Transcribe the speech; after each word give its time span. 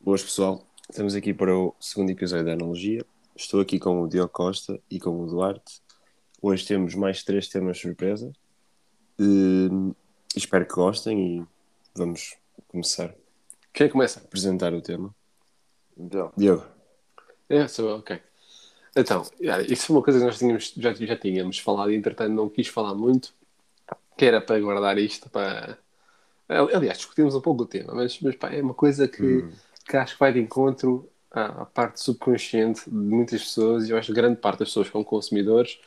Boas 0.00 0.22
pessoal, 0.22 0.64
estamos 0.88 1.16
aqui 1.16 1.34
para 1.34 1.52
o 1.56 1.74
segundo 1.80 2.10
episódio 2.10 2.44
da 2.44 2.52
Analogia. 2.52 3.04
Estou 3.34 3.60
aqui 3.60 3.80
com 3.80 4.00
o 4.02 4.08
Diogo 4.08 4.28
Costa 4.28 4.80
e 4.88 5.00
com 5.00 5.20
o 5.20 5.26
Duarte. 5.26 5.82
Hoje 6.40 6.64
temos 6.64 6.94
mais 6.94 7.24
três 7.24 7.48
temas 7.48 7.78
surpresa. 7.80 8.32
Uh, 9.18 9.92
espero 10.36 10.66
que 10.66 10.74
gostem 10.74 11.40
e 11.40 11.46
vamos 11.96 12.36
começar 12.68 13.12
Quem 13.72 13.88
começa? 13.88 14.20
a 14.20 14.22
apresentar 14.22 14.72
o 14.72 14.80
tema. 14.80 15.12
Então, 15.96 16.32
Diogo, 16.36 16.64
É, 17.48 17.66
sou 17.66 17.90
eu, 17.90 17.96
ok. 17.96 18.22
Então, 18.96 19.22
isso 19.68 19.86
foi 19.86 19.96
uma 19.96 20.02
coisa 20.02 20.18
que 20.18 20.24
nós 20.24 20.38
tínhamos, 20.38 20.72
já, 20.74 20.94
já 20.94 21.16
tínhamos 21.16 21.58
falado 21.58 21.90
e 21.92 21.96
entretanto 21.96 22.32
não 22.32 22.48
quis 22.48 22.68
falar 22.68 22.94
muito, 22.94 23.34
que 24.16 24.24
era 24.24 24.40
para 24.40 24.58
guardar 24.58 24.96
isto 24.98 25.28
para. 25.28 25.78
Aliás, 26.48 26.98
discutimos 26.98 27.34
um 27.34 27.40
pouco 27.40 27.64
o 27.64 27.66
tema, 27.66 27.94
mas, 27.94 28.18
mas 28.20 28.36
pá, 28.36 28.50
é 28.50 28.62
uma 28.62 28.72
coisa 28.74 29.06
que, 29.06 29.44
que 29.86 29.96
acho 29.96 30.14
que 30.14 30.20
vai 30.20 30.32
de 30.32 30.40
encontro 30.40 31.08
à, 31.30 31.62
à 31.62 31.66
parte 31.66 32.00
subconsciente 32.00 32.88
de 32.88 32.96
muitas 32.96 33.42
pessoas 33.42 33.88
e 33.88 33.90
eu 33.90 33.98
acho 33.98 34.08
que 34.08 34.14
grande 34.14 34.36
parte 34.40 34.60
das 34.60 34.68
pessoas 34.68 34.86
que 34.86 34.92
são 34.92 35.04
consumidores 35.04 35.78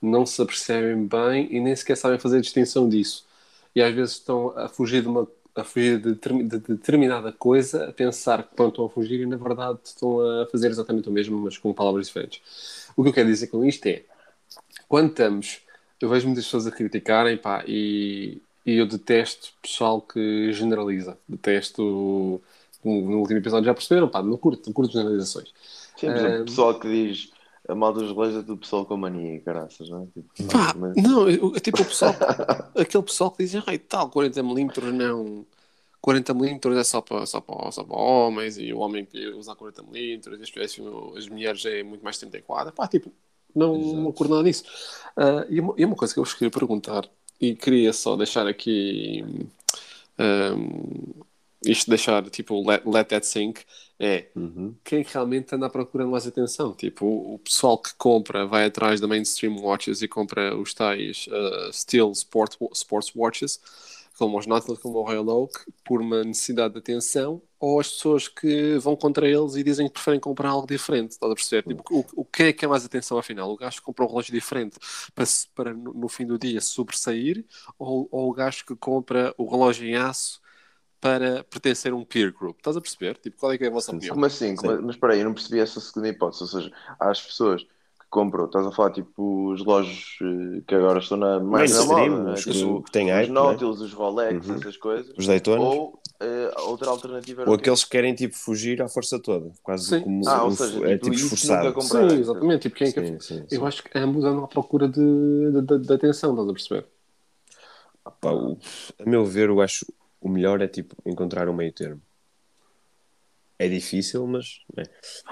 não 0.00 0.24
se 0.26 0.40
apercebem 0.42 1.06
bem 1.06 1.48
e 1.54 1.60
nem 1.60 1.76
sequer 1.76 1.96
sabem 1.96 2.18
fazer 2.18 2.40
distinção 2.40 2.88
disso. 2.88 3.26
E 3.74 3.82
às 3.82 3.94
vezes 3.94 4.14
estão 4.14 4.50
a 4.58 4.68
fugir 4.68 5.02
de 5.02 5.08
uma 5.08 5.28
a 5.60 5.64
fugir 5.64 6.00
de, 6.00 6.14
de 6.14 6.58
determinada 6.60 7.32
coisa, 7.32 7.88
a 7.88 7.92
pensar 7.92 8.44
que 8.44 8.62
estão 8.62 8.84
a 8.86 8.90
fugir 8.90 9.20
e 9.20 9.26
na 9.26 9.36
verdade 9.36 9.78
estão 9.84 10.20
a 10.42 10.46
fazer 10.46 10.68
exatamente 10.70 11.08
o 11.08 11.12
mesmo, 11.12 11.38
mas 11.38 11.58
com 11.58 11.72
palavras 11.74 12.06
diferentes. 12.08 12.42
O 12.96 13.02
que 13.02 13.08
eu 13.10 13.12
quero 13.12 13.28
dizer 13.28 13.48
com 13.48 13.64
isto 13.64 13.86
é, 13.86 14.04
quando 14.88 15.10
estamos, 15.10 15.60
eu 16.00 16.08
vejo 16.08 16.26
muitas 16.26 16.44
pessoas 16.44 16.66
a 16.66 16.70
criticarem, 16.72 17.36
pá, 17.38 17.64
e, 17.66 18.42
e 18.64 18.76
eu 18.76 18.86
detesto 18.86 19.52
pessoal 19.62 20.00
que 20.02 20.52
generaliza. 20.52 21.18
Detesto, 21.28 22.42
no, 22.84 23.00
no 23.10 23.18
último 23.20 23.38
episódio 23.38 23.66
já 23.66 23.74
perceberam, 23.74 24.08
pá, 24.08 24.22
não 24.22 24.36
curto, 24.38 24.66
não 24.66 24.72
curto 24.74 24.92
generalizações. 24.92 25.52
sim, 25.96 26.12
por 26.12 26.18
exemplo, 26.18 26.40
Ah, 26.40 26.42
o 26.42 26.44
pessoal 26.44 26.78
que 26.78 26.88
diz 26.88 27.32
a 27.68 27.74
mal 27.74 27.92
dos 27.92 28.08
relógios 28.08 28.38
é 28.38 28.42
do 28.42 28.56
pessoal 28.56 28.86
com 28.86 28.96
mania 28.96 29.40
caraças, 29.40 29.88
não 29.90 30.02
é? 30.04 30.06
Tipo, 30.06 30.48
Pá, 30.50 30.74
mas- 30.76 30.96
não, 30.96 31.28
eu- 31.28 31.52
tipo 31.60 31.82
o 31.82 31.84
pessoal, 31.84 32.14
aquele 32.76 33.02
pessoal 33.04 33.30
que 33.30 33.44
diz, 33.44 33.54
ai 33.66 33.78
tal, 33.78 34.10
40mm 34.10 34.90
não, 34.90 35.46
40mm 36.00 36.78
é 36.78 36.84
só 36.84 37.00
para, 37.02 37.26
só, 37.26 37.40
para, 37.40 37.70
só 37.70 37.84
para 37.84 37.96
homens 37.96 38.56
e 38.58 38.72
o 38.72 38.78
homem 38.78 39.04
que 39.04 39.28
usa 39.28 39.54
40mm, 39.54 40.32
as, 40.42 40.78
as, 40.78 41.18
as 41.18 41.28
mulheres 41.28 41.64
é 41.66 41.82
muito 41.82 42.02
mais 42.02 42.16
34, 42.18 42.72
pá, 42.72 42.88
tipo, 42.88 43.12
não, 43.54 43.76
não 43.76 44.08
acordo 44.10 44.34
nada 44.34 44.44
disso. 44.48 44.64
Ah, 45.16 45.44
e, 45.50 45.60
uma, 45.60 45.74
e 45.76 45.84
uma 45.84 45.96
coisa 45.96 46.14
que 46.14 46.20
eu 46.20 46.24
vos 46.24 46.32
queria 46.34 46.50
perguntar, 46.50 47.04
e 47.40 47.54
queria 47.54 47.92
só 47.92 48.16
deixar 48.16 48.46
aqui, 48.46 49.22
ahm, 50.18 51.12
isto 51.64 51.90
deixar, 51.90 52.28
tipo, 52.30 52.66
let, 52.66 52.82
let 52.86 53.08
that 53.08 53.26
sink, 53.26 53.64
é, 54.00 54.28
uhum. 54.36 54.74
quem 54.84 55.00
é 55.00 55.06
realmente 55.06 55.54
anda 55.54 55.66
à 55.66 55.70
procura 55.70 56.04
de 56.04 56.10
mais 56.10 56.26
atenção. 56.26 56.72
Tipo, 56.72 57.04
o, 57.04 57.34
o 57.34 57.38
pessoal 57.38 57.76
que 57.76 57.92
compra 57.94 58.46
vai 58.46 58.66
atrás 58.66 59.00
da 59.00 59.08
mainstream 59.08 59.56
watches 59.60 60.02
e 60.02 60.08
compra 60.08 60.56
os 60.56 60.72
tais 60.72 61.26
uh, 61.26 61.72
Steel 61.72 62.12
sport, 62.12 62.56
Sports 62.72 63.12
Watches, 63.14 63.60
como 64.16 64.38
os 64.38 64.46
Nautilus, 64.46 64.80
como 64.80 64.98
o 64.98 65.02
Royal 65.02 65.26
Oak, 65.28 65.54
por 65.84 66.00
uma 66.00 66.22
necessidade 66.22 66.74
de 66.74 66.80
atenção, 66.80 67.42
ou 67.58 67.80
as 67.80 67.88
pessoas 67.88 68.28
que 68.28 68.76
vão 68.78 68.94
contra 68.94 69.28
eles 69.28 69.56
e 69.56 69.64
dizem 69.64 69.86
que 69.86 69.94
preferem 69.94 70.20
comprar 70.20 70.50
algo 70.50 70.66
diferente. 70.66 71.12
Estás 71.12 71.32
a 71.32 71.34
perceber? 71.34 71.62
Tipo, 71.62 71.82
o, 71.90 72.04
o 72.22 72.24
que 72.24 72.42
é 72.44 72.52
que 72.52 72.64
é 72.64 72.68
mais 72.68 72.84
atenção 72.84 73.18
afinal? 73.18 73.50
O 73.50 73.56
gajo 73.56 73.78
que 73.78 73.82
compra 73.82 74.04
um 74.04 74.08
relógio 74.08 74.32
diferente 74.32 74.76
para, 75.12 75.24
para 75.54 75.74
no, 75.74 75.92
no 75.92 76.08
fim 76.08 76.24
do 76.24 76.38
dia 76.38 76.60
sobressair, 76.60 77.44
ou, 77.76 78.08
ou 78.12 78.30
o 78.30 78.32
gajo 78.32 78.64
que 78.64 78.76
compra 78.76 79.34
o 79.36 79.48
relógio 79.48 79.88
em 79.88 79.96
aço 79.96 80.40
para 81.00 81.44
pertencer 81.44 81.92
a 81.92 81.96
um 81.96 82.04
peer 82.04 82.32
group? 82.32 82.58
Estás 82.58 82.76
a 82.76 82.80
perceber? 82.80 83.16
Tipo, 83.18 83.36
qual 83.38 83.52
é 83.52 83.58
que 83.58 83.64
é 83.64 83.68
a 83.68 83.70
vossa 83.70 83.90
opinião? 83.92 84.14
Como 84.14 84.26
assim? 84.26 84.56
Como- 84.56 84.82
Mas 84.82 84.94
espera 84.96 85.12
aí, 85.12 85.20
eu 85.20 85.24
não 85.26 85.34
percebi 85.34 85.60
essa 85.60 85.80
segunda 85.80 86.08
hipótese. 86.08 86.42
Ou 86.42 86.48
seja, 86.48 86.72
há 86.98 87.10
as 87.10 87.20
pessoas 87.20 87.62
que 87.62 88.06
compram, 88.10 88.46
estás 88.46 88.66
a 88.66 88.72
falar 88.72 88.90
tipo 88.92 89.52
os 89.52 89.60
relógios 89.60 90.16
eh, 90.22 90.62
que 90.66 90.74
agora 90.74 90.98
estão 90.98 91.16
na, 91.18 91.38
mais 91.40 91.70
na 91.72 91.84
moda, 91.84 92.24
né? 92.24 92.32
os 92.34 92.44
que- 92.44 92.52
tipo, 92.52 92.82
que 92.82 92.90
têm 92.90 93.06
os 93.06 93.12
hype, 93.12 93.30
Nautilus, 93.30 93.80
os 93.80 93.92
Rolex, 93.92 94.48
Uhum. 94.48 94.54
essas 94.56 94.76
coisas. 94.76 95.14
os 95.16 95.26
Daytonas. 95.26 95.64
Ou 95.64 95.98
a 96.56 96.62
outra 96.62 96.90
alternativa 96.90 97.44
Ou 97.46 97.54
aqueles 97.54 97.84
que 97.84 97.90
querem 97.90 98.12
tipo 98.12 98.34
fugir 98.34 98.82
à 98.82 98.88
força 98.88 99.20
toda, 99.22 99.52
quase 99.62 99.86
Sim. 99.88 100.00
como 100.00 100.28
Ah, 100.28 100.42
ou 100.42 100.50
um- 100.50 100.56
seja, 100.56 100.78
é 100.78 100.94
tipo, 100.94 101.04
tipo 101.04 101.14
isso 101.14 101.24
esforçado. 101.26 101.64
nunca 101.68 101.80
comprar. 101.80 102.10
Sim, 102.10 102.16
exatamente. 102.18 102.62
Tipo, 102.62 102.74
quem 102.76 102.88
é 102.88 102.90
Sim, 102.90 103.20
sim, 103.20 103.20
sim. 103.20 103.46
Eu 103.56 103.64
acho 103.64 103.84
que 103.84 103.96
ambos 103.96 104.24
andam 104.24 104.42
à 104.44 104.48
procura 104.48 104.88
de, 104.88 105.00
de, 105.00 105.62
de- 105.62 105.78
de 105.86 105.92
atenção, 105.92 106.30
estás 106.32 106.48
a 106.48 106.52
perceber? 106.52 106.86
Pá, 108.20 108.32
o- 108.32 108.58
a 108.98 109.08
meu 109.08 109.24
ver, 109.24 109.48
eu 109.48 109.60
acho 109.60 109.86
o 110.20 110.28
melhor 110.28 110.60
é 110.60 110.68
tipo 110.68 110.96
encontrar 111.06 111.48
um 111.48 111.54
meio 111.54 111.72
termo. 111.72 112.00
É 113.58 113.68
difícil, 113.68 114.26
mas 114.26 114.60
né? 114.76 114.84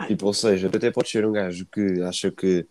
tipo, 0.08 0.26
ou 0.26 0.34
seja, 0.34 0.68
até 0.68 0.90
podes 0.90 1.12
ser 1.12 1.24
um 1.24 1.32
gajo 1.32 1.64
que 1.66 2.02
acha 2.02 2.30
que 2.30 2.66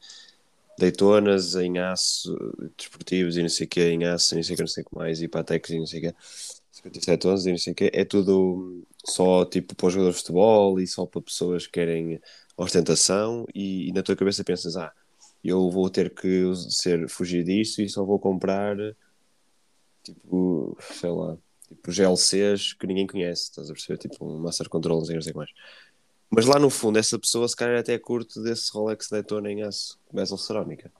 Daytonas 0.77 1.55
em 1.55 1.79
aço, 1.79 2.35
desportivos 2.77 3.37
e 3.37 3.41
não 3.41 3.49
sei 3.49 3.65
o 3.65 3.69
que, 3.69 3.81
em 3.81 4.03
aço, 4.03 4.35
e 4.35 4.37
não 4.37 4.43
sei 4.43 4.53
o 4.53 4.57
que, 4.57 4.63
não 4.63 4.67
sei 4.67 4.83
o 4.83 4.89
que 4.89 4.95
mais, 4.95 5.21
e 5.21 5.27
Patecos 5.27 5.69
e 5.69 5.79
não 5.79 5.87
sei 5.87 5.99
o 5.99 6.01
que, 6.03 6.15
57 6.73 7.27
11 7.27 7.49
e 7.49 7.51
não 7.53 7.57
sei 7.57 7.73
o 7.73 7.75
que, 7.75 7.91
é 7.93 8.03
tudo 8.03 8.83
só 9.05 9.45
tipo 9.45 9.73
para 9.75 9.87
os 9.87 9.93
jogadores 9.93 10.17
de 10.17 10.21
futebol 10.23 10.79
e 10.79 10.87
só 10.87 11.05
para 11.05 11.21
pessoas 11.21 11.65
que 11.65 11.73
querem 11.73 12.19
ostentação 12.57 13.45
e, 13.55 13.87
e 13.89 13.91
na 13.93 14.03
tua 14.03 14.15
cabeça 14.15 14.43
pensas, 14.43 14.75
ah, 14.75 14.91
eu 15.43 15.69
vou 15.71 15.89
ter 15.89 16.13
que 16.13 16.53
ser, 16.69 17.07
fugir 17.07 17.43
disso 17.43 17.81
e 17.81 17.87
só 17.89 18.03
vou 18.03 18.19
comprar 18.19 18.75
tipo, 20.03 20.77
sei 20.79 21.09
lá, 21.09 21.37
tipo 21.67 21.91
GLCs 21.91 22.73
que 22.73 22.87
ninguém 22.87 23.07
conhece, 23.07 23.43
estás 23.43 23.69
a 23.69 23.73
perceber? 23.73 23.97
Tipo 23.97 24.25
um 24.25 24.39
Master 24.39 24.69
Control, 24.69 24.99
não 24.99 25.05
sei, 25.05 25.15
não 25.15 25.21
sei 25.21 25.33
mais. 25.33 25.49
Mas 26.29 26.45
lá 26.45 26.57
no 26.59 26.69
fundo, 26.69 26.97
essa 26.97 27.17
pessoa 27.19 27.47
se 27.47 27.55
calhar 27.55 27.79
até 27.79 27.97
curte 27.99 28.41
desse 28.41 28.71
Rolex 28.73 29.09
Daytona 29.09 29.51
em 29.51 29.63
aço, 29.63 29.99
bezel 30.11 30.37
cerámica. 30.37 30.91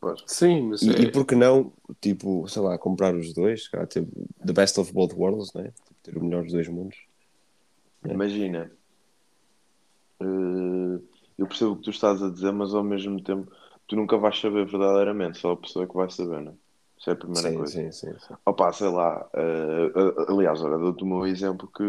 Pois. 0.00 0.22
Sim, 0.26 0.68
mas 0.68 0.82
E, 0.82 0.90
é- 0.90 1.00
e 1.02 1.10
por 1.12 1.26
que 1.26 1.34
não, 1.34 1.72
tipo, 2.00 2.46
sei 2.48 2.62
lá, 2.62 2.78
comprar 2.78 3.14
os 3.14 3.32
dois, 3.32 3.68
calhar 3.68 3.86
ter 3.86 4.06
the 4.44 4.52
best 4.52 4.78
of 4.78 4.92
both 4.92 5.14
worlds, 5.14 5.52
né? 5.52 5.72
Tipo, 5.84 5.94
ter 6.02 6.16
o 6.18 6.24
melhor 6.24 6.42
dos 6.44 6.52
dois 6.52 6.68
mundos. 6.68 6.96
É. 8.04 8.12
Imagina, 8.12 8.70
eh, 10.20 11.00
eu 11.38 11.46
percebo 11.46 11.72
o 11.72 11.76
que 11.76 11.82
tu 11.82 11.90
estás 11.90 12.22
a 12.22 12.30
dizer, 12.30 12.52
mas 12.52 12.72
ao 12.74 12.84
mesmo 12.84 13.20
tempo 13.22 13.50
tu 13.86 13.96
nunca 13.96 14.16
vais 14.16 14.38
saber 14.38 14.64
verdadeiramente, 14.66 15.38
só 15.38 15.52
a 15.52 15.56
pessoa 15.56 15.86
que 15.86 15.94
vai 15.94 16.08
saber, 16.10 16.40
não 16.40 16.52
é? 16.52 16.54
Isso 16.98 17.10
é 17.10 17.12
a 17.12 17.16
primeira 17.16 17.52
Sim, 17.52 17.52
coisa. 17.52 17.84
sim, 17.84 17.90
sim, 17.92 18.18
sim. 18.18 18.34
Opa, 18.46 18.72
sei 18.72 18.88
lá, 18.88 19.28
eh, 19.34 19.92
aliás, 20.28 20.60
olha, 20.62 20.78
dou-te 20.78 21.02
o 21.02 21.06
meu 21.06 21.26
exemplo 21.26 21.68
que 21.72 21.82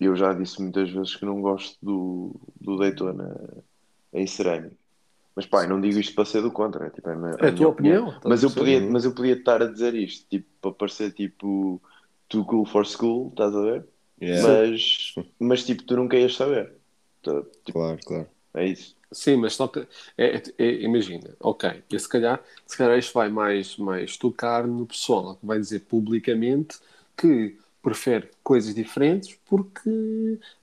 eu 0.00 0.16
já 0.16 0.32
disse 0.32 0.60
muitas 0.62 0.90
vezes 0.90 1.16
que 1.16 1.24
não 1.24 1.40
gosto 1.40 1.78
do, 1.84 2.40
do 2.60 2.78
Daytona 2.78 3.36
em 4.12 4.26
cerâmico. 4.26 4.76
Mas 5.36 5.46
pá, 5.46 5.64
eu 5.64 5.70
não 5.70 5.80
digo 5.80 5.98
isto 6.00 6.14
para 6.14 6.26
ser 6.26 6.42
do 6.42 6.52
contra, 6.52 6.86
é, 6.86 6.90
tipo, 6.90 7.08
é 7.10 7.14
a, 7.14 7.16
minha- 7.16 7.38
é 7.40 7.48
a 7.48 7.52
tua 7.54 7.68
opinião. 7.68 8.08
a 8.08 8.20
Mas 8.26 8.42
eu, 8.44 8.54
podia, 8.54 8.80
mas 8.90 9.04
eu 9.06 9.14
podia 9.14 9.34
estar 9.36 9.62
a 9.62 9.66
dizer 9.70 9.94
isto, 9.94 10.28
tipo, 10.28 10.48
para 10.60 10.72
parecer 10.72 11.12
tipo 11.14 11.82
too 12.28 12.44
cool 12.46 12.66
for 12.66 12.86
school, 12.86 13.30
estás 13.30 13.54
a 13.56 13.62
ver? 13.62 13.88
Yeah, 14.20 14.58
Mas, 14.68 15.20
mas 15.40 15.64
tipo, 15.64 15.84
tu 15.84 15.96
nunca 15.96 16.18
ias 16.18 16.34
saber. 16.36 16.76
Tá, 17.22 17.32
tipo, 17.64 17.80
claro, 17.80 17.98
claro. 18.04 18.28
é 18.54 18.66
isso. 18.68 18.97
Sim, 19.10 19.36
mas 19.36 19.54
só 19.54 19.66
que 19.68 19.80
é, 20.18 20.36
é- 20.36 20.42
é- 20.58 20.82
imagina, 20.82 21.34
ok, 21.40 21.82
e 21.90 21.98
se 21.98 22.06
calhar, 22.08 22.42
se 22.66 22.76
calhar 22.76 22.98
isto 22.98 23.14
vai 23.14 23.30
mais, 23.30 23.76
mais 23.78 24.16
tocar 24.18 24.66
no 24.66 24.86
pessoal 24.86 25.36
que 25.36 25.46
vai 25.46 25.58
dizer 25.58 25.80
publicamente 25.80 26.78
que 27.16 27.58
prefere 27.82 28.28
coisas 28.44 28.74
diferentes 28.74 29.34
porque 29.46 29.88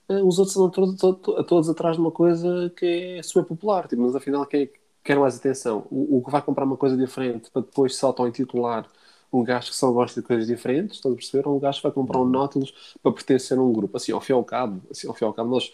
eh, 0.09 0.22
os 0.23 0.38
outros 0.38 0.55
andam 0.57 0.69
todos, 0.72 0.95
todos, 1.00 1.47
todos 1.47 1.69
atrás 1.69 1.95
de 1.95 2.01
uma 2.01 2.11
coisa 2.11 2.72
que 2.78 3.17
é 3.17 3.23
super 3.23 3.45
popular, 3.45 3.88
tipo, 3.88 4.01
mas 4.03 4.16
afinal 4.16 4.45
quem 4.45 4.61
é 4.63 4.66
que 4.67 4.79
quer 5.03 5.17
mais 5.17 5.35
atenção? 5.38 5.88
O, 5.89 6.17
o 6.19 6.23
que 6.23 6.31
vai 6.31 6.41
comprar 6.41 6.66
uma 6.66 6.78
coisa 6.78 6.96
diferente 6.96 7.49
para 7.52 7.61
depois 7.64 7.96
se 7.96 8.05
auto-intitular 8.05 8.87
um 9.34 9.43
gajo 9.43 9.70
que 9.72 9.75
só 9.75 9.91
gosta 9.91 10.22
de 10.22 10.28
coisas 10.28 10.47
diferentes, 10.47 10.97
estás 10.97 11.14
a 11.14 11.17
perceber? 11.17 11.47
Ou 11.47 11.58
um 11.58 11.59
gajo 11.59 11.78
que 11.79 11.84
vai 11.84 11.91
comprar 11.91 12.20
um 12.22 12.25
Nautilus 12.29 12.73
para 13.02 13.11
pertencer 13.11 13.58
a 13.58 13.61
um 13.61 13.73
grupo. 13.73 13.97
Assim, 13.97 14.11
ao 14.14 14.22
fim 14.22 14.31
e 14.34 14.35
ao 14.35 14.43
cabo, 14.46 14.81
assim, 14.90 15.08
ao 15.08 15.14
fim 15.14 15.25
e 15.25 15.28
ao 15.28 15.34
cabo, 15.34 15.49
nós 15.49 15.72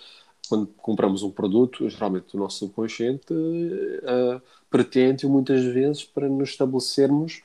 quando 0.52 0.68
compramos 0.78 1.24
um 1.24 1.32
produto, 1.32 1.90
geralmente 1.90 2.36
o 2.36 2.40
nosso 2.40 2.60
subconsciente 2.60 3.34
uh, 3.34 4.42
pretende 4.70 5.26
muitas 5.28 5.64
vezes 5.64 6.04
para 6.06 6.28
nos 6.30 6.50
estabelecermos 6.50 7.42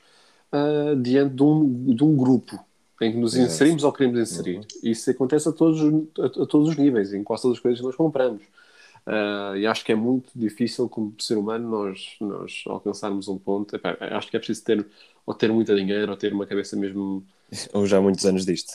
uh, 0.53 0.95
diante 1.01 1.35
de 1.35 1.43
um, 1.43 1.95
de 1.95 2.03
um 2.03 2.15
grupo 2.15 2.59
em 3.01 3.11
que 3.11 3.17
nos 3.17 3.37
inserimos 3.37 3.83
ou 3.83 3.93
queremos 3.93 4.19
inserir. 4.19 4.61
Isso 4.83 5.09
acontece 5.11 5.47
a 5.49 5.51
todos, 5.51 5.81
os- 5.81 6.07
a, 6.19 6.25
a 6.43 6.45
todos 6.47 6.69
os 6.69 6.77
níveis, 6.77 7.13
em 7.13 7.23
quase 7.23 7.43
todas 7.43 7.57
as 7.57 7.61
coisas 7.61 7.79
que 7.79 7.85
nós 7.85 7.95
compramos. 7.95 8.43
Uh, 9.05 9.55
e 9.57 9.65
acho 9.67 9.85
que 9.85 9.91
é 9.91 9.95
muito 9.95 10.31
difícil, 10.35 10.89
como 10.89 11.15
ser 11.19 11.37
humano, 11.37 11.69
nós, 11.69 12.17
nós 12.19 12.63
alcançarmos 12.67 13.27
um 13.27 13.37
ponto. 13.37 13.75
Epá, 13.75 13.97
acho 14.01 14.29
que 14.29 14.35
é 14.35 14.39
preciso 14.39 14.63
ter 14.65 14.85
ou 15.25 15.33
ter 15.33 15.51
muito 15.51 15.73
dinheiro 15.75 16.11
ou 16.11 16.17
ter 16.17 16.33
uma 16.33 16.45
cabeça 16.45 16.75
mesmo 16.75 17.25
Ou 17.73 17.85
já 17.85 17.97
há 17.97 18.01
muitos 18.01 18.25
anos 18.25 18.45
disto. 18.45 18.73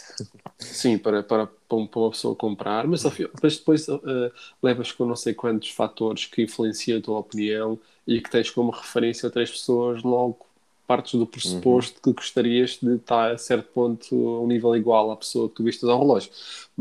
Sim, 0.59 0.97
para, 0.99 1.23
para, 1.23 1.47
para 1.47 1.77
um- 1.77 1.89
uma 1.95 2.11
pessoa 2.11 2.35
comprar, 2.37 2.87
mas, 2.87 3.03
mas 3.43 3.59
depois 3.59 3.89
uh, 3.89 4.01
levas 4.63 4.93
com 4.93 5.05
não 5.05 5.17
sei 5.17 5.35
quantos 5.35 5.71
fatores 5.71 6.27
que 6.27 6.43
influenciam 6.43 6.99
a 6.99 7.03
tua 7.03 7.19
opinião 7.19 7.79
e 8.07 8.21
que 8.21 8.31
tens 8.31 8.51
como 8.51 8.71
referência 8.71 9.31
três 9.31 9.51
pessoas, 9.51 10.03
logo 10.03 10.47
partes 10.87 11.15
do 11.19 11.27
pressuposto 11.27 12.01
que 12.01 12.13
gostarias 12.13 12.79
de 12.83 12.97
estar 12.97 13.33
a 13.33 13.39
certo 13.39 13.71
ponto 13.73 14.15
a 14.15 14.41
um 14.43 14.47
nível 14.47 14.75
igual 14.77 15.11
à 15.11 15.17
pessoa 15.17 15.49
que 15.49 15.55
tu 15.57 15.65
vistas 15.65 15.89
ao 15.89 15.99
relógio. 16.01 16.31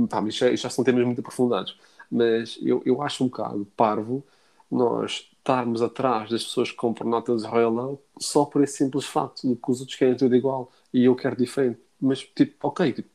Pá, 0.10 0.22
mas 0.22 0.36
já, 0.36 0.54
já 0.56 0.70
são 0.70 0.84
temas 0.84 1.06
muito 1.06 1.20
aprofundados. 1.22 1.78
Mas 2.10 2.58
eu, 2.62 2.82
eu 2.86 3.02
acho 3.02 3.24
um 3.24 3.28
bocado 3.28 3.66
parvo 3.76 4.24
nós 4.70 5.28
estarmos 5.38 5.82
atrás 5.82 6.30
das 6.30 6.44
pessoas 6.44 6.72
que 6.72 6.78
compram 6.78 7.10
notas 7.10 7.42
de 7.42 7.48
Royal 7.48 8.00
só 8.20 8.46
por 8.46 8.64
esse 8.64 8.78
simples 8.78 9.06
facto 9.06 9.48
de 9.48 9.56
que 9.56 9.72
os 9.72 9.80
outros 9.80 9.98
querem 9.98 10.16
tudo 10.16 10.36
igual 10.36 10.72
e 10.94 11.06
eu 11.06 11.16
quero 11.16 11.36
diferente. 11.36 11.80
Mas, 12.00 12.20
tipo, 12.20 12.68
ok, 12.68 12.94
tipo, 12.94 13.10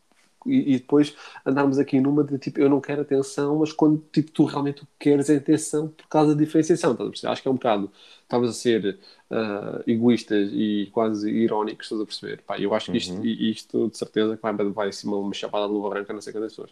e, 0.46 0.75
e, 0.75 0.78
depois 0.78 1.14
andarmos 1.44 1.78
aqui 1.78 2.00
numa 2.00 2.23
de 2.23 2.38
tipo, 2.38 2.61
eu 2.61 2.69
não 2.70 2.81
quero 2.81 3.02
atenção, 3.02 3.56
mas 3.58 3.73
quando 3.73 3.99
tipo, 4.12 4.31
tu 4.31 4.44
realmente 4.44 4.82
queres 4.99 5.28
é 5.28 5.37
atenção 5.37 5.88
por 5.88 6.06
causa 6.08 6.34
da 6.34 6.40
diferenciação. 6.40 6.93
Estás 6.93 7.25
a 7.25 7.32
Acho 7.32 7.43
que 7.43 7.49
é 7.49 7.50
um 7.50 7.55
bocado, 7.55 7.90
estavas 8.23 8.50
a 8.50 8.52
ser 8.52 8.99
uh, 9.31 9.82
egoístas 9.87 10.50
e 10.52 10.88
quase 10.93 11.31
irónicos, 11.31 11.87
estás 11.87 12.00
a 12.00 12.06
perceber? 12.06 12.43
Pá, 12.43 12.58
eu 12.58 12.73
acho 12.75 12.90
que 12.90 12.99
isto, 12.99 13.14
uhum. 13.14 13.25
isto 13.25 13.88
de 13.88 13.99
certeza 13.99 14.37
que 14.37 14.43
vai, 14.43 14.52
vai 14.55 14.88
assim 14.88 15.08
uma, 15.08 15.17
uma 15.19 15.34
chapada 15.34 15.67
de 15.67 15.72
luva 15.72 15.90
branca, 15.90 16.12
não 16.12 16.20
sei 16.20 16.32
quantas 16.32 16.52
pessoas. 16.52 16.70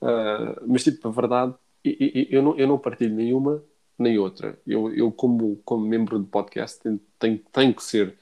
Uh, 0.00 0.60
mas 0.66 0.84
tipo, 0.84 1.08
a 1.08 1.10
verdade, 1.10 1.54
eu, 1.82 2.26
eu, 2.30 2.42
não, 2.42 2.56
eu 2.58 2.68
não 2.68 2.78
partilho 2.78 3.14
nenhuma 3.14 3.62
nem 3.98 4.18
outra. 4.18 4.58
Eu, 4.66 4.92
eu 4.94 5.10
como, 5.12 5.56
como 5.64 5.86
membro 5.86 6.18
do 6.18 6.26
podcast, 6.26 6.80
tenho, 6.80 7.00
tenho, 7.18 7.40
tenho 7.52 7.74
que 7.74 7.82
ser, 7.82 8.14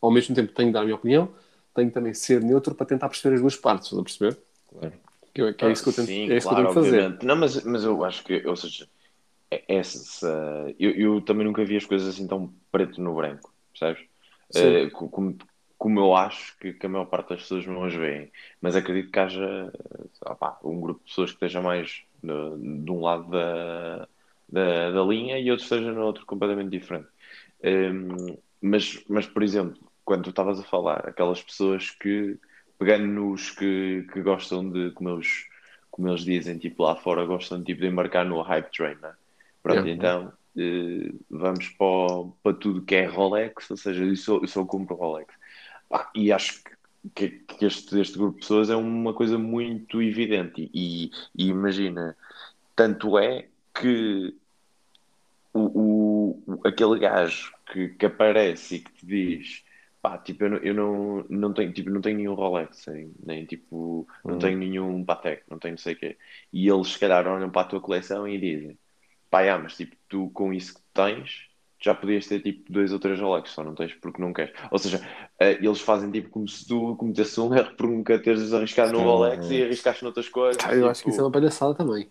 ao 0.00 0.10
mesmo 0.10 0.34
tempo, 0.34 0.52
tenho 0.52 0.68
que 0.68 0.72
dar 0.72 0.80
a 0.80 0.84
minha 0.84 0.96
opinião, 0.96 1.30
tenho 1.74 1.90
também 1.90 2.14
ser 2.14 2.42
neutro 2.42 2.74
para 2.74 2.86
tentar 2.86 3.08
perceber 3.08 3.34
as 3.34 3.40
duas 3.40 3.56
partes, 3.56 3.86
estás 3.86 4.00
a 4.00 4.04
perceber? 4.04 4.38
Claro. 4.68 4.92
Que, 5.32 5.52
que 5.52 5.64
é 5.64 5.72
isso 5.72 5.82
que 5.84 5.88
eu 5.90 5.94
tento, 5.94 6.06
Sim, 6.06 6.30
é 6.30 6.36
isso 6.36 6.48
claro, 6.48 6.72
que 6.72 6.78
eu 6.78 6.82
tento 6.82 6.84
fazer. 6.84 7.24
Não, 7.24 7.36
mas, 7.36 7.64
mas 7.64 7.84
eu 7.84 8.04
acho 8.04 8.24
que, 8.24 8.46
ou 8.46 8.56
seja, 8.56 8.88
é 9.50 9.62
essa, 9.68 10.74
eu, 10.78 10.90
eu 10.90 11.20
também 11.20 11.46
nunca 11.46 11.64
vi 11.64 11.76
as 11.76 11.84
coisas 11.84 12.08
assim 12.08 12.26
tão 12.26 12.52
preto 12.70 13.00
no 13.00 13.14
branco, 13.14 13.52
percebes? 13.72 14.08
Uh, 14.54 14.90
como, 14.90 15.38
como 15.78 16.00
eu 16.00 16.14
acho 16.14 16.58
que, 16.58 16.72
que, 16.72 16.86
a 16.86 16.88
maior 16.88 17.06
parte 17.06 17.30
das 17.30 17.42
pessoas 17.42 17.66
não 17.66 17.84
as 17.84 17.94
veem, 17.94 18.30
mas 18.60 18.76
acredito 18.76 19.10
que 19.10 19.18
haja 19.18 19.72
opa, 20.26 20.58
um 20.64 20.80
grupo 20.80 21.00
de 21.00 21.08
pessoas 21.08 21.30
que 21.30 21.36
esteja 21.36 21.62
mais 21.62 22.02
de, 22.22 22.82
de 22.84 22.90
um 22.90 23.00
lado 23.00 23.30
da, 23.30 24.08
da, 24.48 24.90
da, 24.90 25.02
linha 25.02 25.38
e 25.38 25.50
outro 25.50 25.64
esteja 25.64 25.92
no 25.92 26.02
outro 26.02 26.26
completamente 26.26 26.70
diferente. 26.70 27.08
Um, 27.62 27.68
ehm, 27.68 28.38
mas, 28.60 29.02
mas, 29.08 29.26
por 29.26 29.42
exemplo, 29.42 29.89
quando 30.10 30.24
tu 30.24 30.30
estavas 30.30 30.58
a 30.58 30.64
falar, 30.64 31.08
aquelas 31.08 31.40
pessoas 31.40 31.90
que 31.90 32.36
pegando 32.76 33.06
nos 33.06 33.52
que, 33.52 34.04
que 34.12 34.20
gostam 34.22 34.68
de, 34.68 34.90
como 34.90 35.08
eles, 35.10 35.46
como 35.88 36.08
eles 36.08 36.22
dizem, 36.22 36.58
tipo 36.58 36.82
lá 36.82 36.96
fora, 36.96 37.24
gostam 37.24 37.62
tipo, 37.62 37.82
de 37.82 37.86
embarcar 37.86 38.24
no 38.26 38.42
hype 38.42 38.72
train, 38.72 38.96
né? 39.00 39.12
Pronto, 39.62 39.86
yeah. 39.86 39.92
então 39.92 40.32
eh, 40.56 41.12
vamos 41.30 41.68
para, 41.68 42.28
para 42.42 42.56
tudo 42.56 42.82
que 42.82 42.96
é 42.96 43.06
Rolex, 43.06 43.70
ou 43.70 43.76
seja, 43.76 44.02
eu 44.02 44.16
só, 44.16 44.38
eu 44.38 44.48
só 44.48 44.64
compro 44.64 44.96
Rolex. 44.96 45.32
Ah, 45.88 46.10
e 46.12 46.32
acho 46.32 46.60
que, 47.14 47.28
que 47.28 47.64
este, 47.64 48.00
este 48.00 48.18
grupo 48.18 48.34
de 48.34 48.40
pessoas 48.40 48.68
é 48.68 48.74
uma 48.74 49.14
coisa 49.14 49.38
muito 49.38 50.02
evidente. 50.02 50.68
E, 50.74 51.12
e 51.38 51.46
imagina, 51.46 52.16
tanto 52.74 53.16
é 53.16 53.46
que 53.72 54.34
o, 55.54 56.40
o, 56.48 56.60
aquele 56.66 56.98
gajo 56.98 57.52
que, 57.72 57.90
que 57.90 58.06
aparece 58.06 58.74
e 58.74 58.78
que 58.80 58.92
te 58.92 59.06
diz 59.06 59.69
Pá, 60.02 60.16
tipo, 60.16 60.44
eu 60.44 60.50
não, 60.50 60.56
eu 60.58 60.74
não, 60.74 61.26
não, 61.28 61.52
tenho, 61.52 61.72
tipo, 61.72 61.90
não 61.90 62.00
tenho 62.00 62.16
nenhum 62.16 62.34
Rolex, 62.34 62.86
nem, 62.86 63.12
nem 63.22 63.44
tipo, 63.44 64.06
não 64.24 64.36
hum. 64.36 64.38
tenho 64.38 64.58
nenhum 64.58 65.04
Patek, 65.04 65.42
não 65.50 65.58
tenho 65.58 65.72
não 65.72 65.78
sei 65.78 65.92
o 65.92 65.96
quê. 65.96 66.16
E 66.52 66.68
eles, 66.68 66.88
se 66.88 66.98
calhar, 66.98 67.26
olham 67.26 67.50
para 67.50 67.62
a 67.62 67.64
tua 67.66 67.80
coleção 67.80 68.26
e 68.26 68.38
dizem: 68.38 68.78
pá, 69.30 69.58
mas 69.58 69.76
tipo, 69.76 69.94
tu 70.08 70.30
com 70.30 70.54
isso 70.54 70.74
que 70.74 70.80
tens, 70.94 71.50
já 71.78 71.94
podias 71.94 72.26
ter 72.26 72.40
tipo 72.40 72.72
dois 72.72 72.92
ou 72.92 72.98
três 72.98 73.20
Rolex, 73.20 73.50
só 73.50 73.62
não 73.62 73.74
tens 73.74 73.94
porque 73.94 74.20
não 74.20 74.32
queres. 74.32 74.52
Ou 74.70 74.78
seja, 74.78 74.98
uh, 74.98 75.44
eles 75.44 75.80
fazem 75.80 76.10
tipo 76.10 76.30
como 76.30 76.48
se 76.48 76.66
tu 76.66 76.96
cometesse 76.96 77.40
um 77.40 77.54
erro 77.54 77.74
por 77.76 77.86
nunca 77.86 78.18
teres 78.18 78.52
arriscado 78.52 78.92
no 78.92 79.02
Rolex 79.02 79.50
e 79.50 79.64
arriscaste 79.64 80.02
noutras 80.02 80.28
coisas. 80.28 80.62
Ah, 80.64 80.72
eu 80.72 80.78
tipo... 80.78 80.88
acho 80.88 81.02
que 81.02 81.10
isso 81.10 81.20
é 81.20 81.24
uma 81.24 81.30
palhaçada 81.30 81.74
também. 81.74 82.08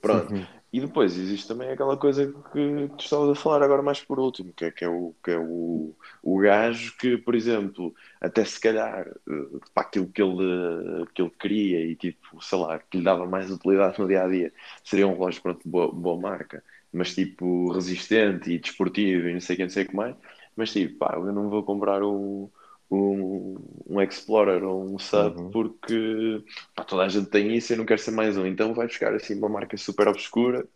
Pronto. 0.00 0.32
Uhum. 0.32 0.46
E 0.70 0.80
depois 0.80 1.16
existe 1.16 1.48
também 1.48 1.70
aquela 1.70 1.96
coisa 1.96 2.26
que 2.52 2.88
tu 2.98 3.02
estavas 3.02 3.30
a 3.30 3.34
falar 3.34 3.62
agora 3.62 3.82
mais 3.82 4.02
por 4.02 4.18
último, 4.20 4.52
que 4.52 4.66
é, 4.66 4.70
que 4.70 4.84
é, 4.84 4.88
o, 4.88 5.14
que 5.24 5.30
é 5.30 5.38
o, 5.38 5.96
o 6.22 6.38
gajo 6.38 6.94
que, 6.98 7.16
por 7.16 7.34
exemplo, 7.34 7.94
até 8.20 8.44
se 8.44 8.60
calhar 8.60 9.08
eh, 9.08 9.58
para 9.72 9.82
aquilo 9.86 10.08
que 10.12 10.20
ele, 10.22 11.06
que 11.14 11.22
ele 11.22 11.30
queria 11.40 11.80
e 11.86 11.96
tipo, 11.96 12.42
sei 12.42 12.58
lá, 12.58 12.78
que 12.78 12.98
lhe 12.98 13.04
dava 13.04 13.26
mais 13.26 13.50
utilidade 13.50 13.98
no 13.98 14.06
dia 14.06 14.24
a 14.24 14.28
dia, 14.28 14.52
seria 14.84 15.06
um 15.08 15.14
relógio 15.14 15.40
pronto, 15.42 15.66
boa, 15.66 15.90
boa 15.90 16.20
marca, 16.20 16.62
mas 16.92 17.14
tipo 17.14 17.72
resistente 17.72 18.50
e 18.52 18.58
desportivo 18.58 19.26
e 19.28 19.32
não 19.34 19.40
sei 19.40 19.54
o 19.54 19.56
que, 19.56 19.62
não 19.64 19.70
sei 19.70 19.84
o 19.84 19.88
que 19.88 19.96
mais. 19.96 20.16
Mas 20.54 20.72
tipo, 20.72 20.98
pá, 20.98 21.14
eu 21.16 21.32
não 21.32 21.48
vou 21.48 21.62
comprar 21.62 22.02
um, 22.02 22.50
um, 22.90 23.56
um 23.86 24.00
Explorer 24.00 24.64
ou 24.64 24.84
um 24.84 24.98
Sub 24.98 25.38
uhum. 25.38 25.50
porque 25.50 26.42
pá, 26.74 26.84
toda 26.84 27.02
a 27.02 27.08
gente 27.08 27.28
tem 27.28 27.54
isso 27.54 27.72
e 27.72 27.74
eu 27.74 27.78
não 27.78 27.86
quero 27.86 28.00
ser 28.00 28.12
mais 28.12 28.36
um. 28.36 28.46
Então 28.46 28.74
vai 28.74 28.86
buscar 28.86 29.14
assim 29.14 29.34
uma 29.34 29.48
marca 29.48 29.76
super 29.76 30.08
obscura. 30.08 30.66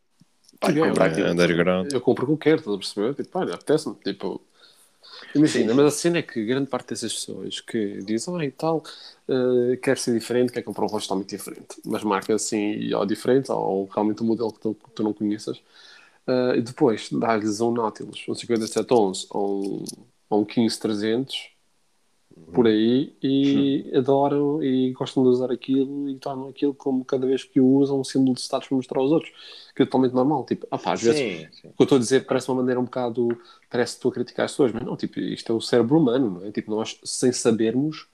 Pá, 0.61 0.70
é, 0.70 0.79
é, 0.79 1.31
underground. 1.31 1.93
Eu 1.93 2.00
compro 2.00 2.25
o 2.25 2.26
que 2.29 2.32
eu 2.32 2.38
quero, 2.38 2.56
estás 2.59 2.75
a 2.75 2.79
perceber? 2.79 3.14
Tipo, 3.14 3.38
olha, 3.38 3.55
apetece-me. 3.55 3.97
Tipo, 4.05 4.41
Imagina, 5.35 5.75
mas 5.75 5.87
a 5.87 5.91
cena 5.91 6.19
é 6.19 6.23
que 6.23 6.44
grande 6.44 6.69
parte 6.69 6.91
dessas 6.91 7.12
pessoas 7.12 7.61
que 7.61 8.03
dizem, 8.03 8.37
ah, 8.37 8.44
e 8.44 8.50
tal, 8.50 8.82
uh, 9.29 9.76
quer 9.82 9.97
ser 9.97 10.19
diferente, 10.19 10.53
quer 10.53 10.62
comprar 10.62 10.85
um 10.85 10.88
rosto 10.88 11.09
totalmente 11.09 11.37
diferente, 11.37 11.81
mas 11.85 12.03
marca 12.05 12.35
assim, 12.35 12.93
ou 12.93 13.06
diferente, 13.06 13.50
ou 13.50 13.87
realmente 13.87 14.23
um 14.23 14.26
modelo 14.26 14.53
que 14.53 14.61
tu, 14.61 14.75
que 14.75 14.91
tu 14.91 15.03
não 15.03 15.12
conheças, 15.12 15.59
uh, 16.26 16.55
e 16.56 16.61
depois 16.61 17.09
dá-lhes 17.11 17.61
um 17.61 17.73
Nautilus, 17.73 18.25
um 18.29 18.35
5711 18.35 19.26
ou 19.31 19.64
um, 19.64 19.85
ou 20.29 20.43
um 20.43 20.44
15300, 20.44 21.51
por 22.52 22.67
aí 22.67 23.14
e 23.23 23.43
Sim. 23.43 23.93
adoram 23.96 24.62
e 24.62 24.93
gostam 24.93 25.23
de 25.23 25.29
usar 25.31 25.50
aquilo 25.50 26.08
e 26.08 26.17
tornam 26.19 26.49
aquilo 26.49 26.75
como 26.75 27.05
cada 27.05 27.26
vez 27.26 27.44
que 27.44 27.61
o 27.61 27.67
usam 27.67 28.00
um 28.00 28.05
símbolo 28.05 28.34
de 28.34 28.40
status 28.43 28.69
para 28.69 28.76
mostrar 28.76 29.00
aos 29.00 29.11
outros 29.11 29.32
que 29.75 29.82
é 29.82 29.87
totalmente 29.87 30.12
normal 30.14 30.44
tipo, 30.44 30.67
pá, 30.67 30.93
às 30.93 31.00
sim, 31.00 31.02
vezes 31.02 31.23
sim. 31.52 31.75
o 31.75 31.76
que 31.76 31.82
eu 31.82 31.84
estou 31.84 31.96
a 31.96 31.99
dizer 32.00 32.26
parece 32.26 32.49
uma 32.50 32.56
maneira 32.58 32.81
um 32.81 32.84
bocado 32.84 33.40
parece 33.70 33.94
que 33.94 33.99
estou 33.99 34.11
a 34.11 34.14
criticar 34.14 34.44
as 34.46 34.52
pessoas 34.52 34.73
mas 34.73 34.82
não, 34.84 34.96
tipo, 34.96 35.19
isto 35.20 35.52
é 35.52 35.55
o 35.55 35.61
cérebro 35.61 35.99
humano 35.99 36.31
não 36.40 36.46
é? 36.46 36.52
tipo, 36.52 36.70
nós 36.70 36.99
sem 37.05 37.32
sabermos 37.32 38.06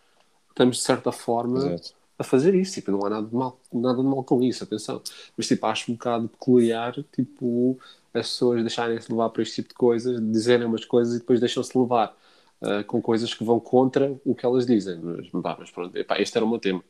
estamos 0.50 0.76
de 0.78 0.82
certa 0.82 1.12
forma 1.12 1.74
Exato. 1.74 1.94
a 2.18 2.24
fazer 2.24 2.54
isso, 2.54 2.74
tipo, 2.74 2.90
não 2.90 3.04
há 3.06 3.10
nada 3.10 3.26
de 3.26 3.34
mal 3.34 3.60
nada 3.72 3.98
de 3.98 4.08
mal 4.08 4.24
com 4.24 4.42
isso, 4.42 4.64
atenção 4.64 5.02
mas 5.36 5.46
tipo, 5.46 5.66
acho 5.66 5.90
um 5.90 5.94
bocado 5.94 6.28
peculiar 6.28 6.94
tipo, 7.12 7.78
as 8.12 8.28
pessoas 8.28 8.60
deixarem-se 8.62 9.10
levar 9.10 9.30
para 9.30 9.42
este 9.42 9.56
tipo 9.56 9.68
de 9.70 9.74
coisas 9.74 10.20
dizerem 10.32 10.66
umas 10.66 10.84
coisas 10.84 11.14
e 11.16 11.18
depois 11.20 11.40
deixam-se 11.40 11.76
levar 11.78 12.16
uh, 12.62 12.84
com 12.84 13.00
coisas 13.00 13.32
que 13.34 13.44
vão 13.44 13.60
contra 13.60 14.16
o 14.24 14.34
que 14.34 14.44
elas 14.44 14.66
dizem. 14.66 14.98
Mas, 15.00 15.28
pá, 15.42 15.56
mas 15.58 15.70
pronto, 15.70 15.96
epá, 15.96 16.20
este 16.20 16.36
era 16.36 16.44
o 16.44 16.48
meu 16.48 16.58
tema. 16.58 16.82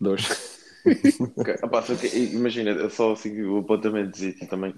Dois. 0.00 0.26
okay. 1.36 1.54
Epá, 1.54 1.82
que, 1.82 2.06
imagina, 2.34 2.88
só 2.90 3.12
assim 3.12 3.42
o 3.42 3.58
apontamento 3.58 4.18
de 4.18 4.32
também. 4.46 4.74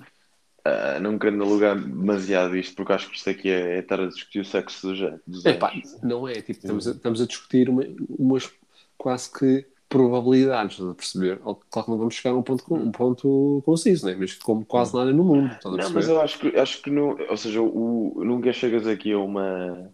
Uh, 0.60 1.00
não 1.00 1.18
querendo 1.18 1.42
alugar 1.42 1.74
demasiado 1.74 2.54
isto, 2.54 2.76
porque 2.76 2.92
acho 2.92 3.08
que 3.08 3.16
isto 3.16 3.30
aqui 3.30 3.48
é, 3.48 3.76
é 3.76 3.78
estar 3.78 3.98
a 3.98 4.06
discutir 4.06 4.40
o 4.40 4.44
sexo 4.44 4.88
dos 4.88 4.98
do 5.26 5.48
Epá, 5.48 5.72
não 6.02 6.28
é, 6.28 6.34
tipo, 6.34 6.50
estamos 6.50 6.86
a, 6.86 6.90
estamos 6.90 7.22
a 7.22 7.26
discutir 7.26 7.70
uma, 7.70 7.82
umas 8.10 8.52
quase 8.98 9.32
que 9.32 9.66
probabilidades, 9.90 10.74
estás 10.74 10.90
a 10.90 10.94
perceber? 10.94 11.38
Claro 11.38 11.84
que 11.84 11.90
não 11.90 11.98
vamos 11.98 12.14
chegar 12.14 12.30
a 12.30 12.38
um 12.38 12.42
ponto, 12.42 12.74
um 12.74 12.92
ponto 12.92 13.62
conciso, 13.66 14.06
né? 14.06 14.14
mas 14.18 14.34
como 14.34 14.64
quase 14.64 14.94
nada 14.94 15.12
no 15.12 15.24
mundo. 15.24 15.50
não, 15.64 15.90
mas 15.90 16.08
eu 16.08 16.20
acho 16.20 16.38
que, 16.38 16.56
acho 16.56 16.80
que 16.80 16.90
não, 16.90 17.18
ou 17.28 17.36
seja, 17.36 17.60
o, 17.60 18.22
nunca 18.24 18.52
chegas 18.52 18.86
aqui 18.86 19.12
a 19.12 19.18
uma 19.18 19.90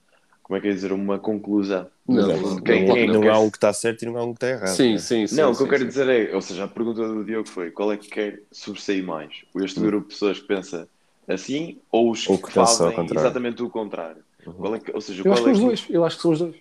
como 0.46 0.56
é 0.56 0.60
que 0.60 0.68
é 0.68 0.72
dizer, 0.72 0.92
uma 0.92 1.18
conclusão. 1.18 1.88
Não, 2.06 2.28
não, 2.28 2.62
quem, 2.62 2.86
quem, 2.86 3.08
não, 3.08 3.28
há 3.28 3.40
um 3.40 3.50
que 3.50 3.56
está 3.56 3.72
certo 3.72 4.02
e 4.02 4.06
não 4.06 4.16
há 4.16 4.22
um 4.22 4.32
que 4.32 4.36
está 4.36 4.48
errado. 4.48 4.76
Sim, 4.76 4.92
né? 4.92 4.98
sim, 4.98 5.26
sim. 5.26 5.34
Não, 5.34 5.52
sim, 5.52 5.54
o 5.54 5.56
que 5.56 5.62
eu 5.64 5.68
quero 5.68 5.88
dizer 5.88 6.08
é, 6.08 6.32
ou 6.32 6.40
seja, 6.40 6.62
a 6.62 6.68
pergunta 6.68 7.04
do 7.04 7.24
Diogo 7.24 7.48
foi 7.48 7.72
qual 7.72 7.92
é 7.92 7.96
que 7.96 8.08
quer 8.08 8.42
sobressair 8.52 9.04
mais? 9.04 9.32
Este 9.56 9.80
hum. 9.80 9.86
grupo 9.86 10.06
de 10.06 10.14
pessoas 10.14 10.38
que 10.38 10.46
pensa 10.46 10.88
assim 11.26 11.80
ou 11.90 12.12
os 12.12 12.28
ou 12.28 12.38
que, 12.38 12.44
que 12.44 12.52
fazem 12.52 12.94
exatamente 13.12 13.60
o 13.60 13.68
contrário? 13.68 14.22
Uhum. 14.46 14.52
Qual 14.52 14.74
é 14.76 14.78
que, 14.78 14.92
ou 14.92 15.00
seja, 15.00 15.22
eu 15.24 15.32
acho 15.32 15.42
que 15.42 15.48
é 15.48 15.52
os 15.52 15.58
dois, 15.58 15.86
eu 15.90 16.04
acho 16.04 16.16
que 16.16 16.22
são 16.22 16.30
os 16.30 16.38
dois. 16.38 16.56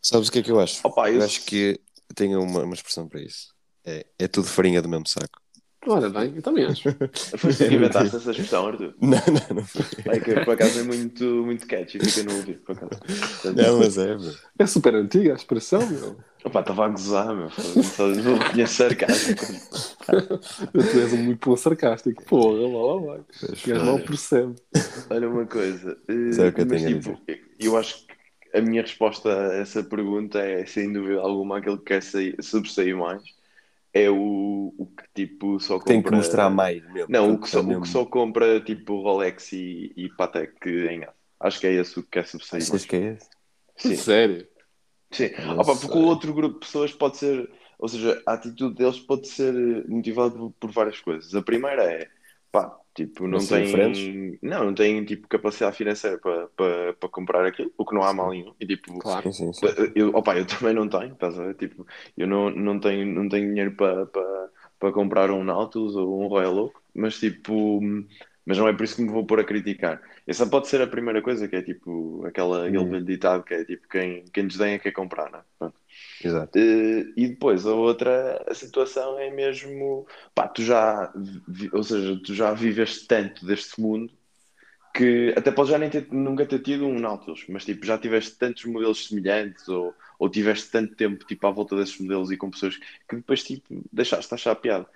Sabes 0.00 0.28
o 0.28 0.32
que 0.32 0.38
é 0.38 0.42
que 0.42 0.50
eu 0.50 0.58
acho? 0.58 0.80
Opa, 0.82 1.10
eu, 1.10 1.16
eu 1.16 1.22
acho 1.22 1.44
que 1.44 1.78
tenho 2.14 2.40
uma, 2.42 2.62
uma 2.62 2.74
expressão 2.74 3.06
para 3.06 3.20
isso. 3.20 3.54
É, 3.84 4.06
é 4.18 4.26
tudo 4.26 4.48
farinha 4.48 4.80
do 4.80 4.88
mesmo 4.88 5.06
saco. 5.06 5.42
Olha 5.86 6.10
bem, 6.10 6.32
eu 6.34 6.42
também 6.42 6.64
acho. 6.64 6.82
Foi 7.38 7.52
tu 7.52 7.68
que 7.68 7.74
inventaste 7.74 8.16
essa 8.16 8.30
expressão, 8.30 8.66
Arthur? 8.66 8.94
Não, 9.00 9.10
não, 9.10 9.56
não 9.56 9.64
foi. 9.64 9.82
É 10.06 10.20
que 10.20 10.34
por 10.44 10.54
acaso 10.54 10.80
é 10.80 10.82
muito, 10.82 11.24
muito 11.24 11.66
catchy, 11.66 11.98
fica 11.98 12.28
no 12.28 12.36
ouvido, 12.36 12.58
por 12.60 12.76
acaso. 12.76 13.00
Não, 13.54 13.78
mas 13.78 13.96
é, 13.96 14.16
meu. 14.16 14.34
É 14.58 14.66
super 14.66 14.94
antiga 14.94 15.32
a 15.32 15.36
expressão, 15.36 15.86
meu. 15.88 16.16
Opa, 16.44 16.60
estava 16.60 16.86
a 16.86 16.88
gozar, 16.88 17.34
meu. 17.34 17.50
Não 18.24 18.38
reconheço 18.38 18.74
sarcástico. 18.74 19.44
tu 20.72 21.00
és 21.00 21.12
um 21.12 21.18
muito 21.18 21.48
bom 21.48 21.56
sarcástico. 21.56 22.24
Porra, 22.24 22.68
lá, 22.68 22.94
lá 22.94 23.00
vai. 23.00 23.18
O 23.18 23.68
gajo 23.68 23.84
mal 23.84 23.98
percebe. 24.00 24.54
Olha 25.10 25.28
uma 25.28 25.46
coisa. 25.46 25.96
Sabe 26.32 26.48
o 26.48 26.52
que 26.52 26.60
eu 26.60 26.68
tenho 26.68 27.00
tipo, 27.00 27.10
a 27.10 27.14
dizer? 27.14 27.44
Eu 27.58 27.76
acho 27.76 28.06
que 28.06 28.58
a 28.58 28.60
minha 28.60 28.82
resposta 28.82 29.28
a 29.28 29.54
essa 29.56 29.82
pergunta 29.82 30.38
é, 30.38 30.64
sem 30.66 30.92
dúvida 30.92 31.20
alguma, 31.20 31.58
aquele 31.58 31.78
que 31.78 31.84
quer 31.84 32.02
sair, 32.02 32.36
sobressair 32.40 32.96
mais 32.96 33.35
é 34.02 34.10
o, 34.10 34.74
o 34.76 34.86
que 34.86 35.04
tipo 35.14 35.58
só 35.58 35.78
compra... 35.78 35.94
Tem 35.94 36.02
que 36.02 36.10
mostrar 36.10 36.50
mais 36.50 36.82
mesmo. 36.92 37.10
Não, 37.10 37.32
o 37.32 37.40
que, 37.40 37.48
só, 37.48 37.60
o 37.60 37.80
que 37.80 37.88
só 37.88 38.04
compra 38.04 38.60
tipo 38.60 39.00
Rolex 39.00 39.52
e, 39.52 39.92
e 39.96 40.08
Patek 40.10 40.68
em 40.68 41.04
aço. 41.04 41.14
Acho 41.40 41.60
que 41.60 41.66
é 41.66 41.72
esse 41.72 41.98
o 41.98 42.02
que 42.02 42.10
quer 42.10 42.26
subsair. 42.26 42.62
Achas 42.62 42.84
que 42.84 42.96
é 42.96 43.14
esse? 43.14 43.28
Sim, 43.76 43.96
Sério? 43.96 44.48
sim. 45.10 45.30
Opa, 45.58 45.76
porque 45.76 45.98
o 45.98 46.04
outro 46.06 46.32
grupo 46.34 46.54
de 46.54 46.60
pessoas 46.60 46.92
pode 46.92 47.16
ser, 47.18 47.50
ou 47.78 47.88
seja, 47.88 48.22
a 48.26 48.34
atitude 48.34 48.74
deles 48.74 48.98
pode 49.00 49.28
ser 49.28 49.54
motivada 49.88 50.30
por, 50.36 50.50
por 50.52 50.70
várias 50.70 51.00
coisas. 51.00 51.34
A 51.34 51.42
primeira 51.42 51.84
é, 51.84 52.08
pá, 52.50 52.74
tipo, 52.96 53.28
não 53.28 53.38
tem, 53.38 53.64
diferentes? 53.64 54.40
não, 54.42 54.64
não 54.64 54.74
tem 54.74 55.04
tipo 55.04 55.28
capacidade 55.28 55.76
financeira 55.76 56.18
para, 56.18 56.48
para, 56.48 56.94
para 56.94 57.08
comprar 57.08 57.46
aquilo, 57.46 57.72
o 57.76 57.84
que 57.84 57.94
não 57.94 58.02
há 58.02 58.12
mal 58.12 58.30
nenhum. 58.30 58.54
E 58.58 58.66
tipo, 58.66 58.98
Claro. 58.98 59.30
Sim, 59.32 59.52
sim, 59.52 59.52
sim. 59.52 59.66
eu, 59.94 60.08
opa, 60.14 60.36
eu 60.36 60.46
também 60.46 60.74
não 60.74 60.88
tenho, 60.88 61.12
estás 61.12 61.38
a 61.38 61.44
ver? 61.44 61.54
Tipo, 61.54 61.86
eu 62.16 62.26
não, 62.26 62.50
não 62.50 62.80
tenho, 62.80 63.06
não 63.06 63.28
tenho 63.28 63.48
dinheiro 63.48 63.76
para, 63.76 64.06
para, 64.06 64.50
para 64.78 64.92
comprar 64.92 65.30
um 65.30 65.44
Nautilus 65.44 65.94
ou 65.94 66.22
um 66.22 66.26
Royal 66.28 66.56
Oak, 66.56 66.74
mas 66.94 67.18
tipo, 67.18 67.80
mas 68.46 68.58
não 68.58 68.68
é 68.68 68.72
por 68.74 68.84
isso 68.84 68.96
que 68.96 69.02
me 69.02 69.10
vou 69.10 69.26
pôr 69.26 69.40
a 69.40 69.44
criticar. 69.44 70.02
Essa 70.26 70.46
pode 70.48 70.68
ser 70.68 70.80
a 70.82 70.86
primeira 70.88 71.22
coisa, 71.22 71.48
que 71.48 71.56
é 71.56 71.62
tipo 71.62 72.24
aquela, 72.26 72.68
aquele 72.68 72.86
Hum. 72.86 72.86
velho 72.86 73.04
ditado 73.04 73.44
que 73.44 73.54
é 73.54 73.64
tipo 73.64 73.88
quem, 73.88 74.24
quem 74.32 74.46
desdenha 74.48 74.78
quer 74.78 74.92
comprar, 74.92 75.30
não 75.30 75.40
é? 75.40 75.44
Pronto. 75.58 75.80
Exato. 76.20 76.56
Eh, 76.56 77.12
E 77.16 77.28
depois 77.28 77.66
a 77.66 77.74
outra 77.74 78.44
a 78.48 78.54
situação 78.54 79.18
é 79.18 79.30
mesmo, 79.30 80.06
pá, 80.34 80.48
tu 80.48 80.62
já, 80.62 81.12
vi- 81.48 81.70
ou 81.72 81.82
seja, 81.82 82.20
tu 82.24 82.34
já 82.34 82.52
viveste 82.54 83.06
tanto 83.06 83.44
deste 83.46 83.80
mundo 83.80 84.12
que 84.94 85.34
até 85.36 85.50
podes 85.52 85.70
já 85.72 85.78
nem 85.78 85.90
ter, 85.90 86.08
nunca 86.12 86.46
ter 86.46 86.60
tido 86.60 86.86
um 86.86 86.98
Nautilus, 86.98 87.44
mas 87.48 87.64
tipo, 87.64 87.84
já 87.84 87.98
tiveste 87.98 88.36
tantos 88.38 88.64
modelos 88.64 89.06
semelhantes 89.08 89.68
ou, 89.68 89.96
ou 90.18 90.30
tiveste 90.30 90.70
tanto 90.70 90.94
tempo 90.94 91.24
tipo, 91.26 91.46
à 91.46 91.50
volta 91.50 91.76
desses 91.76 91.98
modelos 92.00 92.30
e 92.30 92.36
com 92.36 92.50
pessoas 92.50 92.76
que 93.08 93.16
depois 93.16 93.44
tipo, 93.44 93.82
deixaste 93.92 94.28
de 94.28 94.34
achar 94.34 94.54
piada. 94.56 94.88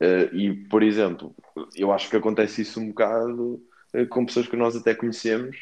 Eh, 0.00 0.30
e, 0.32 0.54
por 0.68 0.82
exemplo, 0.82 1.34
eu 1.76 1.92
acho 1.92 2.10
que 2.10 2.16
acontece 2.16 2.62
isso 2.62 2.80
um 2.80 2.88
bocado 2.88 3.62
eh, 3.92 4.06
com 4.06 4.26
pessoas 4.26 4.46
que 4.48 4.56
nós 4.56 4.76
até 4.76 4.94
conhecemos 4.94 5.56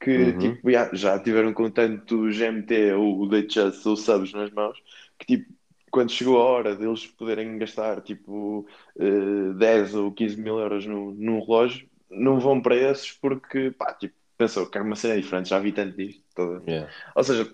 que 0.00 0.32
Uhum. 0.32 0.38
tipo, 0.38 0.70
já, 0.70 0.90
já 0.92 1.18
tiveram 1.18 1.52
com 1.54 1.70
tanto 1.70 2.30
GMT 2.30 2.92
ou 2.92 3.22
o 3.22 3.28
Datejust 3.28 3.86
ou 3.86 3.96
subs 3.96 4.32
nas 4.32 4.50
mãos 4.50 4.78
que 5.18 5.24
tipo, 5.26 5.52
quando 5.90 6.10
chegou 6.12 6.38
a 6.38 6.44
hora 6.44 6.76
deles 6.76 7.06
poderem 7.06 7.56
gastar 7.58 8.02
tipo 8.02 8.66
eh, 8.98 9.52
10 9.56 9.94
ou 9.94 10.12
15 10.12 10.40
mil 10.40 10.58
euros 10.58 10.84
num, 10.86 11.12
num 11.12 11.40
relógio, 11.40 11.88
não 12.10 12.38
vão 12.38 12.60
para 12.60 12.76
esses 12.76 13.12
porque 13.12 13.70
pá, 13.70 13.94
tipo, 13.94 14.14
pensou, 14.36 14.66
quero 14.66 14.84
uma 14.84 14.96
cena 14.96 15.16
diferente, 15.20 15.48
já 15.48 15.58
vi 15.58 15.72
tanto 15.72 15.96
disto. 15.96 16.22
Yeah. 16.66 16.90
Ou 17.14 17.24
seja, 17.24 17.50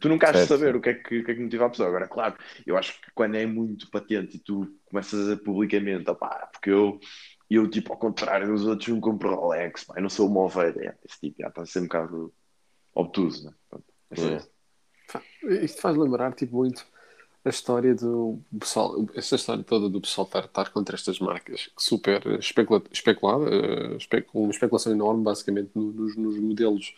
tu 0.00 0.08
nunca 0.08 0.28
has 0.30 0.42
de 0.42 0.46
saber 0.46 0.76
o 0.76 0.80
que 0.80 0.90
é 0.90 0.94
que, 0.94 1.20
o 1.20 1.24
que 1.24 1.30
é 1.30 1.34
que 1.34 1.40
motiva 1.40 1.66
a 1.66 1.70
pessoa. 1.70 1.88
Agora, 1.88 2.06
claro, 2.08 2.34
eu 2.66 2.76
acho 2.76 3.00
que 3.00 3.10
quando 3.14 3.36
é 3.36 3.46
muito 3.46 3.90
patente 3.90 4.36
e 4.36 4.40
tu 4.40 4.68
começas 4.92 5.18
a 5.18 5.22
dizer 5.22 5.36
publicamente, 5.42 6.08
opá, 6.10 6.48
porque 6.52 6.70
eu, 6.70 7.00
eu, 7.50 7.68
tipo, 7.68 7.92
ao 7.92 7.98
contrário 7.98 8.46
dos 8.46 8.64
outros, 8.66 8.88
não 8.88 9.00
compro 9.00 9.34
Rolex, 9.34 9.84
pá, 9.84 9.94
eu 9.96 10.02
não 10.02 10.10
sou 10.10 10.28
uma 10.28 10.40
ovelha. 10.42 10.96
Esse 11.04 11.18
tipo, 11.20 11.40
já 11.42 11.48
está 11.48 11.62
a 11.62 11.66
ser 11.66 11.80
um 11.80 11.84
bocado 11.84 12.32
obtuso, 12.94 13.46
né? 13.46 13.52
Pronto, 13.68 13.84
é. 14.12 14.42
Pá, 15.12 15.22
Isto 15.62 15.80
faz 15.80 15.96
lembrar 15.96 16.32
tipo, 16.34 16.56
muito 16.56 16.86
a 17.44 17.48
história 17.48 17.92
do 17.94 18.38
pessoal, 18.60 19.04
esta 19.16 19.34
história 19.34 19.64
toda 19.64 19.88
do 19.88 20.00
pessoal 20.00 20.26
estar, 20.26 20.44
estar 20.44 20.70
contra 20.70 20.94
estas 20.94 21.18
marcas, 21.18 21.66
que 21.66 21.82
super 21.82 22.24
especula, 22.38 22.80
especulada, 22.92 23.46
eh, 23.50 24.24
uma 24.32 24.50
especulação 24.52 24.92
enorme, 24.92 25.24
basicamente, 25.24 25.70
no- 25.74 25.90
nos, 25.92 26.14
nos 26.16 26.38
modelos 26.38 26.94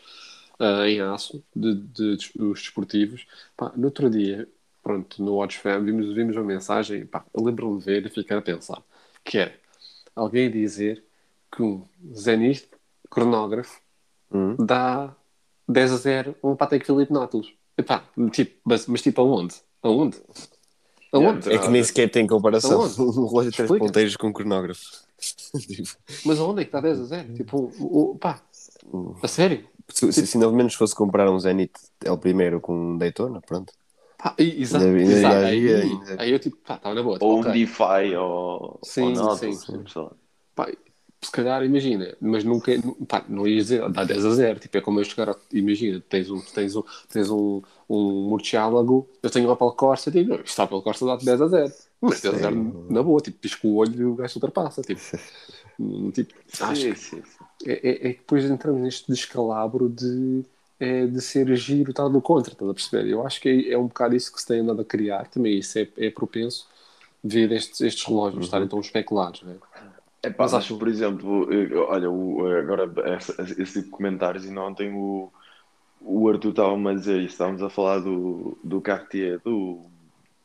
eh, 0.61 0.91
em 0.91 1.01
aço 1.01 1.43
de, 1.57 1.75
de, 1.77 2.17
des- 2.17 2.31
dos 2.35 2.61
desportivos. 2.61 3.27
Pá, 3.57 3.73
no 3.75 3.87
outro 3.87 4.11
dia, 4.11 4.47
pronto, 4.85 5.23
no 5.25 5.37
WatchFam, 5.37 5.83
vimos, 5.83 6.15
vimos 6.15 6.37
uma 6.37 6.45
mensagem, 6.45 7.07
pá, 7.07 7.25
lembro-me 7.35 7.79
de 7.81 7.85
ver 7.87 8.07
e 8.07 8.11
ficar 8.11 8.39
a 8.39 8.43
pensar, 8.43 8.81
que 9.25 9.39
era 9.39 9.55
alguém 10.15 10.51
dizer 10.51 11.03
que 11.51 11.63
um 11.63 11.83
Zenith 12.15 12.69
cronógrafo 13.11 13.81
Hum. 14.33 14.57
dá 14.59 15.15
10 15.69 15.93
a 15.93 15.97
0 15.97 16.37
a 16.43 16.47
um 16.49 16.57
Patek 16.57 16.85
Philippe 16.85 17.13
Nautilus. 17.13 17.53
Epá, 17.79 18.05
tipo, 18.33 18.61
mas, 18.65 18.87
mas 18.87 19.01
tipo 19.03 19.21
aonde? 19.23 19.55
Aonde? 19.83 20.21
Aonde? 21.13 21.53
É 21.53 21.59
que 21.59 21.69
nem 21.69 21.83
sequer 21.83 22.11
tem 22.11 22.27
comparação. 22.27 22.83
Aonde? 22.83 22.95
Um 23.01 23.27
relógio 23.29 23.51
de 23.51 23.57
três 23.57 23.71
ponteiros 23.79 24.17
com 24.17 24.29
um 24.29 24.33
cronógrafo. 24.33 24.83
Tipo, 25.57 25.89
Mas 26.25 26.39
aonde 26.41 26.61
é 26.63 26.65
que 26.65 26.69
está 26.69 26.81
10 26.81 27.01
a 27.01 27.05
0? 27.05 27.35
Tipo, 27.35 27.59
o, 27.79 28.11
o- 28.13 28.19
pá, 28.19 28.43
a 29.23 29.29
sério? 29.29 29.65
se, 29.89 30.13
se, 30.13 30.27
se 30.27 30.37
ainda 30.37 30.47
ao 30.47 30.53
menos 30.53 30.75
fosse 30.75 30.95
comprar 30.95 31.31
um 31.31 31.39
Zenith, 31.39 31.77
é 32.05 32.11
o 32.11 32.19
primeiro 32.19 32.61
com 32.61 32.75
um 32.95 32.99
Daytona, 32.99 33.41
pronto. 33.41 33.73
E- 34.39 34.63
exato, 34.63 34.85
Ainda- 34.87 34.99
ainda 34.99 35.13
exato. 35.13 35.37
havia, 35.37 35.79
Aí, 35.79 35.83
ainda- 35.83 36.23
aí 36.23 36.31
eu 36.33 36.39
tipo, 36.39 36.57
pá, 36.57 36.75
estava 36.77 36.95
na 36.95 37.03
boa. 37.03 37.19
Ou 37.21 37.39
um 37.41 37.43
DeFi 37.43 38.17
ou, 38.17 38.81
Sim, 38.83 39.03
ou 39.03 39.11
Nautilus, 39.11 39.65
sim. 39.65 39.99
lá. 40.01 40.13
Pá, 40.55 40.69
se 41.23 41.31
calhar, 41.31 41.65
imagina, 41.65 42.15
mas 42.21 42.45
nunca, 42.45 42.73
pá, 43.09 43.25
não 43.29 43.47
ia 43.47 43.57
dizer, 43.57 43.89
dá 43.91 44.05
10 44.05 44.25
a 44.25 44.31
0, 44.35 44.61
tipo, 44.61 44.77
é 44.77 44.81
como 44.81 45.01
eu 45.01 45.05
chegar, 45.05 45.31
a- 45.31 45.37
imagina, 45.53 46.01
tens 46.09 46.31
um, 46.31 46.41
tens 46.41 46.77
um, 46.77 46.83
tens 47.09 47.31
um, 47.31 47.63
um 47.89 48.29
Murciélago, 48.29 49.09
eu 49.23 49.31
tenho 49.31 49.49
um 49.49 49.53
Opel 49.53 49.73
Corsa, 49.73 50.11
tipo, 50.11 50.31
não, 50.31 50.41
isto 50.43 50.63
Opel 50.63 50.83
Corsa 50.83 51.07
dá 51.07 51.17
10 51.17 51.41
a 51.41 51.49
0, 51.49 51.73
mas 52.01 52.21
10 52.21 52.35
a 52.35 52.39
0 52.39 52.87
na 52.91 53.03
boa, 53.03 53.21
tipo, 53.21 53.39
pisco 53.39 53.69
o 53.69 53.77
olho 53.77 54.01
e 54.01 54.05
o 54.05 54.15
gajo 54.15 54.35
ultrapassa, 54.37 54.83
tipo, 54.83 55.01
Hum, 55.79 56.11
tipo, 56.13 56.33
acho 56.61 56.83
Sim, 56.83 56.93
que 56.93 56.99
sim, 56.99 57.23
sim. 57.23 57.45
é, 57.67 57.73
é, 57.73 57.91
é 58.09 58.13
que 58.13 58.21
depois 58.21 58.45
entramos 58.45 58.81
neste 58.81 59.11
descalabro 59.11 59.89
de, 59.89 60.45
é, 60.81 61.07
de 61.07 61.21
ser 61.21 61.55
giro 61.57 61.91
estar 61.91 62.09
no 62.09 62.21
contra, 62.23 62.53
estás 62.53 62.71
a 62.71 62.75
perceber? 62.75 63.09
Eu 63.11 63.27
acho 63.27 63.41
que 63.41 63.49
é, 63.49 63.73
é 63.73 63.79
um 63.79 63.87
bocado 63.87 64.17
isso 64.17 64.33
que 64.33 64.41
se 64.41 64.47
tem 64.47 64.61
andado 64.61 64.81
a 64.83 64.85
criar, 64.85 65.27
também 65.29 65.59
isso 65.59 65.79
é, 65.79 65.89
é 65.99 66.11
propenso 66.11 66.69
ver 67.23 67.51
estes, 67.53 67.81
estes 67.81 68.05
relógios 68.05 68.45
estarem 68.47 68.69
tão 68.69 68.81
especulados, 68.81 69.43
não 69.43 69.53
é? 69.53 69.57
É 70.23 70.31
pá, 70.31 70.45
Mas 70.45 70.55
acho- 70.55 70.79
por 70.79 70.89
exemplo, 70.89 71.49
olha, 71.89 72.11
o- 72.11 72.47
agora 72.47 72.91
essa- 73.11 73.43
esse 73.43 73.75
tipo 73.75 73.85
de 73.85 73.91
comentários, 73.91 74.45
e 74.47 74.57
ontem 74.59 74.93
o, 74.95 75.31
o 76.01 76.29
Arthur 76.29 76.51
estava-me 76.51 76.89
a 76.91 76.95
dizer 76.95 77.19
isso, 77.19 77.35
estávamos 77.35 77.63
a 77.63 77.69
falar 77.71 77.99
do, 78.01 78.57
do 78.65 78.81
Cartier, 78.81 79.39
do, 79.41 79.83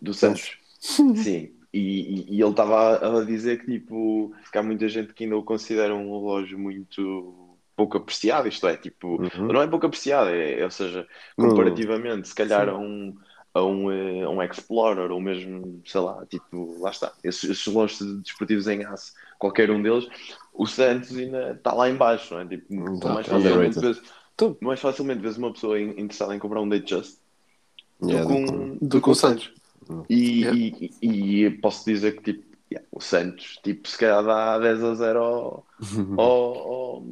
do 0.02 0.14
Santos. 0.14 0.58
Sim, 0.80 1.52
e, 1.74 1.80
e- 1.80 2.26
e 2.36 2.42
ele 2.42 2.50
estava 2.50 2.76
a, 2.98 3.20
a 3.22 3.26
dizer 3.26 3.60
que, 3.60 3.72
tipo, 3.80 4.34
que 4.52 4.58
há 4.58 4.64
muita 4.64 4.88
gente 4.90 5.14
que 5.14 5.24
ainda 5.24 5.38
o 5.38 5.44
considera 5.44 5.96
um 5.96 6.06
relógio 6.20 6.58
muito 6.60 7.39
pouco 7.80 7.96
apreciado, 7.98 8.48
isto 8.50 8.68
é, 8.68 8.76
tipo, 8.76 9.22
Uhum. 9.22 9.48
não 9.54 9.62
é 9.62 9.68
pouco 9.68 9.86
apreciado, 9.86 10.30
é, 10.32 10.62
ou 10.66 10.70
seja, 10.70 11.08
comparativamente, 11.38 12.28
se 12.28 12.36
calhar 12.36 12.68
a 12.68 12.78
um, 12.78 13.16
a 13.54 13.64
um, 13.64 13.90
eh, 13.90 14.24
a 14.24 14.30
um 14.30 14.44
Explorer, 14.44 15.10
ou 15.12 15.22
mesmo, 15.22 15.82
sei 15.86 16.02
lá, 16.02 16.26
tipo, 16.26 16.78
lá 16.82 16.90
está, 16.92 17.14
esses, 17.24 17.50
esses 17.50 17.66
relógios 17.66 18.22
desportivos 18.22 18.68
em 18.68 18.84
aço, 18.84 19.14
qualquer 19.38 19.72
um 19.72 19.82
deles, 19.82 20.06
o 20.54 20.68
Santos 20.68 21.16
ainda 21.18 21.52
está 21.52 21.74
lá 21.74 21.90
em 21.90 21.96
baixo, 21.96 22.34
não 22.34 22.42
é? 22.42 22.46
Tipo, 22.48 23.00
Tá, 23.00 23.14
mais 23.14 23.28
facilmente 23.28 23.80
vês, 23.80 24.02
mais 24.62 24.80
facilmente 24.82 25.22
vês 25.22 25.38
uma 25.38 25.54
pessoa 25.54 25.80
in- 25.80 25.92
interessada 26.02 26.36
em 26.36 26.40
comprar 26.40 26.60
um 26.62 26.68
Datejust 26.68 27.18
Yeah, 28.02 28.26
do 28.26 28.36
que 28.46 28.52
do- 28.52 28.58
um, 28.58 28.78
Do 28.82 29.02
que 29.02 29.10
o 29.10 29.16
Santos. 29.16 29.52
e, 30.10 30.42
Yeah. 30.42 30.58
e, 30.58 30.92
e- 31.02 31.46
e 31.46 31.50
posso 31.50 31.86
dizer 31.86 32.18
que 32.18 32.34
tipo, 32.34 32.49
yeah, 32.72 32.88
o 32.92 33.02
Santos 33.02 33.60
tipo, 33.64 33.88
se 33.88 33.98
calhar 33.98 34.24
dá 34.24 34.60
10 34.60 34.84
a 34.84 34.94
0 34.96 35.20
ao, 35.24 35.68
ao, 36.16 36.26
ao, 36.58 37.04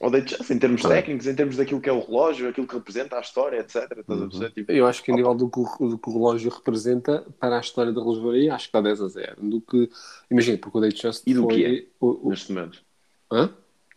ao 0.00 0.10
Datejust, 0.10 0.50
em 0.50 0.58
termos 0.58 0.80
Claro. 0.80 0.96
técnicos, 0.96 1.26
em 1.26 1.34
termos 1.34 1.56
daquilo 1.56 1.80
que 1.80 1.88
é 1.88 1.92
o 1.92 2.00
relógio, 2.00 2.48
aquilo 2.48 2.66
que 2.66 2.74
representa 2.74 3.16
a 3.16 3.20
história, 3.20 3.58
etc. 3.58 4.00
Estás 4.00 4.22
a 4.22 4.26
perceber? 4.26 4.50
Tipo, 4.52 4.72
Eu 4.72 4.86
acho 4.86 5.02
que 5.02 5.10
a 5.12 5.14
nível 5.14 5.34
do 5.34 5.48
que, 5.50 5.58
o, 5.60 5.88
do 5.90 5.98
que 5.98 6.08
o 6.08 6.12
relógio 6.12 6.50
representa 6.50 7.24
para 7.38 7.56
a 7.58 7.60
história 7.60 7.92
da 7.92 8.00
relojoaria, 8.00 8.54
acho 8.54 8.66
que 8.68 8.72
dá 8.72 8.80
10 8.80 9.00
a 9.02 9.08
0. 9.08 9.36
Do 9.42 9.60
que, 9.60 9.90
imagina, 10.30 10.58
porque 10.58 10.78
o 10.78 10.80
Datejust 10.80 11.22
E 11.26 11.34
do 11.34 11.42
foi... 11.42 11.54
que 11.54 11.64
é? 11.64 11.86
O, 12.00 12.28
o, 12.28 12.30
neste 12.30 12.52
momento. 12.52 12.82
hã? 13.30 13.54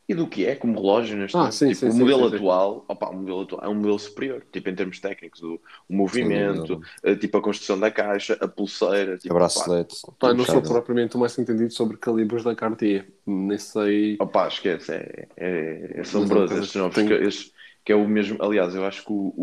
E 0.08 0.16
do 0.16 0.28
que 0.30 0.46
é 0.46 0.56
como 0.56 0.74
relógio 0.80 1.18
neste 1.18 1.42
Ah, 1.42 1.50
momento? 1.50 1.52
sim, 1.52 1.74
Tipo, 1.74 1.88
sim, 1.90 1.90
o 1.90 1.94
modelo 1.94 2.26
sim, 2.26 2.28
sim. 2.28 2.38
atual, 2.38 2.86
opa, 2.88 3.10
o 3.10 3.16
modelo 3.18 3.42
atual 3.42 3.62
é 3.64 3.68
um 3.70 3.76
modelo 3.76 4.00
superior, 4.00 4.46
tipo 4.52 4.70
em 4.70 4.76
termos 4.76 5.00
técnicos, 5.02 5.42
o, 5.44 5.62
o 5.90 5.96
movimento, 5.96 6.80
dúvida. 6.80 6.88
eh, 7.04 7.16
tipo 7.16 7.38
a 7.38 7.42
construção 7.42 7.78
da 7.80 7.92
caixa, 7.92 8.38
a 8.42 8.48
pulseira, 8.48 9.18
A 9.30 9.34
tipo, 9.34 9.38
pá, 9.54 9.74
bracelete. 9.74 9.96
Não 10.34 10.46
sou 10.46 10.64
propriamente 10.64 11.16
o 11.18 11.20
mais 11.20 11.38
entendido 11.38 11.72
sobre 11.74 11.98
calibres 11.98 12.44
da 12.44 12.56
Cartier. 12.56 13.12
Nem 13.26 13.58
sei... 13.58 14.18
Opa, 14.20 14.48
esquece, 14.48 14.94
é, 14.94 15.28
é, 15.38 15.98
é 15.98 16.02
assombroso 16.02 16.58
é, 16.58 16.60
estes 16.60 16.76
novos, 16.76 17.02
tenho- 17.02 17.14
que, 17.14 17.14
estes- 17.14 17.54
que 17.86 17.92
é 17.92 17.96
o 17.96 18.08
mesmo, 18.08 18.42
aliás, 18.44 18.74
eu 18.76 18.84
acho 18.86 19.04
que 19.06 19.12
o, 19.12 19.34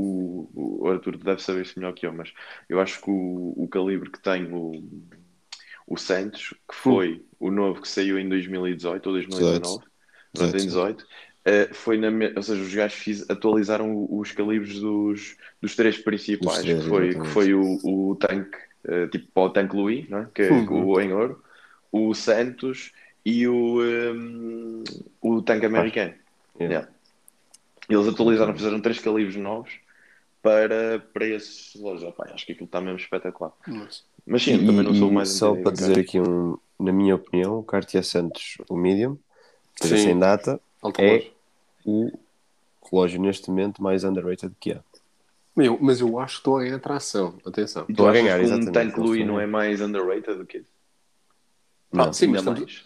o, 0.52 0.80
o 0.84 0.88
Arthur 0.88 1.16
deve 1.16 1.40
saber 1.42 1.62
isso 1.62 1.78
melhor 1.78 1.94
que 1.94 2.06
eu, 2.06 2.12
mas 2.12 2.32
eu 2.68 2.80
acho 2.80 3.00
que 3.00 3.08
o, 3.10 3.54
o 3.56 3.68
calibre 3.68 4.10
que 4.10 4.20
tem 4.20 4.52
o, 4.52 4.72
o 5.86 5.96
Santos, 5.96 6.50
que 6.68 6.74
foi 6.74 7.24
o 7.38 7.50
novo 7.50 7.80
que 7.82 7.88
saiu 7.88 8.18
em 8.18 8.28
2018 8.28 9.06
ou 9.08 9.12
2019, 9.14 9.84
portanto, 10.34 10.60
em 10.62 10.66
18, 10.66 11.06
eh, 11.44 11.68
foi 11.72 11.96
na, 11.98 12.10
me- 12.10 12.32
ou 12.36 12.42
seja, 12.42 12.62
os 12.62 12.74
gajos 12.74 12.98
fiz- 12.98 13.30
atualizaram 13.30 14.06
os 14.10 14.32
calibres 14.32 14.78
dos, 14.80 15.36
dos 15.60 15.74
três 15.76 15.96
principais, 15.98 16.60
três, 16.62 16.82
que 16.82 16.88
foi, 16.88 17.14
que 17.14 17.26
foi 17.28 17.54
o, 17.54 17.78
o 17.84 18.16
tanque, 18.16 18.58
eh, 18.86 19.06
tipo 19.08 19.28
para 19.32 19.42
o 19.44 19.50
tanque 19.50 19.76
Louis, 19.76 20.08
não 20.08 20.18
é? 20.18 20.28
que 20.34 20.42
é 20.42 20.50
Uhum. 20.52 20.86
o 20.92 21.00
em 21.00 21.12
ouro, 21.12 21.42
o 21.92 22.14
Santos 22.14 22.92
e 23.24 23.46
o, 23.48 23.82
ehm, 23.84 24.82
o 25.20 25.40
tanque 25.42 25.66
americano. 25.66 26.14
Yeah. 26.60 26.74
Yeah. 26.74 26.88
Eles 27.88 28.08
atualizaram, 28.08 28.54
fizeram 28.54 28.80
três 28.80 28.98
calibres 28.98 29.36
novos 29.36 29.72
para, 30.42 31.00
para 31.12 31.26
esses. 31.26 31.74
Opá, 31.76 32.26
acho 32.32 32.46
que 32.46 32.52
aquilo 32.52 32.66
está 32.66 32.80
mesmo 32.80 32.98
espetacular. 32.98 33.52
Mas- 33.66 34.04
Mas 34.26 34.42
sim, 34.42 34.54
E- 34.54 34.66
também 34.66 34.82
não 34.82 34.94
sou 34.94 35.10
mais 35.10 35.28
Só 35.30 35.54
para 35.54 35.70
dizer 35.72 35.98
aqui, 35.98 36.18
um, 36.18 36.56
na 36.80 36.92
minha 36.92 37.14
opinião, 37.14 37.58
o 37.58 37.62
Cartier 37.62 38.02
Santos, 38.04 38.56
o 38.70 38.76
Medium, 38.76 39.18
seja 39.80 39.96
Sim. 39.96 40.02
sem 40.04 40.18
data, 40.18 40.60
Alto 40.82 41.00
É. 41.00 41.06
relógio. 41.06 41.32
o 41.86 42.10
relógio 42.90 43.20
neste 43.20 43.48
momento 43.50 43.82
mais 43.82 44.04
underrated 44.04 44.52
que 44.60 44.72
é. 44.72 44.80
Meu, 45.56 45.78
mas 45.80 46.00
eu 46.00 46.18
acho 46.18 46.34
que 46.36 46.40
estou 46.40 46.62
em 46.62 46.72
atração. 46.72 47.34
Atenção. 47.46 47.84
Estou 47.88 48.08
a 48.08 48.12
ganhar, 48.12 48.38
que 48.38 48.42
um 48.42 48.46
exatamente, 48.46 48.72
Tank 48.72 48.96
Louis 48.98 49.22
a 49.22 49.26
não 49.26 49.38
é 49.40 49.46
mais 49.46 49.80
underrated 49.80 50.36
do 50.38 50.46
que 50.46 50.58
isso? 50.58 50.70
Não, 51.92 52.04
Ah, 52.06 52.12
sim, 52.12 52.26
mas 52.28 52.40
estamos, 52.40 52.60
mais? 52.60 52.84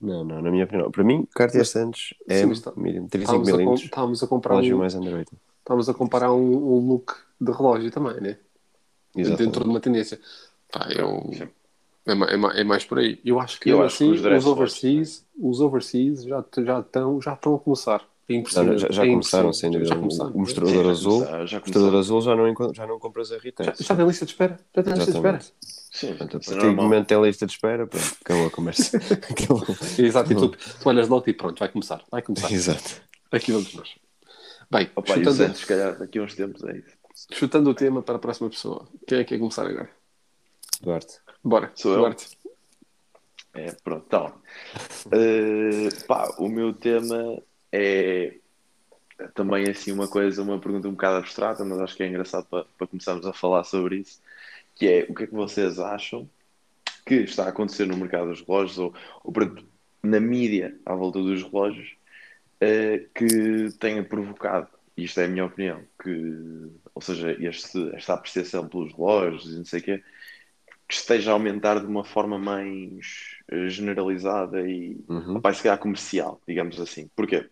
não, 0.00 0.24
não, 0.24 0.42
na 0.42 0.50
minha 0.50 0.64
opinião. 0.64 0.90
Para 0.90 1.04
mim, 1.04 1.26
Cartier 1.34 1.64
Santos 1.64 2.14
é 2.28 2.42
sim, 2.42 2.50
está- 2.50 2.72
medium, 2.76 3.06
35 3.06 3.18
estávamos, 3.18 3.48
a, 3.48 3.52
com- 3.52 3.56
milímetros, 3.58 3.84
estávamos 3.84 4.22
a 4.22 4.26
comprar 4.26 4.54
relógio 4.54 4.74
um, 4.76 4.78
mais 4.80 4.94
underrated. 4.96 5.38
estávamos 5.60 5.88
a 5.88 5.94
comparar 5.94 6.32
um, 6.32 6.76
um 6.76 6.88
look 6.88 7.14
de 7.40 7.52
relógio 7.52 7.90
também, 7.92 8.20
né? 8.20 8.36
Exatamente. 9.16 9.44
Dentro 9.46 9.64
de 9.64 9.70
uma 9.70 9.80
tendência. 9.80 10.20
Pá, 10.72 10.88
eu, 10.90 11.30
Sim. 11.32 11.48
É, 12.08 12.58
é, 12.58 12.60
é 12.60 12.64
mais 12.64 12.84
por 12.84 12.98
aí. 12.98 13.20
Eu 13.24 13.38
acho 13.38 13.60
que, 13.60 13.70
Eu 13.70 13.82
acho 13.82 13.98
que 13.98 14.04
assim, 14.04 14.12
os 14.12 14.20
os 14.44 14.46
overseas, 14.46 15.26
os 15.38 15.60
overseas 15.60 16.24
já, 16.24 16.44
já, 16.64 16.80
estão, 16.80 17.20
já 17.20 17.34
estão 17.34 17.54
a 17.54 17.58
começar. 17.58 18.04
É 18.30 18.42
Já, 18.44 18.76
já, 18.76 18.88
já 18.90 19.06
é 19.06 19.10
começaram, 19.10 19.52
sem 19.54 19.70
dúvida. 19.70 19.88
Já 19.88 19.96
O- 19.96 20.38
mostrador 20.38 20.70
Sim, 20.74 20.84
já 20.84 20.90
azul, 20.90 21.18
começaram, 21.20 21.46
já 21.46 21.56
o 21.56 21.60
mostrador 21.60 21.94
azul 21.98 22.20
já 22.20 22.36
não, 22.36 22.74
já 22.74 22.86
não 22.86 22.98
compras 22.98 23.32
a 23.32 23.36
Já, 23.36 23.40
Ritex. 23.42 23.78
já 23.80 23.96
tem 23.96 24.06
lista 24.06 24.26
de 24.26 24.32
espera. 24.32 24.60
Já 24.76 24.82
tem 24.82 24.92
lista 24.92 25.10
de 25.10 25.16
espera. 25.16 25.40
Sim, 25.40 26.08
Portanto, 26.08 26.36
a 26.36 26.40
é 26.40 26.44
partir 26.44 26.66
do 26.66 26.76
momento 26.76 27.06
tem 27.06 27.16
a 27.16 27.20
lista 27.22 27.46
de 27.46 27.52
espera, 27.52 27.86
pronto, 27.86 28.16
acabou 28.20 28.46
a 28.46 28.50
conversa. 28.50 28.96
acabou. 28.98 29.64
Exato, 29.98 30.32
e 30.32 30.36
tu, 30.36 30.48
tu 30.50 30.88
olhas 30.88 31.08
logo 31.08 31.24
e 31.26 31.32
pronto, 31.32 31.58
vai 31.58 31.68
começar. 31.70 32.02
Vai 32.10 32.20
começar. 32.20 32.52
Exato. 32.52 33.00
Aqui 33.32 33.50
vamos 33.52 33.74
nós. 33.74 33.94
Bem, 34.70 34.90
Opa, 34.94 35.14
chutando, 35.14 35.32
Santos, 35.34 35.60
se 35.60 35.66
calhar, 35.66 35.98
daqui 35.98 36.18
a 36.18 36.22
uns 36.22 36.34
tempos 36.34 36.62
é 36.64 36.76
isso. 36.76 37.26
chutando 37.32 37.70
o 37.70 37.74
tema 37.74 38.02
para 38.02 38.16
a 38.16 38.18
próxima 38.18 38.50
pessoa. 38.50 38.86
Quem 39.06 39.18
é 39.20 39.24
que 39.24 39.30
quer 39.30 39.38
começar 39.38 39.66
agora? 39.66 39.88
Duarte. 40.82 41.14
Bora. 41.48 41.72
Sou 41.74 41.94
eu? 41.94 42.16
É, 43.54 43.72
pronto, 43.82 44.04
então. 44.06 44.34
Eh, 45.10 45.88
pá, 46.06 46.28
o 46.38 46.48
meu 46.48 46.74
tema 46.74 47.42
é 47.72 48.34
também 49.34 49.68
assim 49.68 49.90
uma 49.90 50.06
coisa, 50.06 50.42
uma 50.42 50.60
pergunta 50.60 50.88
um 50.88 50.92
bocado 50.92 51.16
abstrata, 51.16 51.64
mas 51.64 51.80
acho 51.80 51.96
que 51.96 52.02
é 52.02 52.06
engraçado 52.06 52.44
para, 52.44 52.64
para 52.76 52.86
começarmos 52.86 53.26
a 53.26 53.32
falar 53.32 53.64
sobre 53.64 53.96
isso, 53.96 54.20
que 54.74 54.86
é 54.86 55.06
o 55.08 55.14
que 55.14 55.24
é 55.24 55.26
que 55.26 55.34
vocês 55.34 55.78
acham 55.78 56.28
que 57.06 57.14
está 57.14 57.44
a 57.44 57.48
acontecer 57.48 57.86
no 57.86 57.96
mercado 57.96 58.28
dos 58.28 58.42
relógios 58.42 58.78
ou, 58.78 58.94
ou 59.24 59.32
na 60.02 60.20
mídia 60.20 60.78
à 60.84 60.94
volta 60.94 61.18
dos 61.20 61.42
relógios 61.42 61.96
eh, 62.60 63.06
que 63.14 63.70
tenha 63.80 64.04
provocado, 64.04 64.68
isto 64.96 65.18
é 65.20 65.24
a 65.24 65.28
minha 65.28 65.46
opinião, 65.46 65.82
que, 66.02 66.70
ou 66.94 67.00
seja, 67.00 67.34
este, 67.40 67.90
esta 67.94 68.14
apreciação 68.14 68.68
pelos 68.68 68.92
relógios 68.92 69.46
e 69.46 69.56
não 69.56 69.64
sei 69.64 69.80
o 69.80 69.82
quê, 69.82 70.04
que 70.88 70.94
esteja 70.94 71.30
a 71.30 71.34
aumentar 71.34 71.78
de 71.80 71.86
uma 71.86 72.02
forma 72.04 72.38
mais 72.38 73.36
eh, 73.50 73.68
generalizada 73.68 74.66
e 74.68 74.96
Uhum. 75.08 75.40
vai 75.40 75.52
se 75.54 75.62
calhar 75.62 75.78
comercial, 75.78 76.40
digamos 76.48 76.80
assim. 76.80 77.08
Porquê? 77.14 77.46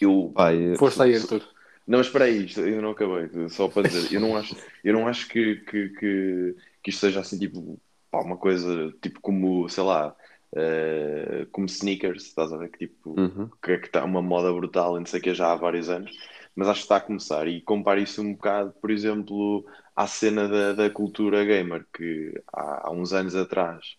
Eu, 0.00 0.32
Pai, 0.34 0.76
Força 0.76 1.04
aí, 1.04 1.14
Arthur. 1.16 1.42
não, 1.86 1.98
mas 1.98 2.06
espera 2.06 2.24
aí, 2.24 2.46
eu 2.56 2.82
não 2.82 2.90
acabei, 2.90 3.48
só 3.48 3.68
para 3.68 3.82
dizer, 3.88 4.14
eu 4.14 4.20
não 4.20 4.36
acho, 4.36 4.56
eu 4.82 4.92
não 4.94 5.06
acho 5.08 5.28
que, 5.28 5.56
que, 5.56 5.88
que, 5.90 6.56
que 6.82 6.90
isto 6.90 7.00
seja 7.00 7.20
assim, 7.20 7.38
tipo, 7.38 7.78
pá, 8.10 8.20
uma 8.22 8.36
coisa, 8.36 8.92
tipo, 9.02 9.20
como, 9.20 9.68
sei 9.68 9.84
lá, 9.84 10.14
eh, 10.56 11.46
como 11.52 11.66
sneakers, 11.66 12.24
estás 12.24 12.52
a 12.52 12.56
ver, 12.56 12.70
que 12.70 12.78
tipo, 12.86 13.18
Uhum. 13.18 13.48
que 13.62 13.72
é 13.72 13.78
que 13.78 13.86
está 13.86 14.04
uma 14.04 14.22
moda 14.22 14.52
brutal 14.52 14.96
e 14.96 15.00
não 15.00 15.06
sei 15.06 15.20
o 15.20 15.22
que 15.22 15.34
já 15.34 15.52
há 15.52 15.56
vários 15.56 15.88
anos, 15.88 16.10
mas 16.56 16.68
acho 16.68 16.80
que 16.80 16.84
está 16.84 16.96
a 16.96 17.00
começar 17.00 17.46
e 17.48 17.60
comparo 17.60 18.00
isso 18.00 18.22
um 18.22 18.32
bocado, 18.34 18.72
por 18.80 18.90
exemplo, 18.90 19.66
à 19.94 20.06
cena 20.06 20.48
da, 20.48 20.72
da 20.72 20.90
cultura 20.90 21.44
gamer, 21.44 21.84
que 21.92 22.34
há, 22.52 22.88
há 22.88 22.90
uns 22.90 23.12
anos 23.12 23.34
atrás, 23.34 23.96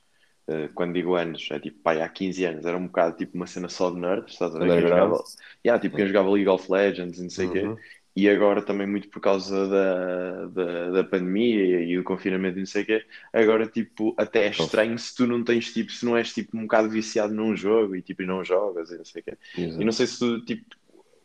eh, 0.47 0.69
quando 0.75 0.93
digo 0.93 1.15
anos, 1.15 1.47
é 1.51 1.59
tipo, 1.59 1.79
pai, 1.79 2.01
há 2.01 2.09
15 2.09 2.45
anos, 2.45 2.65
era 2.65 2.77
um 2.77 2.87
bocado 2.87 3.17
tipo 3.17 3.35
uma 3.35 3.47
cena 3.47 3.69
só 3.69 3.89
de 3.89 3.99
nerds, 3.99 4.33
estás 4.33 4.55
a 4.55 4.59
ver? 4.59 4.69
Quem 4.69 4.81
jogava, 4.81 5.23
yeah, 5.65 5.81
tipo, 5.81 5.95
quem 5.95 6.07
jogava 6.07 6.29
League 6.29 6.49
of 6.49 6.71
Legends 6.71 7.17
e 7.17 7.23
não 7.23 7.29
sei 7.29 7.47
o 7.47 7.51
quê. 7.51 7.61
Uhum. 7.61 7.77
E 8.15 8.29
agora 8.29 8.61
também 8.61 8.87
muito 8.87 9.09
por 9.09 9.19
causa 9.19 9.67
da, 9.67 10.45
da, 10.45 10.89
da 10.91 11.03
pandemia 11.03 11.81
e 11.81 11.97
do 11.97 12.03
confinamento 12.03 12.57
e 12.57 12.61
não 12.61 12.65
sei 12.65 12.83
o 12.83 12.85
quê, 12.85 13.05
agora 13.33 13.67
tipo, 13.67 14.13
até 14.17 14.45
é 14.45 14.51
estranho 14.51 14.97
se 14.97 15.13
tu 15.13 15.27
não 15.27 15.43
tens 15.43 15.73
tipo, 15.73 15.91
se 15.91 16.05
não 16.05 16.15
és 16.15 16.33
tipo 16.33 16.57
um 16.57 16.61
bocado 16.61 16.89
viciado 16.89 17.33
num 17.33 17.57
jogo 17.57 17.93
e 17.93 18.01
tipo 18.01 18.21
e 18.21 18.25
não 18.25 18.41
jogas 18.41 18.89
e 18.91 18.97
não 18.97 19.03
sei 19.03 19.21
o 19.21 19.25
quê. 19.25 19.37
Exato. 19.57 19.81
E 19.81 19.85
não 19.85 19.91
sei 19.91 20.07
se 20.07 20.19
tu, 20.19 20.45
tipo, 20.45 20.63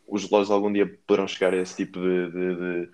os 0.05 0.25
relógios 0.25 0.51
algum 0.51 0.71
dia 0.71 0.85
poderão 1.07 1.27
chegar 1.27 1.53
a 1.53 1.57
esse 1.57 1.77
tipo 1.77 1.97
de, 1.97 2.31
de, 2.31 2.55
de, 2.55 2.91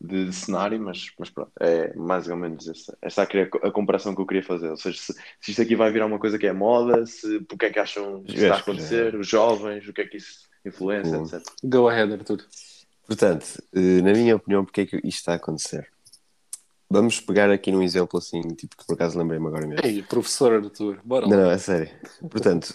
de- 0.00 0.26
de 0.26 0.32
cenário, 0.32 0.80
mas, 0.80 1.10
mas 1.18 1.28
pronto, 1.30 1.52
é 1.60 1.94
mais 1.94 2.26
ou 2.28 2.36
menos 2.36 2.66
essa, 2.68 2.96
essa 3.02 3.22
a, 3.22 3.66
a 3.68 3.70
comparação 3.70 4.14
que 4.14 4.20
eu 4.20 4.26
queria 4.26 4.42
fazer. 4.42 4.70
Ou 4.70 4.76
seja, 4.76 4.98
se, 4.98 5.12
se 5.40 5.50
isto 5.50 5.62
aqui 5.62 5.76
vai 5.76 5.92
virar 5.92 6.06
uma 6.06 6.18
coisa 6.18 6.38
que 6.38 6.46
é 6.46 6.52
moda, 6.52 7.04
se, 7.06 7.40
porque 7.40 7.66
é 7.66 7.70
que 7.70 7.78
acham 7.78 8.22
que 8.22 8.34
isso 8.34 8.42
está 8.44 8.56
a 8.56 8.58
acontecer, 8.58 9.14
os 9.14 9.26
jovens, 9.28 9.86
o 9.86 9.92
que 9.92 10.00
é 10.00 10.06
que 10.06 10.16
isso 10.16 10.48
influencia, 10.64 11.18
Bom. 11.18 11.24
etc. 11.24 11.42
Go 11.64 11.88
ahead, 11.88 12.12
Arthur. 12.12 12.44
Portanto, 13.06 13.46
eh, 13.74 14.00
na 14.02 14.12
minha 14.12 14.36
opinião, 14.36 14.64
porque 14.64 14.82
é 14.82 14.86
que 14.86 14.96
isto 14.98 15.18
está 15.18 15.32
a 15.32 15.36
acontecer? 15.36 15.90
Vamos 16.88 17.20
pegar 17.20 17.50
aqui 17.50 17.70
num 17.70 17.82
exemplo 17.82 18.18
assim, 18.18 18.40
tipo 18.54 18.76
que 18.76 18.84
por 18.86 18.94
acaso 18.94 19.18
lembrei-me 19.18 19.46
agora 19.46 19.66
mesmo. 19.66 19.84
Ei, 19.84 20.02
professor 20.02 20.52
Arthur, 20.54 21.00
bora 21.04 21.26
Não, 21.26 21.36
lá. 21.36 21.42
não, 21.44 21.50
é 21.50 21.58
sério. 21.58 21.90
Portanto, 22.28 22.74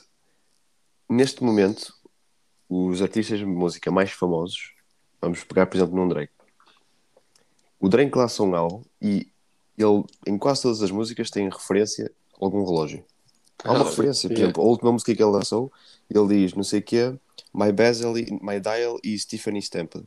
neste 1.09 1.43
momento, 1.43 1.93
os 2.69 3.01
artistas 3.01 3.39
de 3.39 3.45
música 3.45 3.91
mais 3.91 4.11
famosos, 4.11 4.73
vamos 5.21 5.43
pegar, 5.43 5.65
por 5.65 5.77
exemplo, 5.77 5.95
num 5.95 6.07
Drake. 6.07 6.31
O 7.79 7.89
Drake 7.89 8.17
lança 8.17 8.41
um 8.43 8.55
álbum 8.55 8.83
e 9.01 9.27
ele, 9.77 10.03
em 10.25 10.37
quase 10.37 10.61
todas 10.63 10.81
as 10.81 10.91
músicas, 10.91 11.29
tem 11.29 11.49
referência 11.49 12.11
a 12.39 12.45
algum 12.45 12.63
relógio. 12.65 13.03
Há 13.63 13.71
uma 13.73 13.81
Ah, 13.81 13.83
referência, 13.83 14.29
por 14.29 14.33
yeah. 14.33 14.45
exemplo, 14.45 14.63
a 14.63 14.65
última 14.65 14.91
música 14.91 15.13
que 15.15 15.21
ele 15.21 15.31
lançou, 15.31 15.71
ele 16.09 16.27
diz, 16.27 16.53
não 16.53 16.63
sei 16.63 16.79
o 16.79 16.83
quê, 16.83 17.13
My 17.53 17.71
Bezel, 17.71 18.17
e- 18.17 18.31
My 18.41 18.59
Dial 18.59 18.97
e 19.03 19.17
Stephanie 19.17 19.61
Stamped. 19.61 20.03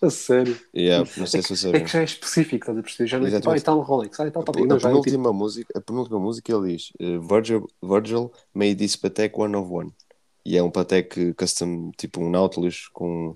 A 0.00 0.10
sério. 0.10 0.58
Yeah, 0.74 1.08
não 1.16 1.26
sei 1.26 1.42
se 1.42 1.56
você 1.56 1.70
É 1.70 1.80
que 1.80 1.88
já 1.88 2.00
é 2.00 2.04
específico, 2.04 2.56
estás 2.56 2.78
a 2.78 2.82
perceber? 2.82 3.06
Já 3.08 3.18
não 3.18 3.26
é 3.26 3.30
tipo, 3.30 3.50
ah, 3.50 3.56
e 3.56 3.60
tal 3.60 3.80
Rolex, 3.80 4.20
ah, 4.20 4.26
e 4.26 4.30
tal 4.30 4.44
Patek. 4.44 4.64
A 4.64 4.66
Não, 4.66 4.76
é 4.76 4.78
tipo, 4.78 4.88
penúltima, 4.88 5.32
música, 5.32 5.78
a 5.78 5.80
penúltima 5.80 6.20
música 6.20 6.52
ele 6.54 6.76
diz 6.76 6.92
eh, 7.00 7.18
Virgil, 7.18 7.66
Virgil 7.82 8.32
made 8.54 8.76
this 8.76 8.94
Patek 8.96 9.38
one 9.38 9.56
of 9.56 9.70
one. 9.72 9.92
E 10.44 10.56
é 10.56 10.62
um 10.62 10.70
Patek 10.70 11.34
custom, 11.34 11.90
tipo 11.98 12.20
um 12.20 12.30
Nautilus 12.30 12.86
com 12.92 13.34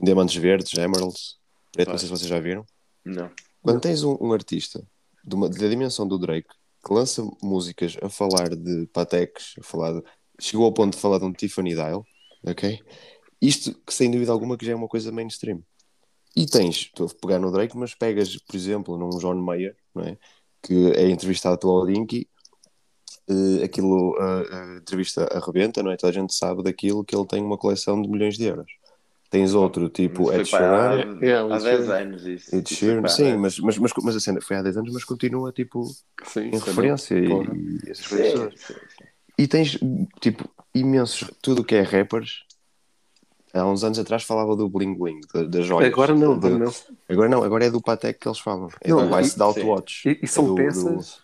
diamantes 0.00 0.36
verdes, 0.36 0.72
emeralds, 0.78 1.36
preto, 1.74 1.90
não 1.90 1.98
sei 1.98 2.08
se 2.08 2.14
vocês 2.14 2.28
já 2.28 2.40
viram. 2.40 2.64
Não. 3.04 3.30
Quando 3.62 3.80
tens 3.80 4.02
um, 4.02 4.16
um 4.20 4.32
artista 4.32 4.82
de 5.24 5.34
uma- 5.34 5.48
da 5.48 5.68
dimensão 5.68 6.06
do 6.06 6.18
Drake 6.18 6.48
que 6.84 6.92
lança 6.92 7.22
músicas 7.42 7.96
a 8.02 8.08
falar 8.08 8.50
de 8.54 8.86
Pateks, 8.92 9.54
a 9.58 9.62
falar 9.62 9.92
de- 9.92 10.02
chegou 10.40 10.66
ao 10.66 10.72
ponto 10.72 10.94
de 10.94 11.00
falar 11.00 11.18
de 11.18 11.24
um 11.24 11.32
Tiffany 11.32 11.74
Dial, 11.74 12.04
ok? 12.46 12.80
Isto 13.40 13.74
que 13.86 13.92
sem 13.92 14.10
dúvida 14.10 14.32
alguma 14.32 14.56
que 14.56 14.64
já 14.66 14.72
é 14.72 14.74
uma 14.74 14.88
coisa 14.88 15.10
mainstream. 15.12 15.62
E 16.36 16.46
tens, 16.46 16.76
estou 16.76 17.06
a 17.06 17.20
pegar 17.20 17.38
no 17.38 17.50
Drake, 17.52 17.76
mas 17.76 17.94
pegas, 17.94 18.36
por 18.36 18.56
exemplo, 18.56 18.98
num 18.98 19.10
John 19.18 19.36
Mayer, 19.36 19.76
não 19.94 20.04
é? 20.04 20.18
que 20.62 20.92
é 20.92 21.10
entrevistado 21.10 21.58
pelo 21.58 21.74
Odinky, 21.82 22.26
eh, 23.28 23.64
aquilo, 23.64 24.16
a, 24.18 24.40
a 24.40 24.76
entrevista 24.78 25.28
arrebenta, 25.32 25.82
não 25.82 25.90
é? 25.90 25.96
Toda 25.96 26.10
a 26.10 26.14
gente 26.14 26.34
sabe 26.34 26.62
daquilo 26.62 27.04
que 27.04 27.14
ele 27.14 27.26
tem 27.26 27.42
uma 27.42 27.58
coleção 27.58 28.00
de 28.00 28.08
milhões 28.08 28.36
de 28.36 28.44
euros. 28.44 28.70
Tens 29.34 29.52
outro, 29.52 29.88
tipo 29.88 30.32
Ed 30.32 30.48
foi 30.48 30.60
para 30.60 30.90
há, 30.90 30.92
Sheeran, 30.96 31.46
o 31.48 31.52
há 31.52 31.56
Ed 31.56 31.64
10 31.64 31.80
Sheeran. 31.86 31.96
anos 31.98 32.24
isso. 32.26 32.54
Ed 32.54 32.72
Sheeran, 32.72 33.08
sim, 33.08 33.24
10. 33.24 33.36
mas, 33.40 33.58
mas, 33.58 33.78
mas, 33.78 33.92
mas 34.04 34.14
a 34.16 34.20
cena 34.20 34.40
foi 34.40 34.56
há 34.56 34.62
10 34.62 34.76
anos, 34.76 34.92
mas 34.92 35.02
continua 35.02 35.50
tipo 35.50 35.84
sim, 36.24 36.40
em 36.42 36.54
é 36.54 36.58
referência 36.58 37.16
e, 37.18 37.26
e 37.26 37.90
essas 37.90 38.06
coisas 38.06 38.52
Sim, 38.52 38.74
sim. 38.74 39.04
E 39.36 39.48
tens 39.48 39.76
tipo 40.20 40.48
imensos, 40.72 41.28
tudo 41.42 41.62
o 41.62 41.64
que 41.64 41.74
é 41.74 41.82
rappers. 41.82 42.44
Há 43.52 43.66
uns 43.66 43.82
anos 43.82 43.98
atrás 43.98 44.22
falava 44.22 44.54
do 44.54 44.68
bling 44.68 44.94
bling, 44.94 45.18
da- 45.34 45.42
das 45.42 45.66
joias. 45.66 45.92
Agora 45.92 46.14
não, 46.14 46.38
Do- 46.38 46.46
agora 46.46 46.64
não. 46.64 46.72
Agora 47.08 47.28
não, 47.28 47.42
agora 47.42 47.64
é 47.66 47.70
do 47.70 47.80
Patek 47.80 48.20
que 48.20 48.28
eles 48.28 48.38
falam. 48.38 48.68
É 48.80 48.88
Não, 48.90 49.08
do 49.08 49.16
Vice 49.16 49.34
e- 49.34 49.38
da 49.40 49.52
sim. 49.52 49.60
Outwatch. 49.60 50.08
E, 50.08 50.20
e 50.22 50.28
são 50.28 50.44
É 50.44 50.48
do- 50.48 50.54
peças. 50.54 51.23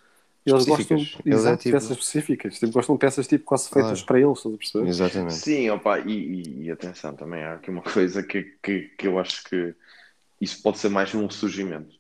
Eles 0.56 0.66
gostam. 0.66 0.96
Eles 1.24 1.44
é 1.46 1.56
tipo- 1.56 1.72
peças 1.72 1.90
específicas. 1.90 2.58
Tipo, 2.58 2.72
gostam 2.72 2.94
de 2.96 3.00
peças 3.00 3.26
tipo 3.28 3.44
quase 3.44 3.68
feitas 3.68 4.02
Claro. 4.02 4.06
para 4.06 4.20
eles, 4.20 4.38
estás 4.38 4.54
a 4.54 4.58
perceber? 4.58 4.88
Exatamente. 4.88 5.34
Sim, 5.34 5.70
opa, 5.70 5.98
e, 6.00 6.12
e- 6.12 6.62
e 6.64 6.70
atenção, 6.70 7.14
também 7.14 7.42
há 7.42 7.54
aqui 7.54 7.70
uma 7.70 7.82
coisa 7.82 8.22
que, 8.22 8.54
que, 8.62 8.90
que 8.98 9.06
eu 9.06 9.18
acho 9.18 9.44
que 9.44 9.74
isso 10.40 10.62
pode 10.62 10.78
ser 10.78 10.88
mais 10.88 11.14
um 11.14 11.26
ressurgimento. 11.26 11.98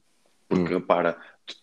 Porque, 0.48 0.74
repara, 0.74 1.16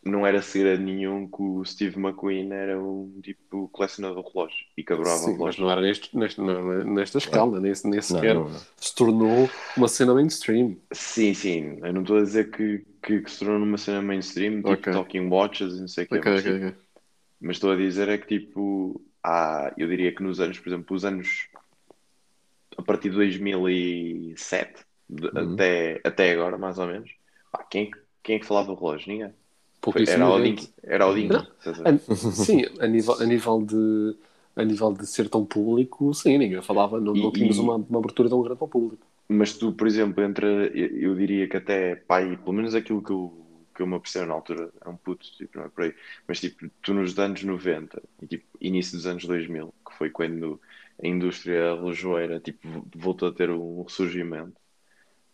não 0.03 0.25
era 0.25 0.41
segredo 0.41 0.81
nenhum 0.83 1.27
que 1.27 1.41
o 1.41 1.63
Steve 1.65 1.97
McQueen 1.99 2.51
era 2.53 2.79
um 2.81 3.19
tipo 3.21 3.67
colecionador 3.69 4.23
de 4.23 4.29
relógios 4.31 4.65
e 4.77 4.83
que 4.83 4.93
adorava 4.93 5.17
Sim, 5.17 5.25
mas 5.31 5.37
relógios. 5.37 5.59
não 5.59 5.71
era 5.71 5.81
neste, 5.81 6.17
neste, 6.17 6.39
não, 6.41 6.83
nesta 6.85 7.17
escala, 7.17 7.59
nem, 7.59 7.73
sequer 7.75 8.35
se 8.77 8.95
tornou 8.95 9.49
uma 9.75 9.87
cena 9.89 10.13
mainstream. 10.13 10.77
Sim, 10.91 11.33
sim, 11.33 11.79
eu 11.83 11.91
não 11.93 12.01
estou 12.01 12.17
a 12.17 12.21
dizer 12.21 12.49
que, 12.49 12.85
que, 13.07 13.21
que 13.21 13.31
se 13.31 13.39
tornou 13.39 13.57
numa 13.59 13.77
cena 13.77 14.01
mainstream, 14.01 14.57
tipo 14.57 14.69
Ok. 14.73 14.91
Talking 14.91 15.27
Watches 15.29 15.75
e 15.75 15.79
não 15.81 15.87
sei 15.87 16.03
o 16.03 16.07
quê, 16.09 16.17
Ok, 16.17 16.31
mas, 16.33 16.43
tipo, 16.43 16.55
ok. 16.57 16.75
mas 17.39 17.55
estou 17.55 17.71
a 17.71 17.75
dizer 17.77 18.09
é 18.09 18.17
que 18.17 18.27
tipo, 18.27 19.01
há, 19.23 19.73
eu 19.77 19.87
diria 19.87 20.13
que 20.13 20.21
nos 20.21 20.41
anos, 20.41 20.59
por 20.59 20.67
exemplo, 20.69 20.95
os 20.95 21.05
anos 21.05 21.47
a 22.77 22.81
partir 22.81 23.09
de 23.09 23.15
2007 23.15 24.85
de- 25.09 25.27
Uhum. 25.27 25.53
até, 25.53 26.01
até 26.03 26.31
agora, 26.33 26.57
mais 26.57 26.77
ou 26.77 26.87
menos, 26.87 27.09
pá, 27.51 27.63
quem, 27.63 27.89
quem 28.21 28.35
é 28.35 28.39
que 28.39 28.45
falava 28.45 28.67
do 28.67 28.75
relógio? 28.75 29.07
Ninguém. 29.09 29.29
Foi- 29.29 29.35
Pouquíssima 29.93 30.25
Era 30.25 30.29
o. 30.33 30.35
Odin, 30.35 30.55
era 30.83 31.07
Odin. 31.07 31.27
Não. 31.27 31.47
Sim, 32.33 32.65
a 32.81 32.87
nível, 32.87 33.13
a 33.13 33.25
nível 33.25 33.61
de 33.65 34.17
a 34.55 34.63
nível 34.65 34.91
de 34.91 35.05
ser 35.05 35.29
tão 35.29 35.45
público, 35.45 36.11
sim, 36.15 36.35
ninguém 36.37 36.61
falava, 36.63 36.99
não, 36.99 37.13
não 37.13 37.29
E- 37.29 37.33
tínhamos 37.33 37.57
e- 37.57 37.61
uma, 37.61 37.75
uma 37.75 37.99
abertura 37.99 38.27
tão 38.27 38.41
grande 38.41 38.57
para 38.57 38.65
o 38.65 38.67
público. 38.67 39.05
Mas 39.29 39.57
tu, 39.57 39.73
por 39.73 39.87
exemplo, 39.87 40.23
entre, 40.23 40.47
eu, 40.75 41.15
diria 41.15 41.47
que 41.49 41.57
até, 41.57 41.95
pai, 41.95 42.37
pelo 42.37 42.53
menos 42.53 42.75
aquilo 42.75 43.03
que 43.03 43.11
eu, 43.11 43.67
que 43.75 43.81
eu 43.81 43.87
me 43.87 43.95
apercebo 43.95 44.25
na 44.27 44.33
altura, 44.33 44.71
é 44.81 44.89
um 44.89 44.97
puto, 44.97 45.25
tipo, 45.35 45.57
não 45.57 45.65
é 45.65 45.69
por 45.69 45.83
aí, 45.83 45.95
mas 46.27 46.39
tipo, 46.39 46.69
tu 46.81 46.93
nos 46.93 47.17
anos 47.19 47.43
90 47.43 48.01
e 48.21 48.27
tipo, 48.27 48.45
início 48.61 48.97
dos 48.97 49.05
anos 49.05 49.25
2000, 49.25 49.73
que 49.87 49.97
foi 49.97 50.09
quando 50.09 50.61
a 51.03 51.07
indústria 51.07 51.75
relojoeira 51.75 52.39
tipo, 52.39 52.87
voltou 52.95 53.29
a 53.29 53.33
ter 53.33 53.49
um 53.49 53.83
ressurgimento, 53.83 54.55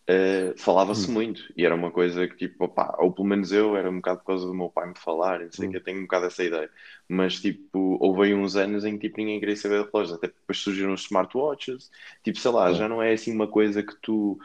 Uh, 0.06 0.52
falava-se 0.58 1.10
Hum. 1.10 1.14
muito 1.14 1.50
e 1.56 1.64
era 1.64 1.74
uma 1.74 1.90
coisa 1.90 2.28
que 2.28 2.36
tipo, 2.36 2.64
opá, 2.64 2.94
ou 2.98 3.10
pelo 3.10 3.26
menos 3.26 3.50
eu, 3.52 3.74
era 3.74 3.90
um 3.90 3.96
bocado 3.96 4.18
por 4.20 4.26
causa 4.26 4.46
do 4.46 4.52
meu 4.52 4.68
pai 4.68 4.86
me 4.88 4.98
falar, 4.98 5.40
não 5.40 5.50
sei 5.50 5.66
o 5.66 5.70
que, 5.70 5.76
Hum. 5.76 5.80
eu 5.80 5.82
tenho 5.84 5.98
um 5.98 6.02
bocado 6.02 6.26
essa 6.26 6.44
ideia, 6.44 6.70
mas 7.08 7.40
tipo, 7.40 7.96
houve 8.00 8.24
aí 8.24 8.34
uns 8.34 8.54
anos 8.54 8.84
em 8.84 8.98
que 8.98 9.08
tipo, 9.08 9.16
ninguém 9.18 9.40
queria 9.40 9.56
saber 9.56 9.82
de 9.82 9.90
relógios, 9.90 10.18
até 10.18 10.26
depois 10.26 10.58
surgiram 10.58 10.92
os 10.92 11.02
smartwatches, 11.04 11.90
tipo, 12.22 12.38
sei 12.38 12.50
lá, 12.50 12.70
É. 12.70 12.74
já 12.74 12.86
não 12.86 13.02
é 13.02 13.12
assim 13.14 13.32
uma 13.34 13.48
coisa 13.48 13.82
que 13.82 13.96
tu, 14.02 14.38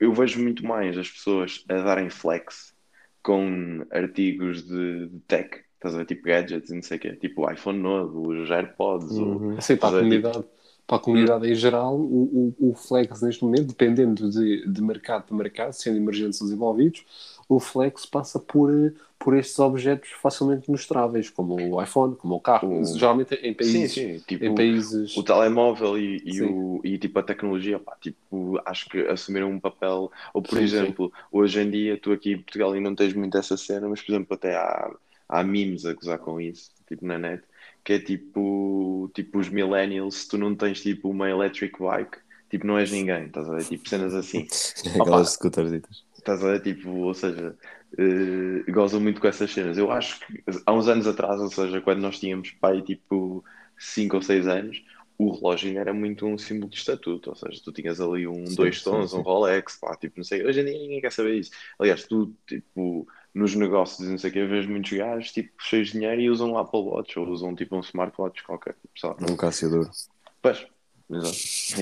eu 0.00 0.12
vejo 0.12 0.42
muito 0.42 0.66
mais 0.66 0.98
as 0.98 1.08
pessoas 1.08 1.64
a 1.68 1.74
darem 1.80 2.10
flex 2.10 2.74
com 3.22 3.86
artigos 3.90 4.64
de, 4.66 5.06
de 5.08 5.20
tech, 5.20 5.60
estás 5.74 5.94
a 5.94 5.98
ver, 5.98 6.06
tipo 6.06 6.22
gadgets 6.24 6.70
e 6.70 6.74
não 6.74 6.82
sei 6.82 6.96
o 6.96 7.00
quê, 7.00 7.12
tipo 7.16 7.46
o 7.46 7.50
iPhone 7.52 7.78
novo, 7.78 8.28
os 8.30 8.50
AirPods, 8.50 9.18
ou, 9.18 9.40
Uhum. 9.40 9.56
Assim, 9.58 9.76
para 9.76 9.88
a 9.88 9.90
tipo- 9.92 9.98
comunidade, 9.98 10.44
para 10.88 10.98
a 10.98 11.00
comunidade 11.00 11.48
em 11.48 11.54
geral, 11.54 11.96
o, 12.00 12.54
o, 12.60 12.70
o 12.72 12.74
Flex 12.76 13.22
neste 13.22 13.44
momento, 13.44 13.68
dependendo 13.68 14.30
de, 14.30 14.66
de 14.68 14.82
mercado 14.82 15.24
para 15.26 15.36
mercado, 15.36 15.72
sendo 15.74 15.98
emergentes 15.98 16.40
ou 16.42 16.48
desenvolvidos, 16.48 17.04
o 17.48 17.60
Flex 17.60 18.06
passa 18.06 18.40
por, 18.40 18.70
por 19.18 19.36
estes 19.36 19.58
objetos 19.60 20.10
facilmente 20.12 20.70
mostráveis, 20.70 21.30
como 21.30 21.54
o 21.76 21.82
iPhone, 21.82 22.16
como 22.16 22.34
o 22.36 22.40
carro. 22.40 22.68
O- 22.70 22.96
Geralmente 22.96 23.34
em 23.36 23.54
sim, 23.60 23.88
países, 23.88 23.88
sim, 23.88 24.20
tipo, 24.26 24.40
em 24.40 24.52
países 24.54 25.12
o 25.14 25.22
telemóvel 25.22 25.98
e, 25.98 26.22
e, 26.24 26.42
Sim. 26.42 26.42
o, 26.42 26.80
e 26.84 26.98
tipo 26.98 27.18
a 27.18 27.22
tecnologia, 27.22 27.78
pá, 27.78 27.96
tipo, 28.00 28.60
acho 28.66 28.88
que 28.88 28.98
assumiram 29.08 29.50
um 29.50 29.60
papel, 29.60 30.10
ou 30.34 30.42
por 30.42 30.58
Sim, 30.58 30.60
exemplo, 30.60 31.12
hoje 31.32 31.60
em 31.60 31.70
dia 31.70 32.00
tu 32.00 32.12
aqui 32.12 32.32
em 32.32 32.38
Portugal 32.42 32.76
e 32.76 32.80
não 32.80 32.94
tens 32.94 33.12
muito 33.14 33.36
essa 33.38 33.56
cena, 33.56 33.88
mas 33.88 34.02
por 34.02 34.12
exemplo 34.12 34.34
até 34.34 34.56
há, 34.56 34.90
há 35.28 35.42
memes 35.44 35.84
a 35.86 35.92
gozar 35.94 36.18
com 36.18 36.40
isso, 36.40 36.72
tipo 36.86 37.04
na 37.06 37.18
net, 37.18 37.44
que 37.88 37.94
é 37.94 37.98
tipo, 37.98 39.10
tipo 39.14 39.38
os 39.38 39.48
millennials, 39.48 40.16
se 40.16 40.28
tu 40.28 40.36
não 40.36 40.54
tens 40.54 40.82
tipo 40.82 41.08
uma 41.08 41.30
electric 41.30 41.78
bike, 41.78 42.18
tipo 42.50 42.66
não 42.66 42.76
és 42.76 42.92
ninguém, 42.92 43.28
estás 43.28 43.48
a 43.48 43.54
ver? 43.54 43.64
Tipo 43.64 43.88
cenas 43.88 44.12
assim. 44.12 44.46
Aquelas 45.00 45.30
scooterzitas. 45.30 46.04
Estás 46.18 46.44
a 46.44 46.48
ver? 46.48 46.60
Tipo, 46.60 46.90
ou 46.90 47.14
seja, 47.14 47.56
eh, 47.96 48.70
gozam 48.70 49.00
muito 49.00 49.22
com 49.22 49.26
essas 49.26 49.50
cenas. 49.50 49.78
Eu 49.78 49.90
acho 49.90 50.20
que 50.20 50.44
há 50.66 50.72
uns 50.74 50.86
anos 50.86 51.06
atrás, 51.06 51.40
ou 51.40 51.48
seja, 51.48 51.80
quando 51.80 52.00
nós 52.00 52.20
tínhamos 52.20 52.50
pai 52.50 52.82
tipo 52.82 53.42
5 53.78 54.16
ou 54.16 54.22
6 54.22 54.46
anos, 54.46 54.84
o 55.16 55.32
relógio 55.32 55.68
ainda 55.68 55.80
era 55.80 55.94
muito 55.94 56.26
um 56.26 56.36
símbolo 56.36 56.70
de 56.70 56.76
estatuto. 56.76 57.30
Ou 57.30 57.36
seja, 57.36 57.58
tu 57.64 57.72
tinhas 57.72 58.02
ali 58.02 58.28
um 58.28 58.44
Sim, 58.48 58.54
dois 58.54 58.82
sim, 58.82 58.84
tons, 58.84 59.12
sim. 59.12 59.16
um 59.16 59.22
Rolex, 59.22 59.78
pá, 59.80 59.96
tipo, 59.96 60.18
não 60.18 60.24
sei. 60.24 60.44
Hoje 60.44 60.60
em 60.60 60.66
dia 60.66 60.78
ninguém 60.78 61.00
quer 61.00 61.10
saber 61.10 61.36
isso. 61.36 61.52
Aliás, 61.78 62.04
tu, 62.04 62.34
tipo, 62.46 63.08
nos 63.38 63.54
negócios 63.54 64.06
e 64.06 64.10
não 64.10 64.18
sei 64.18 64.30
o 64.30 64.32
que, 64.32 64.44
vês 64.46 64.66
muitos 64.66 64.92
gajos, 64.92 65.30
tipo, 65.32 65.50
cheios 65.58 65.88
de 65.88 65.94
dinheiro 65.94 66.20
e 66.20 66.28
usam 66.30 66.52
um 66.52 66.58
Apple 66.58 66.80
Watch 66.80 67.18
ou 67.18 67.26
usam 67.28 67.54
tipo 67.54 67.76
um 67.76 67.80
smartwatch 67.80 68.42
qualquer. 68.44 68.74
Lá. 69.02 69.16
Um 69.30 69.36
Cassiador. 69.36 69.88
Pois, 70.42 70.66
exato. 71.10 71.28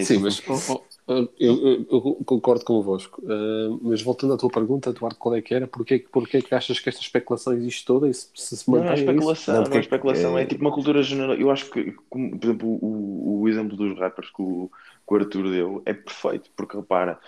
É 0.00 0.04
Sim, 0.04 0.18
mas 0.18 0.42
oh, 0.48 0.72
oh, 0.72 0.82
oh, 1.08 1.28
eu, 1.38 1.66
eu- 1.66 1.86
eu 1.90 2.00
concordo 2.24 2.64
convosco. 2.64 3.22
Uh, 3.22 3.78
mas 3.82 4.02
voltando 4.02 4.34
à 4.34 4.36
tua 4.36 4.50
pergunta, 4.50 4.90
Eduardo, 4.90 5.16
qual 5.18 5.34
é 5.34 5.42
que 5.42 5.54
era? 5.54 5.66
Porquê, 5.66 5.98
porquê 6.12 6.42
que 6.42 6.54
achas 6.54 6.78
que 6.78 6.88
esta 6.88 7.00
especulação 7.00 7.52
existe 7.54 7.84
toda 7.84 8.08
e 8.08 8.14
se 8.14 8.28
se, 8.34 8.56
se 8.56 8.70
Não, 8.70 8.78
não 8.78 8.84
é 8.84 8.88
mantém 8.88 8.92
é 8.92 9.00
isso? 9.02 9.10
especulação, 9.10 9.54
Não, 9.54 9.60
não, 9.60 9.64
porque 9.64 9.76
é 9.78 9.80
especulação, 9.80 10.38
é- 10.38 10.42
é 10.42 10.46
tipo 10.46 10.60
uma 10.62 10.72
cultura 10.72 11.02
geral. 11.02 11.34
Eu 11.34 11.50
acho 11.50 11.70
que, 11.70 11.92
como, 12.10 12.38
por 12.38 12.46
exemplo, 12.46 12.68
o, 12.68 13.40
o 13.42 13.48
exemplo 13.48 13.76
dos 13.76 13.98
rappers 13.98 14.30
que 14.30 14.42
o, 14.42 14.70
que 15.08 15.14
o 15.14 15.16
Arthur 15.16 15.50
deu 15.50 15.82
é 15.86 15.94
perfeito, 15.94 16.50
porque 16.56 16.76
repara, 16.76 17.18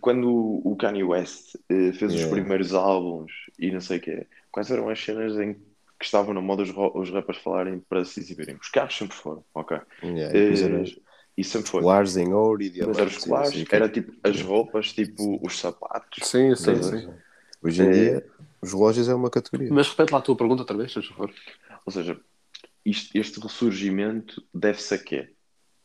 quando 0.00 0.28
o 0.64 0.76
Kanye 0.76 1.02
West 1.04 1.56
eh, 1.68 1.92
fez 1.92 2.12
os 2.12 2.20
Yeah. 2.20 2.30
primeiros 2.30 2.72
álbuns 2.74 3.32
e 3.58 3.70
não 3.72 3.80
sei 3.80 3.98
o 3.98 4.00
quê, 4.00 4.26
quais 4.50 4.70
eram 4.70 4.88
as 4.88 5.02
cenas 5.02 5.36
em 5.38 5.54
que 5.98 6.04
estavam 6.04 6.34
na 6.34 6.40
moda 6.40 6.62
os, 6.62 6.70
os 6.94 7.10
rappers 7.10 7.38
falarem 7.38 7.80
para 7.88 8.04
se 8.04 8.20
exibirem? 8.20 8.56
Os 8.60 8.68
carros 8.68 8.96
sempre 8.96 9.16
foram, 9.16 9.44
ok. 9.54 9.78
Yeah, 10.02 10.36
e 10.36 10.62
era 10.62 10.82
Eh, 10.82 10.94
e 11.38 11.44
sempre 11.44 11.68
foi. 11.70 11.82
colares 11.82 12.16
em 12.16 12.32
ouro 12.32 12.62
e 12.62 12.66
Mas 12.66 12.74
diamantes. 12.74 12.98
eram 13.00 13.10
os 13.10 13.16
e 13.16 13.28
colares, 13.28 13.50
sei 13.52 13.66
era 13.70 13.88
tipo 13.88 14.12
as 14.22 14.40
roupas, 14.40 14.92
tipo 14.92 15.38
os 15.44 15.58
sapatos. 15.58 16.26
Sim, 16.28 16.54
sim, 16.54 16.72
Estás 16.72 16.92
a 16.94 16.98
sim. 16.98 17.08
Hoje 17.62 17.82
em 17.82 17.86
É. 17.88 17.90
dia, 17.92 18.26
os 18.62 18.72
relógios 18.72 19.08
é 19.08 19.14
uma 19.14 19.28
categoria. 19.30 19.68
Mas 19.72 19.88
repete 19.88 20.12
lá 20.12 20.18
a 20.18 20.22
tua 20.22 20.36
pergunta 20.36 20.62
outra 20.62 20.76
vez, 20.76 20.92
se 20.92 21.02
favor. 21.02 21.32
Ou 21.84 21.92
seja, 21.92 22.18
isto- 22.84 23.16
este 23.18 23.40
ressurgimento 23.40 24.42
deve-se 24.54 24.94
a 24.94 24.98
quê? 24.98 25.30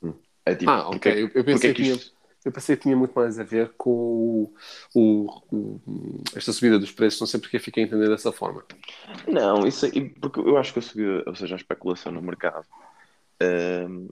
Hum. 0.04 0.14
É 0.46 0.56
tipo, 0.56 0.70
Ah, 0.72 0.88
ok. 0.90 0.92
porque- 1.00 1.10
Eu, 1.10 1.16
eu 1.16 1.30
porque 1.30 1.44
pensei 1.44 1.72
é 1.72 1.74
que 1.74 1.84
tinha, 1.84 1.96
isto- 1.96 2.14
eu 2.44 2.52
pensei 2.52 2.76
que 2.76 2.84
tinha 2.84 2.96
muito 2.98 3.14
mais 3.14 3.40
a 3.40 3.44
ver 3.44 3.72
com 3.78 3.90
o, 3.92 4.54
o- 4.96 5.42
o- 5.52 6.24
esta 6.36 6.52
subida 6.52 6.80
dos 6.80 6.92
preços. 6.92 7.20
Não 7.20 7.28
sei 7.28 7.40
porque 7.40 7.60
fiquei 7.60 7.84
a 7.84 7.88
entender 7.88 8.10
dessa 8.10 8.32
forma. 8.32 8.64
Não, 9.28 9.68
isso 9.68 9.86
aí, 9.86 10.10
porque 10.10 10.40
eu 10.40 10.58
acho 10.58 10.74
que 10.74 10.80
a 10.80 10.82
subida, 10.82 11.24
ou 11.28 11.36
seja, 11.36 11.56
a 11.56 11.58
especulação 11.58 12.12
no 12.12 12.22
mercado 12.22 12.66
hum, 13.90 14.10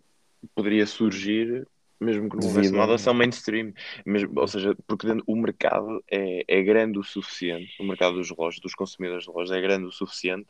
poderia 0.56 0.86
surgir 0.86 1.68
mesmo 2.02 2.30
que 2.30 2.38
não 2.38 2.46
houvesse 2.46 2.72
uma 2.72 2.84
adoção 2.86 3.14
mainstream. 3.14 3.74
Mesmo, 4.06 4.40
ou 4.40 4.48
seja, 4.48 4.74
porque 4.88 5.06
dentro- 5.06 5.24
o 5.28 5.36
mercado 5.36 6.02
é, 6.10 6.46
é 6.48 6.62
grande 6.64 6.98
o 6.98 7.04
suficiente, 7.04 7.76
o 7.82 7.84
mercado 7.86 8.16
dos 8.16 8.30
relógios, 8.30 8.62
dos 8.62 8.74
consumidores 8.74 9.26
de 9.26 9.30
relógios, 9.30 9.58
é 9.58 9.60
grande 9.62 9.86
o 9.86 9.92
suficiente 9.92 10.48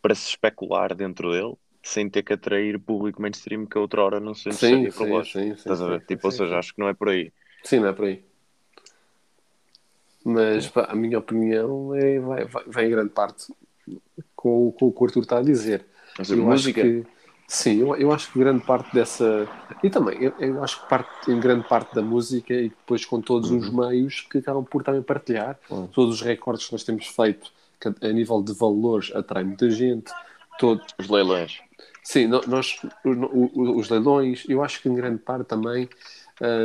para 0.00 0.14
se 0.14 0.28
especular 0.28 0.94
dentro 0.94 1.30
dele 1.32 1.54
sem 1.82 2.08
ter 2.10 2.22
que 2.22 2.32
atrair 2.32 2.78
público 2.78 3.20
mainstream 3.22 3.66
que 3.66 3.76
a 3.78 3.80
outra 3.80 4.02
hora 4.02 4.20
não 4.20 4.34
se 4.34 4.52
Sim, 4.52 4.90
por 4.90 5.06
sim, 5.06 5.24
sim, 5.24 5.24
sim, 5.24 5.54
Estás 5.54 5.80
a 5.80 5.86
ver? 5.86 6.00
sim, 6.00 6.06
Tipo, 6.06 6.26
ou 6.26 6.30
sim, 6.30 6.38
seja, 6.38 6.52
sim. 6.52 6.58
acho 6.58 6.74
que 6.74 6.80
não 6.80 6.88
é 6.88 6.94
por 6.94 7.08
aí. 7.08 7.32
Sim, 7.64 7.80
não 7.80 7.88
é 7.88 7.92
por 7.92 8.04
aí. 8.06 8.24
Mas 10.24 10.68
pá, 10.68 10.84
a 10.90 10.94
minha 10.94 11.18
opinião 11.18 11.94
é, 11.94 12.18
vai, 12.20 12.44
vai, 12.44 12.64
vai 12.66 12.86
em 12.86 12.90
grande 12.90 13.10
parte 13.10 13.46
com, 14.36 14.68
o- 14.68 14.72
com 14.72 14.86
o 14.86 14.92
que 14.92 15.02
o 15.02 15.06
Arthur 15.06 15.22
está 15.22 15.38
a 15.38 15.42
dizer. 15.42 15.86
Ou 16.18 16.24
seja, 16.24 16.40
Eu 16.40 16.46
música. 16.46 16.80
acho 16.82 17.04
que 17.04 17.10
sim, 17.48 17.80
eu, 17.80 17.96
eu 17.96 18.12
acho 18.12 18.30
que 18.32 18.38
grande 18.38 18.64
parte 18.64 18.92
dessa 18.92 19.48
e 19.82 19.88
também 19.90 20.18
eu, 20.22 20.32
eu 20.38 20.62
acho 20.62 20.82
que 20.82 20.88
parte 20.88 21.30
em 21.30 21.40
grande 21.40 21.66
parte 21.66 21.94
da 21.94 22.02
música 22.02 22.52
e 22.52 22.68
depois 22.68 23.04
com 23.04 23.20
todos 23.20 23.50
os 23.50 23.70
meios 23.70 24.20
que 24.20 24.38
acabam 24.38 24.64
por 24.64 24.82
também 24.82 25.02
partilhar 25.02 25.58
Uhum. 25.70 25.86
todos 25.88 26.16
os 26.16 26.20
recordes 26.22 26.66
que 26.66 26.72
nós 26.72 26.84
temos 26.84 27.06
feito 27.06 27.50
a 28.02 28.06
a 28.08 28.12
nível 28.12 28.42
de 28.42 28.52
valores 28.52 29.10
atrai 29.14 29.42
muita 29.42 29.70
gente 29.70 30.12
todo 30.58 30.82
Os 31.00 31.08
leilões. 31.08 31.58
Sim 32.02 32.26
nós 32.26 32.80
os 33.04 33.88
leilões 33.88 34.44
eu 34.48 34.62
acho 34.62 34.80
que 34.82 34.88
em 34.88 34.94
grande 34.94 35.18
parte 35.18 35.46
também 35.46 35.88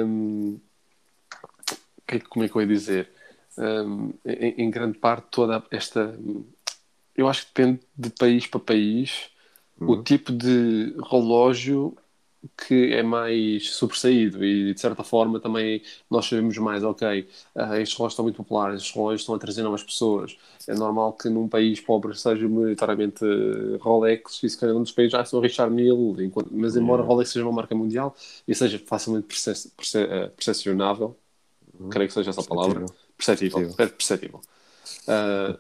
hum, 0.06 0.60
como 2.30 2.46
é 2.46 2.50
que 2.50 2.56
eu 2.56 2.62
ia 2.62 2.68
dizer? 2.68 3.10
Hum, 3.58 4.14
em, 4.26 4.64
em 4.64 4.70
grande 4.70 4.98
parte 4.98 5.28
toda 5.32 5.64
esta 5.72 6.18
eu 7.16 7.28
acho 7.30 7.48
que 7.48 7.54
depende 7.54 7.80
de 7.98 8.10
país 8.10 8.48
para 8.48 8.60
país 8.60 9.30
o 9.80 10.02
tipo 10.04 10.32
de 10.32 10.96
relógio 11.10 11.98
que 12.58 12.94
é 12.94 13.04
mais 13.04 13.72
sobressaído 13.76 14.44
e 14.44 14.74
de 14.74 14.80
certa 14.80 15.04
forma 15.04 15.40
também 15.40 15.82
nós 16.10 16.26
sabemos 16.26 16.58
mais, 16.58 16.84
ok, 16.84 17.28
ah, 17.56 17.80
estes 17.80 17.98
relógios 17.98 18.14
estão 18.14 18.24
muito 18.26 18.38
populares, 18.38 18.78
estes 18.82 18.94
relógios 18.96 19.22
estão 19.22 19.36
a 19.36 19.40
trazer 19.40 19.64
novas 19.64 19.84
pessoas. 19.84 20.38
É 20.68 20.74
normal 20.76 21.14
que 21.14 21.30
num 21.30 21.48
país 21.48 21.80
pobre 21.80 22.16
seja 22.18 22.48
maioritariamente 22.48 23.24
eh, 23.26 23.78
Rolex 23.80 24.42
e 24.44 24.50
se 24.50 24.58
calhar 24.60 24.74
num 24.76 24.82
dos 24.84 24.92
países 24.92 25.12
já 25.12 25.24
são 25.26 25.40
Richard 25.40 25.74
Mille, 25.74 26.26
enquanto- 26.26 26.50
mas 26.52 26.76
embora 26.76 27.04
Rolex 27.04 27.30
seja 27.32 27.46
uma 27.46 27.52
marca 27.54 27.76
mundial 27.76 28.16
e 28.48 28.54
seja 28.56 28.80
facilmente 28.80 29.28
perce- 29.28 29.70
perce- 29.76 30.00
eh, 30.04 30.28
percepcionável, 30.30 31.16
creio 31.90 32.08
que 32.08 32.14
seja 32.14 32.30
essa 32.32 32.42
a 32.42 32.44
palavra, 32.44 32.86
perceptível, 33.18 33.18
Perceptível. 33.18 33.76
perceptível. 33.98 34.42
Ah, 35.08 35.58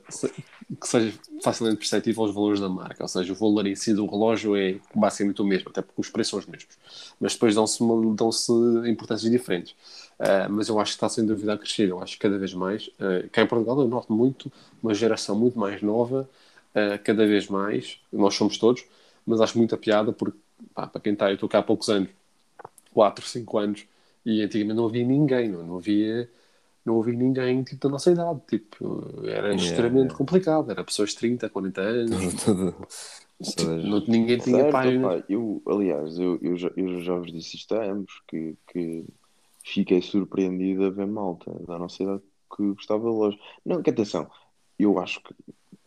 que 0.81 0.87
seja 0.87 1.13
facilmente 1.43 1.77
perceptível 1.77 2.23
os 2.23 2.33
valores 2.33 2.59
da 2.59 2.67
marca, 2.67 3.03
ou 3.03 3.07
seja, 3.07 3.31
o 3.31 3.35
valor 3.35 3.67
em 3.67 3.75
si 3.75 3.93
do 3.93 4.05
relógio 4.07 4.55
é 4.55 4.79
basicamente 4.93 5.41
o 5.41 5.45
mesmo, 5.45 5.69
até 5.69 5.81
porque 5.81 6.01
os 6.01 6.09
preços 6.09 6.31
são 6.31 6.39
os 6.39 6.45
mesmos, 6.47 6.77
mas 7.19 7.33
depois 7.33 7.53
dão-se 7.53 7.79
dão-se 8.15 8.51
importâncias 8.89 9.31
diferentes. 9.31 9.75
Ah, 10.19 10.47
mas 10.49 10.67
eu 10.67 10.79
acho 10.79 10.91
que 10.93 10.95
está 10.97 11.09
sem 11.09 11.25
dúvida 11.25 11.53
a 11.53 11.57
crescer, 11.57 11.89
eu 11.89 12.01
acho 12.01 12.13
que 12.13 12.19
cada 12.21 12.37
vez 12.37 12.53
mais, 12.53 12.89
ah, 12.99 13.27
cá 13.31 13.41
em 13.43 13.47
Portugal 13.47 13.79
eu 13.81 13.87
noto 13.87 14.11
muito 14.13 14.51
uma 14.81 14.93
geração 14.93 15.35
muito 15.35 15.59
mais 15.59 15.81
nova, 15.81 16.27
ah, 16.73 16.97
cada 16.97 17.25
vez 17.27 17.47
mais, 17.47 17.99
nós 18.11 18.33
somos 18.35 18.57
todos, 18.57 18.83
mas 19.25 19.41
acho 19.41 19.57
muita 19.57 19.77
piada 19.77 20.11
porque, 20.11 20.37
pá, 20.73 20.87
para 20.87 21.01
quem 21.01 21.13
está, 21.13 21.29
eu 21.29 21.35
estou 21.35 21.47
cá 21.49 21.59
há 21.59 21.63
poucos 21.63 21.89
anos, 21.89 22.09
4, 22.93 23.25
5 23.25 23.57
anos, 23.57 23.85
e 24.25 24.41
antigamente 24.41 24.77
não 24.77 24.87
havia 24.87 25.05
ninguém, 25.05 25.49
não, 25.49 25.63
não 25.65 25.77
havia 25.77 26.29
não 26.85 27.01
havia 27.01 27.13
ninguém 27.15 27.63
tipo, 27.63 27.81
da 27.87 27.89
nossa 27.89 28.11
idade. 28.11 28.41
Tipo, 28.47 29.25
era 29.27 29.53
Yeah, 29.53 29.55
extremamente 29.55 30.13
yeah. 30.13 30.15
complicado. 30.15 30.71
Era 30.71 30.83
pessoas 30.83 31.11
de 31.11 31.17
30, 31.17 31.49
40 31.49 31.81
anos. 31.81 32.29
Tudo. 32.43 32.87
Tipo, 33.55 33.73
não, 33.87 33.99
ninguém 34.07 34.39
tinha 34.39 34.65
Certo, 34.65 34.69
páginas. 34.69 35.01
pá, 35.01 35.23
eu, 35.29 35.61
aliás, 35.67 36.17
eu, 36.19 36.39
eu, 36.41 36.57
já, 36.57 36.69
eu 36.77 37.01
já 37.01 37.15
vos 37.17 37.31
disse 37.31 37.57
isto 37.57 37.75
a 37.75 37.83
ambos, 37.85 38.21
que, 38.27 38.57
que 38.67 39.05
fiquei 39.63 40.01
surpreendido 40.01 40.85
a 40.85 40.89
ver 40.89 41.07
malta 41.07 41.51
da 41.65 41.77
nossa 41.79 42.03
idade 42.03 42.23
que 42.55 42.63
gostava 42.73 43.01
de 43.09 43.15
loja. 43.15 43.37
Não, 43.65 43.81
que 43.83 43.89
atenção, 43.89 44.29
eu 44.79 44.99
acho 44.99 45.21
que 45.23 45.33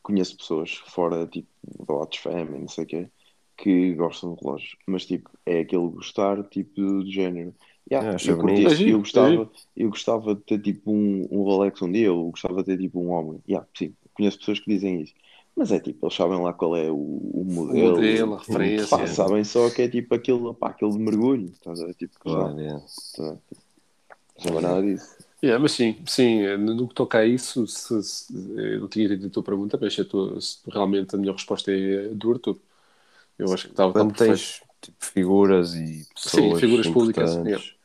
conheço 0.02 0.36
pessoas 0.36 0.74
fora, 0.76 1.26
tipo, 1.26 1.48
da 1.86 1.94
Watch 1.94 2.20
Family, 2.20 2.60
não 2.60 2.68
sei 2.68 2.84
o 2.84 2.86
quê, 2.86 3.10
que 3.56 3.94
gostam 3.94 4.34
de 4.34 4.40
relógios, 4.42 4.76
mas, 4.86 5.06
tipo, 5.06 5.30
é 5.46 5.60
aquele 5.60 5.88
gostar, 5.90 6.42
tipo, 6.48 7.04
de 7.04 7.10
género. 7.12 7.54
Yeah, 7.90 8.10
Eu 8.10 8.14
achei 8.16 8.34
eu, 8.34 8.36
curti-. 8.36 8.66
É 8.66 8.74
eu 8.84 8.98
é 8.98 9.00
gostava, 9.00 9.50
eu 9.76 9.88
gostava 9.90 10.34
de 10.34 10.42
ter 10.42 10.60
tipo 10.60 10.92
um, 10.92 11.22
um 11.30 11.42
Rolex 11.42 11.80
um 11.82 11.90
dia, 11.90 12.06
eu 12.06 12.30
gostava 12.30 12.56
de 12.62 12.64
ter 12.64 12.78
tipo 12.78 13.00
um 13.00 13.10
homem. 13.10 13.42
Yeah, 13.48 13.66
sim, 13.76 13.94
conheço 14.14 14.38
pessoas 14.38 14.60
que 14.60 14.70
dizem 14.70 15.02
isso. 15.02 15.14
Mas 15.56 15.72
é 15.72 15.80
tipo, 15.80 16.06
eles 16.06 16.14
sabem 16.14 16.40
lá 16.40 16.52
qual 16.52 16.76
é 16.76 16.90
o, 16.90 16.96
o 16.96 17.44
O 17.68 17.76
modelo. 17.76 17.76
modelo, 17.76 18.34
a 18.34 18.38
referência. 18.38 18.86
Pá, 18.88 19.06
sabem 19.06 19.44
só 19.44 19.70
que 19.70 19.82
é 19.82 19.88
tipo 19.88 20.14
aquele, 20.14 20.54
pá, 20.54 20.68
aquele 20.70 20.92
de 20.92 20.98
mergulho. 20.98 21.46
Estás 21.46 21.80
a 21.80 21.86
ver? 21.86 21.94
Tipo, 21.94 22.18
Claro, 22.20 22.54
claro. 22.58 22.84
é. 23.18 23.58
Não 24.36 24.42
sabia 24.42 24.60
nada 24.62 24.82
disso. 24.82 25.16
Yeah, 25.42 25.58
mas 25.62 25.72
sim, 25.72 26.04
sim, 26.06 26.56
no 26.56 26.88
que 26.88 26.94
toca 26.94 27.18
a 27.18 27.24
isso, 27.26 27.64
se, 27.68 28.02
se- 28.02 28.32
eu 28.56 28.80
não 28.80 28.88
tinha 28.88 29.04
entendido 29.06 29.28
a 29.28 29.30
tua 29.30 29.42
pergunta, 29.44 29.78
mas 29.80 29.94
se, 29.94 30.00
a 30.00 30.04
tua- 30.04 30.40
se 30.40 30.58
realmente 30.68 31.14
a 31.14 31.18
minha 31.18 31.32
resposta 31.32 31.70
é 31.70 32.08
do 32.08 32.32
Arthur. 32.32 32.60
Eu 33.38 33.52
acho 33.52 33.66
que 33.66 33.72
estava 33.72 33.92
estava 33.92 34.12
tens 34.14 34.62
tipo, 34.82 35.04
figuras 35.04 35.74
e 35.74 36.06
pessoas 36.14 36.34
Sim, 36.34 36.54
figuras 36.54 36.88
públicas, 36.88 37.36
importantes. 37.38 37.77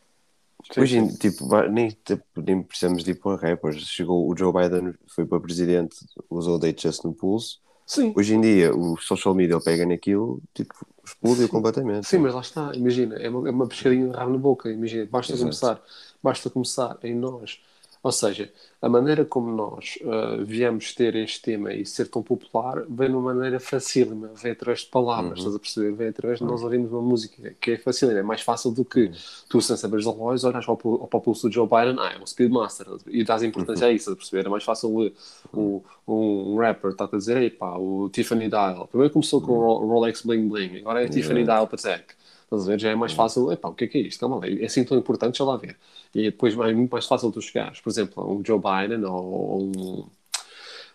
Hoje 0.78 0.98
em 0.98 1.08
tipo, 1.08 1.46
nem, 1.70 1.90
tipo, 1.90 2.24
nem 2.38 2.64
precisamos 2.64 3.04
de 3.04 3.12
ir 3.12 3.16
para 3.16 3.36
rappers. 3.50 3.78
Chegou 3.88 4.30
o 4.30 4.38
Joe 4.38 4.52
Biden, 4.54 4.94
foi 5.08 5.26
para 5.26 5.40
presidente, 5.40 5.96
usou 6.30 6.56
o 6.56 6.60
Date 6.60 6.84
Just 6.84 7.04
no 7.04 7.14
pulso. 7.14 7.62
Sim, 7.86 8.14
Hoje 8.16 8.36
em 8.36 8.42
dia, 8.42 8.76
o 8.76 8.98
social 8.98 9.34
media 9.36 9.60
pega 9.60 9.86
naquilo, 9.86 10.42
tipo, 10.54 10.74
explodiu 11.06 11.50
completamente. 11.50 12.08
sim, 12.08 12.18
mas 12.20 12.34
lá 12.34 12.42
está, 12.42 12.76
imagina, 12.76 13.16
é 13.16 13.30
uma, 13.30 13.48
é 13.48 13.52
uma 13.52 13.68
pescadinha 13.68 14.08
de 14.10 14.16
rabo 14.16 14.32
na 14.32 14.38
boca, 14.38 14.72
imagina, 14.72 15.06
basta 15.06 15.34
Exato. 15.34 15.40
começar, 15.40 15.84
basta 16.22 16.50
começar 16.50 16.98
em 17.04 17.16
nós. 17.16 17.62
Ou 18.04 18.12
seja, 18.12 18.52
a 18.82 18.90
maneira 18.90 19.24
como 19.24 19.50
nós 19.56 19.98
ah, 20.04 20.36
viemos 20.44 20.94
ter 20.94 21.16
este 21.16 21.42
tema 21.42 21.74
e 21.74 21.86
ser 21.86 22.10
tão 22.10 22.22
popular 22.22 22.84
vem 22.90 23.08
de 23.10 23.16
uma 23.16 23.34
maneira 23.34 23.62
facílima, 23.62 24.30
vem 24.36 24.52
através 24.52 24.82
de 24.82 24.88
palavras, 24.88 25.32
Uhum. 25.32 25.38
estás 25.38 25.56
a 25.56 25.60
perceber? 25.60 25.92
Vem 25.94 26.08
através 26.10 26.40
de 26.40 26.46
nós 26.46 26.62
ouvirmos 26.62 26.92
uma 26.92 27.02
música, 27.02 27.56
que 27.62 27.72
é 27.72 27.78
fácil, 27.78 28.12
é 28.12 28.22
mais 28.22 28.42
fácil 28.42 28.72
do 28.72 28.84
que 28.84 29.10
tu, 29.48 29.62
sem 29.62 29.78
saberes 29.78 30.04
da 30.06 30.12
voz, 30.12 30.44
olhas 30.44 30.66
para 30.66 30.74
o, 30.74 31.08
para 31.08 31.18
o 31.18 31.22
pulso 31.22 31.48
do 31.48 31.54
Joe 31.54 31.66
Biden, 31.66 31.96
ah, 31.98 32.12
é 32.14 32.22
um 32.22 32.28
Speedmaster, 32.28 32.88
e 33.08 33.24
dás 33.24 33.42
importância 33.42 33.88
a 33.88 33.92
isso, 33.92 34.02
estás 34.12 34.14
a 34.14 34.18
perceber? 34.18 34.46
É 34.48 34.50
mais 34.50 34.66
fácil 34.66 34.90
uh, 34.90 35.12
um, 35.54 35.82
um 36.08 36.58
rapper 36.58 36.92
estar 36.92 37.06
a 37.06 37.18
dizer, 37.18 37.38
ei 37.38 37.50
pá, 37.50 37.78
o 37.78 38.10
Tiffany 38.10 38.50
Dial, 38.50 38.86
primeiro 38.88 39.14
começou 39.14 39.40
com 39.42 39.54
o 39.54 39.60
Ro- 39.80 39.88
Rolex 39.88 40.24
Bling 40.24 40.50
Bling, 40.50 40.80
agora 40.80 41.04
é 41.04 41.08
Tiffany 41.08 41.44
Dial 41.46 41.68
Patek. 41.68 42.16
Estás 42.54 42.68
a 42.68 42.72
ver? 42.72 42.80
Já 42.80 42.90
é 42.92 42.96
mais 42.96 43.14
fácil. 43.14 43.52
Epá, 43.52 43.70
o 43.70 43.74
que 43.74 43.86
é 43.86 43.88
que 43.88 43.98
é 43.98 44.02
isto? 44.02 44.20
Calma 44.20 44.38
lá, 44.38 44.48
é 44.48 44.66
assim 44.66 44.84
tão 44.84 44.98
importante, 44.98 45.32
deixa 45.32 45.44
lá 45.44 45.58
ver. 45.58 45.76
E 46.14 46.24
depois 46.24 46.54
é 46.54 46.74
muito 46.74 46.92
mais 46.92 47.06
fácil 47.06 47.32
tu 47.32 47.42
chegares, 47.42 47.82
por 47.82 47.90
exemplo, 47.90 48.24
a 48.24 48.32
um 48.32 48.44
Joe 48.46 48.60
Biden 48.60 49.04
ou, 49.06 49.62
um, 49.64 50.06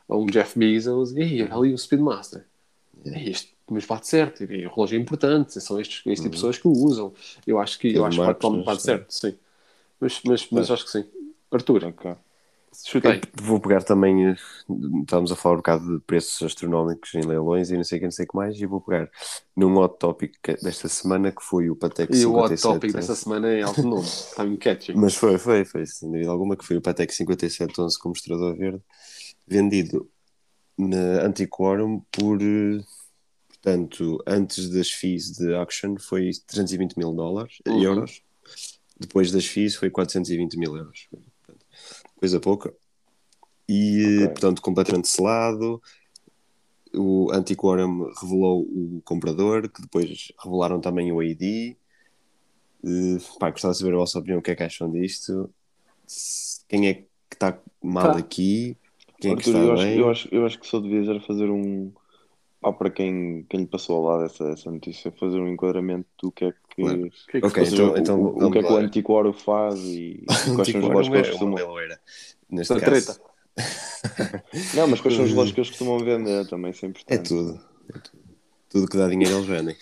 ou 0.06 0.22
um 0.22 0.26
Jeff 0.26 0.58
Bezos, 0.58 1.12
e 1.12 1.22
aí, 1.22 1.42
ali 1.42 1.74
o 1.74 1.78
Speedmaster. 1.78 2.44
É 3.04 3.20
isto, 3.22 3.52
mas 3.68 3.84
bate 3.84 4.06
certo. 4.06 4.44
E 4.44 4.66
o 4.66 4.70
relógio 4.70 4.96
é 4.98 5.00
importante, 5.00 5.60
são 5.60 5.80
estes, 5.80 6.02
este 6.06 6.22
tipo 6.22 6.22
de 6.22 6.30
pessoas 6.30 6.58
que 6.58 6.68
o 6.68 6.72
usam. 6.72 7.12
Eu 7.46 7.58
acho 7.58 7.78
que, 7.78 7.94
eu 7.94 8.04
acho 8.04 8.18
que 8.18 8.26
bate, 8.26 8.64
bate 8.64 8.82
certo, 8.82 9.10
sim. 9.10 9.34
Mas, 10.00 10.20
mas, 10.24 10.48
mas 10.50 10.70
acho 10.70 10.84
que 10.84 10.90
sim. 10.90 11.04
Arthur, 11.50 11.84
Ok. 11.84 12.16
Chutei. 12.86 13.20
Vou 13.34 13.60
pegar 13.60 13.82
também, 13.82 14.34
estávamos 15.02 15.32
a 15.32 15.36
falar 15.36 15.54
um 15.54 15.58
bocado 15.58 15.98
de 15.98 16.04
preços 16.04 16.42
astronómicos 16.42 17.14
em 17.14 17.22
leilões 17.22 17.70
e 17.70 17.76
não 17.76 17.84
sei 17.84 17.98
o 17.98 18.00
que, 18.00 18.04
não 18.06 18.10
sei 18.12 18.24
o 18.24 18.28
que 18.28 18.36
mais, 18.36 18.60
e 18.60 18.66
vou 18.66 18.80
pegar 18.80 19.10
num 19.56 19.76
hot 19.76 19.98
topic 19.98 20.34
desta 20.62 20.88
semana 20.88 21.32
que 21.32 21.42
foi 21.42 21.70
o 21.70 21.76
Patek 21.76 22.14
E 22.14 22.26
o 22.26 22.34
hot 22.34 22.48
57. 22.56 22.62
topic 22.62 22.92
desta 22.92 23.14
semana 23.14 23.48
é 23.48 23.62
alto 23.62 23.82
nome. 23.82 24.02
Está-me 24.06 24.56
catchy. 24.58 24.94
Mas 24.94 25.14
foi, 25.14 25.38
foi, 25.38 25.64
foi, 25.64 25.86
sem 25.86 26.10
dúvida 26.10 26.30
alguma, 26.30 26.56
que 26.56 26.64
foi 26.64 26.76
o 26.76 26.82
Patek 26.82 27.12
5711 27.14 27.98
com 27.98 28.08
mostrador 28.10 28.56
verde, 28.56 28.82
vendido 29.46 30.08
na 30.76 31.24
Antiquorum 31.26 32.00
por, 32.12 32.38
portanto, 33.48 34.22
antes 34.26 34.68
das 34.70 34.90
fees 34.90 35.32
de 35.32 35.54
auction 35.54 35.96
foi 35.98 36.30
320 36.46 36.96
mil 36.96 37.12
dólares, 37.12 37.58
Uhum. 37.66 37.82
euros, 37.82 38.22
depois 38.98 39.30
das 39.32 39.46
fees 39.46 39.74
foi 39.74 39.90
420 39.90 40.56
mil 40.56 40.76
euros, 40.76 41.08
coisa 42.18 42.40
pouca. 42.40 42.74
E, 43.68 44.02
eh, 44.02 44.24
Ok. 44.24 44.28
portanto, 44.28 44.62
completamente 44.62 45.08
selado. 45.08 45.80
O 46.94 47.30
Antiquorum 47.32 48.10
revelou 48.20 48.62
o 48.62 49.02
comprador, 49.04 49.68
que 49.68 49.82
depois 49.82 50.32
revelaram 50.42 50.80
também 50.80 51.12
o 51.12 51.22
ID. 51.22 51.76
Eh, 52.84 53.18
pá, 53.38 53.50
gostava 53.50 53.72
de 53.72 53.78
saber 53.78 53.94
a 53.94 53.98
vossa 53.98 54.18
opinião, 54.18 54.38
o 54.38 54.42
que 54.42 54.50
é 54.50 54.56
que 54.56 54.62
acham 54.62 54.90
disto? 54.90 55.50
Quem 56.68 56.88
é 56.88 56.94
que 56.94 57.06
está 57.32 57.58
mal 57.82 58.12
Tá. 58.12 58.18
aqui? 58.18 58.76
Quem 59.20 59.32
é 59.32 59.36
que 59.36 59.40
Arthur, 59.40 59.54
está 59.54 59.64
eu, 59.64 59.72
acho, 59.72 59.82
bem? 59.82 59.98
eu, 59.98 60.10
acho, 60.10 60.28
eu 60.32 60.46
acho 60.46 60.58
que 60.60 60.66
só 60.66 60.80
devias 60.80 61.08
era 61.08 61.20
fazer 61.20 61.50
um. 61.50 61.92
Pá, 62.60 62.72
para 62.72 62.90
quem, 62.90 63.44
quem 63.48 63.60
lhe 63.60 63.66
passou 63.66 63.96
ao 63.96 64.02
lado 64.02 64.24
essa, 64.24 64.44
essa 64.50 64.70
notícia, 64.70 65.12
fazer 65.12 65.38
um 65.38 65.48
enquadramento 65.48 66.08
do 66.20 66.32
que 66.32 66.46
é 66.46 66.52
que. 66.52 66.82
Claro. 66.82 67.06
O 67.06 67.10
que 67.10 67.36
é 67.36 67.40
que 67.40 67.46
Ok, 67.46 67.62
ou 67.62 67.68
seja, 67.68 67.82
então- 67.82 67.92
o- 67.94 67.98
então 67.98 68.20
o, 68.20 68.46
o 68.46 68.50
que 68.50 68.58
é 68.58 68.62
que 68.62 68.72
o 68.72 68.76
antiquário 68.76 69.32
faz 69.32 69.78
e, 69.84 70.22
quais 70.26 70.40
são 70.40 70.54
os 70.54 70.60
Antiquorum 70.60 70.88
relógios 70.88 71.08
que 71.08 71.16
eles 71.16 71.28
é 71.28 71.30
uma 71.30 71.38
costumam. 71.38 71.54
leiloeira, 71.56 72.00
neste 72.50 72.74
Da 72.74 72.80
caso. 72.80 73.06
treta. 73.06 73.28
Não, 74.74 74.86
mas 74.88 75.00
quais 75.00 75.16
são 75.16 75.24
os 75.24 75.30
relógios 75.30 75.54
que 75.54 75.60
eles 75.60 75.70
costumam 75.70 75.98
vender 76.04 76.46
também, 76.48 76.70
isso 76.72 76.86
é 76.86 76.92
É 77.08 77.18
tudo. 77.18 77.60
É 77.94 77.98
tudo. 77.98 78.18
Tudo 78.70 78.86
que 78.88 78.96
dá 78.98 79.08
dinheiro 79.08 79.36
eles 79.36 79.46
vendem. 79.46 79.76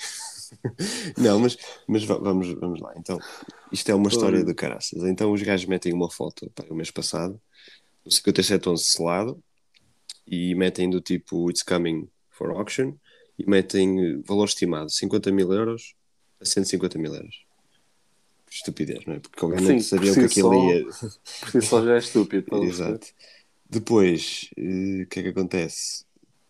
Não, 1.19 1.41
mas, 1.41 1.57
mas 1.89 2.05
va- 2.05 2.19
vamos, 2.19 2.53
vamos 2.55 2.81
lá. 2.81 2.93
Então, 2.97 3.19
isto 3.73 3.91
é 3.91 3.95
uma 3.95 4.09
história 4.09 4.45
de 4.45 4.55
caraças. 4.55 5.03
Então, 5.03 5.33
os 5.33 5.43
gajos 5.43 5.67
metem 5.67 5.93
uma 5.93 6.09
foto 6.11 6.49
pá, 6.55 6.65
o 6.71 6.75
mês 6.75 6.91
passado, 6.91 7.41
o 8.05 8.11
5711 8.11 8.85
selado, 8.85 9.43
e 10.27 10.55
metem 10.55 10.89
do 10.89 11.01
tipo 11.01 11.51
It's 11.51 11.63
coming 11.65 12.09
for 12.37 12.51
auction, 12.51 12.95
e 13.39 13.49
metem 13.49 14.01
eh, 14.01 14.19
valor 14.25 14.47
estimado 14.47 14.91
50 14.91 15.31
mil 15.33 15.53
euros 15.53 15.95
a 16.41 16.45
150 16.45 16.99
mil 16.99 17.15
euros. 17.15 17.45
Estupidez, 18.51 19.05
não 19.07 19.15
é? 19.15 19.19
Porque 19.21 19.45
obviamente 19.45 19.83
Sim, 19.83 19.89
sabiam 19.89 20.17
que 20.17 20.23
por 20.27 20.31
si 20.33 20.41
aquilo 20.41 20.51
só. 20.51 20.55
ia. 20.55 20.85
Por 20.85 21.59
isso 21.59 21.69
só 21.69 21.85
já 21.85 21.95
é 21.95 21.99
estúpido. 21.99 22.65
Exato. 22.65 23.09
Depois, 23.69 24.49
eh, 24.57 25.03
o 25.03 25.07
que 25.09 25.21
é 25.21 25.23
que 25.25 25.29
acontece? 25.31 26.05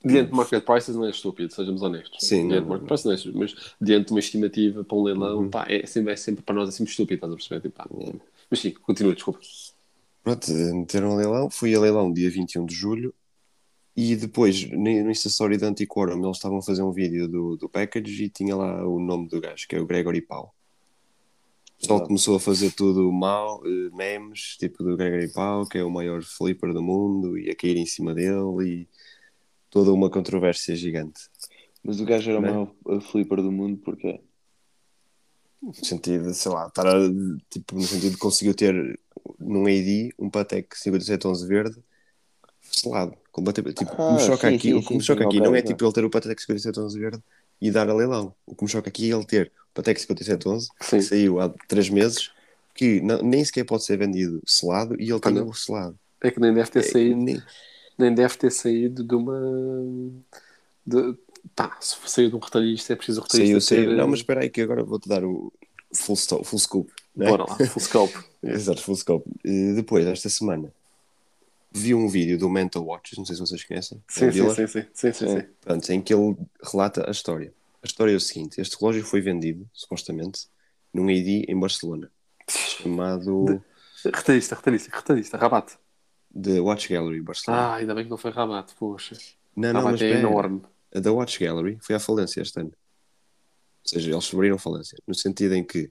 Diante 0.04 0.30
de 0.30 0.36
market 0.36 0.64
prices 0.64 0.94
não 0.94 1.04
é 1.06 1.10
estúpido, 1.10 1.52
sejamos 1.52 1.82
honestos. 1.82 2.18
Sim, 2.24 2.46
diante 2.48 2.48
não, 2.48 2.62
de 2.64 2.68
market 2.68 2.82
não. 2.82 2.86
prices 2.88 3.04
não 3.06 3.12
é 3.12 3.14
estúpido, 3.16 3.38
mas 3.40 3.74
diante 3.80 4.06
de 4.06 4.12
uma 4.12 4.20
estimativa 4.20 4.84
para 4.84 4.96
um 4.96 5.02
leilão, 5.02 5.38
Uhum. 5.38 5.50
pá, 5.50 5.66
é, 5.68 5.84
sempre, 5.86 6.12
é 6.12 6.16
sempre 6.16 6.42
para 6.44 6.54
nós 6.54 6.68
é 6.68 6.72
sempre 6.72 6.90
estúpido, 6.92 7.14
estás 7.16 7.32
a 7.32 7.36
perceber? 7.36 7.60
Tipo, 7.62 7.76
pá. 7.76 7.88
Mas 8.50 8.60
sim, 8.60 8.70
continua, 8.72 9.14
desculpa. 9.14 9.40
Pronto, 10.22 10.50
meteram 10.52 11.12
a 11.12 11.16
leilão. 11.16 11.50
Fui 11.50 11.74
a 11.74 11.80
leilão 11.80 12.12
dia 12.12 12.30
21 12.30 12.66
de 12.66 12.74
julho. 12.74 13.14
E 13.96 14.14
depois, 14.14 14.68
no 14.70 15.10
Story 15.10 15.56
da 15.56 15.68
Antiquorum, 15.68 16.22
eles 16.22 16.36
estavam 16.36 16.58
a 16.58 16.62
fazer 16.62 16.82
um 16.82 16.92
vídeo 16.92 17.26
do, 17.26 17.56
do 17.56 17.66
package 17.66 18.24
e 18.24 18.28
tinha 18.28 18.54
lá 18.54 18.86
o 18.86 19.00
nome 19.00 19.26
do 19.26 19.40
gajo, 19.40 19.66
que 19.66 19.74
é 19.74 19.80
o 19.80 19.86
Gregory 19.86 20.20
Pau. 20.20 20.54
O 21.76 21.80
pessoal 21.80 21.98
Exato. 21.98 22.08
começou 22.08 22.36
a 22.36 22.40
fazer 22.40 22.72
tudo 22.72 23.10
mal, 23.10 23.62
eh, 23.64 23.96
memes, 23.96 24.56
tipo 24.58 24.84
do 24.84 24.96
Gregory 24.98 25.32
Pau, 25.32 25.66
que 25.66 25.78
é 25.78 25.84
o 25.84 25.90
maior 25.90 26.22
flipper 26.22 26.74
do 26.74 26.82
mundo, 26.82 27.38
e 27.38 27.50
a 27.50 27.56
cair 27.56 27.76
em 27.78 27.86
cima 27.86 28.12
dele, 28.14 28.62
e 28.62 28.88
toda 29.70 29.92
uma 29.92 30.10
controvérsia 30.10 30.76
gigante. 30.76 31.20
Mas 31.82 31.98
o 31.98 32.04
gajo 32.04 32.30
era 32.30 32.38
o 32.38 32.42
Né? 32.42 32.50
maior 32.50 33.00
flipper 33.00 33.42
do 33.42 33.52
mundo 33.52 33.78
porque 33.82 34.20
No 35.62 35.72
sentido, 35.74 36.34
sei 36.34 36.52
lá, 36.52 36.66
estar 36.66 36.86
a, 36.86 36.98
tipo, 37.48 37.74
no 37.74 37.82
sentido 37.82 38.12
de 38.12 38.18
conseguiu 38.18 38.54
ter 38.54 39.00
num 39.38 39.64
AD 39.66 40.12
um 40.18 40.28
Patek 40.28 40.78
5711 40.78 41.46
verde 41.46 41.82
selado, 42.70 43.16
completamente. 43.32 43.76
Tipo, 43.78 43.96
o 43.96 43.98
que 43.98 44.12
me 44.12 44.18
Ah, 44.18 44.18
choca 44.18 44.48
sim, 44.48 44.48
aqui, 44.48 44.74
sim, 44.74 44.74
o 44.74 44.82
que 44.82 44.94
me 44.94 45.02
choca 45.02 45.22
sim, 45.22 45.24
aqui 45.24 45.40
ok, 45.40 45.40
não 45.40 45.54
é 45.54 45.62
ok. 45.62 45.62
tipo 45.62 45.84
ele 45.84 45.92
ter 45.92 46.04
o 46.04 46.10
Patek 46.10 46.40
5711 46.42 46.98
verde 46.98 47.22
e 47.60 47.70
dar 47.70 47.88
a 47.88 47.94
leilão. 47.94 48.34
O 48.46 48.54
que 48.54 48.64
me 48.64 48.70
choca 48.70 48.88
aqui 48.88 49.10
é 49.10 49.14
ele 49.16 49.24
ter 49.26 49.52
o 49.70 49.74
Patek 49.74 50.00
5711 50.00 50.68
Sim. 50.80 50.98
que 50.98 51.04
saiu 51.04 51.40
há 51.40 51.48
3 51.68 51.88
meses 51.88 52.30
que 52.74 53.00
não- 53.00 53.22
nem 53.22 53.44
sequer 53.44 53.64
pode 53.64 53.84
ser 53.84 53.96
vendido 53.98 54.42
selado 54.46 54.94
e 55.00 55.10
ele 55.10 55.20
Pá, 55.20 55.30
tem 55.32 55.40
o 55.40 55.52
selado. 55.54 55.98
É 56.22 56.30
que 56.30 56.40
nem 56.40 56.52
deve 56.54 56.70
ter 56.70 56.82
É, 56.82 56.82
saído, 56.82 57.16
nem- 57.16 57.42
nem 57.98 58.14
deve 58.14 58.36
ter 58.36 58.50
saído 58.50 59.04
de 59.04 59.14
uma. 59.14 59.34
De, 60.84 61.16
pá, 61.54 61.76
se 61.80 61.96
saiu 62.06 62.30
de 62.30 62.36
um 62.36 62.38
retalhista, 62.38 62.92
é 62.92 62.96
preciso 62.96 63.20
o 63.20 63.22
retalhista 63.24 63.58
saiu, 63.58 63.60
saiu. 63.60 63.90
ter. 63.90 63.96
Não, 63.96 64.08
mas 64.08 64.20
espera 64.20 64.40
aí 64.42 64.50
que 64.50 64.60
agora 64.60 64.84
vou-te 64.84 65.08
dar 65.08 65.24
o 65.24 65.52
full, 65.94 66.14
stop, 66.16 66.46
full 66.46 66.58
scoop. 66.58 66.92
né? 67.14 67.26
Bora 67.30 67.44
lá, 67.44 67.56
full 67.58 67.82
scope. 67.82 68.18
Exato, 68.42 68.82
full 68.82 68.96
scope. 68.96 69.28
Depois, 69.44 70.06
esta 70.06 70.28
semana, 70.28 70.72
vi 71.76 71.94
um 71.94 72.08
vídeo 72.08 72.38
do 72.38 72.48
Mental 72.48 72.84
Watches, 72.84 73.18
não 73.18 73.24
sei 73.24 73.36
se 73.36 73.40
vocês 73.40 73.62
conhecem. 73.64 73.98
é 73.98 74.12
Sim, 74.12 74.26
um 74.42 74.50
sim, 74.54 74.66
sim, 74.66 74.86
sim, 74.94 75.12
sim, 75.12 75.42
pronto, 75.60 75.92
em 75.92 76.00
que 76.00 76.12
ele 76.14 76.36
relata 76.62 77.06
a 77.06 77.10
história. 77.10 77.52
A 77.82 77.86
história 77.86 78.12
é 78.12 78.16
o 78.16 78.20
seguinte: 78.20 78.60
este 78.60 78.76
relógio 78.80 79.04
foi 79.04 79.20
vendido, 79.20 79.68
supostamente, 79.72 80.48
num 80.92 81.08
ID 81.10 81.48
em 81.48 81.58
Barcelona, 81.58 82.10
chamado 82.48 83.62
Retalhista, 84.04 84.54
retalhista, 84.54 84.96
retalhista, 84.96 85.36
rabat. 85.36 85.72
The 86.40 86.60
Watch 86.60 86.92
Gallery 86.92 87.22
Barcelona. 87.22 87.62
Ah, 87.62 87.74
ainda 87.76 87.94
bem 87.94 88.04
que 88.04 88.10
não 88.10 88.16
foi 88.18 88.30
rabat, 88.30 88.74
poxa. 88.78 89.16
não, 89.56 89.72
não, 89.72 89.82
mas 89.84 90.00
é 90.02 90.10
enorme. 90.12 90.62
a 90.94 91.00
da 91.00 91.12
Watch 91.12 91.42
Gallery 91.42 91.78
foi 91.80 91.94
à 91.96 92.00
falência 92.00 92.40
este 92.40 92.60
ano. 92.60 92.72
Ou 93.84 93.88
seja, 93.88 94.10
eles 94.10 94.34
abriram 94.34 94.58
falência, 94.58 94.98
no 95.06 95.14
sentido 95.14 95.54
em 95.54 95.64
que 95.64 95.90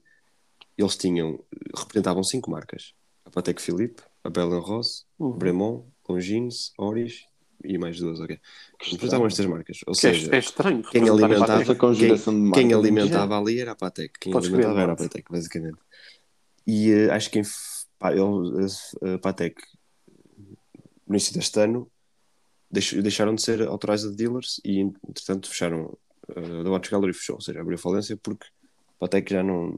eles 0.76 0.96
tinham, 0.96 1.42
representavam 1.74 2.22
cinco 2.22 2.50
marcas: 2.50 2.94
a 3.24 3.30
Patek 3.30 3.60
Philippe, 3.60 4.02
a 4.26 4.30
Bell 4.30 4.60
Rose, 4.60 5.04
Uhum. 5.18 5.32
Bremont, 5.38 5.84
Longines, 6.08 6.72
Oris 6.78 7.24
e 7.64 7.78
mais 7.78 7.98
duas, 7.98 8.20
ok. 8.20 8.38
Representavam 8.80 9.26
estas 9.26 9.46
marcas. 9.46 9.78
Ou 9.86 9.94
Que 9.94 10.06
é, 10.08 10.12
seja, 10.12 10.34
é 10.36 10.38
estranho. 10.38 10.82
quem 10.82 11.08
alimentava, 11.08 11.64
quem, 11.64 12.50
quem 12.52 12.72
alimentava 12.74 13.38
ali 13.38 13.60
era 13.60 13.72
a 13.72 13.76
Patek. 13.76 14.18
Quem 14.20 14.32
Podes 14.32 14.48
alimentava 14.48 14.80
era 14.82 14.92
a. 14.92 14.96
Patek, 14.96 15.30
basicamente. 15.30 15.78
E 16.66 16.90
eh, 16.92 17.10
acho 17.10 17.30
que 17.30 17.38
em, 17.38 17.42
f- 17.44 17.86
pá, 17.98 18.12
ele, 18.12 18.20
a, 18.22 19.14
a 19.14 19.18
Patek, 19.18 19.56
no 21.06 21.14
início 21.14 21.32
deste 21.34 21.58
ano, 21.60 21.90
deix- 22.70 22.92
deixaram 22.92 23.34
de 23.34 23.42
ser 23.42 23.62
authorized 23.66 24.14
dealers 24.16 24.60
e, 24.64 24.80
entretanto, 24.80 25.48
fecharam. 25.48 25.96
Uh, 26.28 26.66
a 26.66 26.70
Watch 26.70 26.90
Gallery 26.90 27.12
fechou, 27.14 27.36
ou 27.36 27.40
seja, 27.40 27.60
abriu 27.60 27.78
falência 27.78 28.16
porque 28.16 28.46
a 28.46 28.98
Patek 28.98 29.32
já 29.32 29.42
não, 29.44 29.76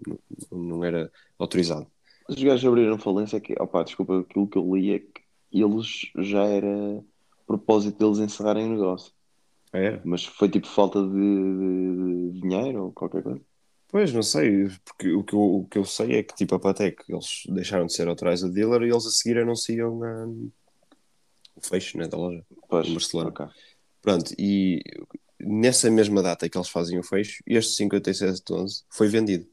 não, 0.51 0.59
não 0.59 0.85
era 0.85 1.13
autorizado. 1.39 1.87
Os 2.29 2.43
gajos 2.43 2.65
abriram 2.69 2.99
falência 2.99 3.41
que, 3.41 3.55
opá, 3.61 3.83
desculpa, 3.83 4.21
aquilo 4.21 4.47
que 4.49 4.59
eu 4.59 4.75
li 4.77 4.93
é 4.95 4.99
que 4.99 5.23
eles 5.51 6.11
já 6.19 6.45
era 6.45 7.03
propósito 7.47 7.99
deles 7.99 8.19
encerrarem 8.19 8.67
o 8.67 8.71
negócio. 8.73 9.13
Era? 9.73 10.01
Mas 10.05 10.25
foi 10.25 10.49
tipo 10.49 10.67
falta 10.67 11.03
de, 11.03 11.11
de- 11.11 12.33
de 12.33 12.41
dinheiro 12.41 12.85
ou 12.85 12.93
qualquer 12.93 13.23
coisa. 13.23 13.41
Pois, 13.91 14.13
não 14.13 14.23
sei, 14.23 14.69
porque 14.85 15.13
o 15.15 15.25
que, 15.25 15.35
eu, 15.35 15.41
o 15.41 15.67
que 15.67 15.79
eu 15.79 15.85
sei 15.85 16.17
é 16.17 16.23
que 16.23 16.35
tipo 16.35 16.55
a 16.55 16.61
Patek, 16.61 17.03
eles 17.09 17.43
deixaram 17.49 17.87
de 17.87 17.95
ser 17.95 18.07
authorized 18.07 18.53
dealer 18.53 18.83
e 18.83 18.91
eles 18.91 19.07
a 19.07 19.11
seguir 19.11 19.39
anunciam 19.39 19.99
o 21.57 21.61
fecho 21.63 21.97
né, 21.97 22.07
da 22.07 22.17
loja. 22.19 22.45
Pois, 22.69 22.87
Em 22.87 22.93
Barcelona. 22.93 23.31
ok. 23.31 23.47
Pronto, 24.03 24.35
e 24.39 24.83
nessa 25.41 25.91
mesma 25.91 26.23
data 26.23 26.49
que 26.49 26.57
eles 26.59 26.69
fazem 26.69 26.99
o 26.99 27.03
fecho, 27.03 27.43
este 27.47 27.73
5711 27.77 28.85
foi 28.91 29.09
vendido. 29.09 29.47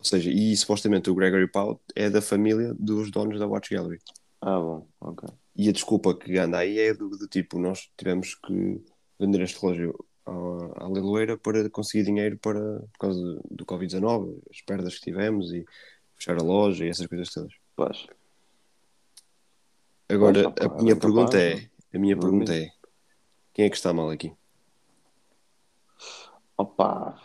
Ou 0.00 0.04
seja, 0.04 0.30
e 0.30 0.56
supostamente 0.56 1.10
o 1.10 1.14
Gregory 1.14 1.46
Powell 1.46 1.78
é 1.94 2.08
da 2.08 2.22
família 2.22 2.74
dos 2.78 3.10
donos 3.10 3.38
da 3.38 3.46
Watch 3.46 3.72
Gallery. 3.72 4.00
Ah, 4.40 4.58
bom, 4.58 4.86
ok. 4.98 5.28
E 5.54 5.68
a 5.68 5.72
desculpa 5.72 6.14
que 6.14 6.38
anda 6.38 6.56
aí 6.56 6.78
é 6.78 6.94
do, 6.94 7.10
do 7.10 7.28
tipo, 7.28 7.58
nós 7.58 7.90
tivemos 7.98 8.34
que 8.34 8.82
vender 9.18 9.42
este 9.42 9.60
relógio 9.60 9.94
à, 10.24 10.84
à 10.84 10.88
leiloeira 10.88 11.36
para 11.36 11.68
conseguir 11.68 12.04
dinheiro 12.04 12.38
para, 12.38 12.80
por 12.80 12.98
causa 12.98 13.20
do, 13.20 13.42
do 13.50 13.66
Covid-19, 13.66 14.38
as 14.50 14.62
perdas 14.62 14.94
que 14.94 15.02
tivemos 15.02 15.52
e 15.52 15.66
fechar 16.14 16.38
a 16.38 16.42
loja 16.42 16.86
e 16.86 16.88
essas 16.88 17.06
coisas 17.06 17.28
todas. 17.28 17.52
Pois. 17.76 18.06
Agora, 20.08 20.54
a 20.60 20.82
minha 20.82 20.94
é 20.94 20.96
pergunta 20.96 21.38
capaz, 21.38 21.70
é, 21.92 21.96
a 21.96 21.98
minha 22.00 22.18
pergunta 22.18 22.54
é, 22.56 22.70
quem 23.52 23.66
é 23.66 23.70
que 23.70 23.76
está 23.76 23.92
mal 23.92 24.08
aqui? 24.08 24.32
Opa. 26.56 27.20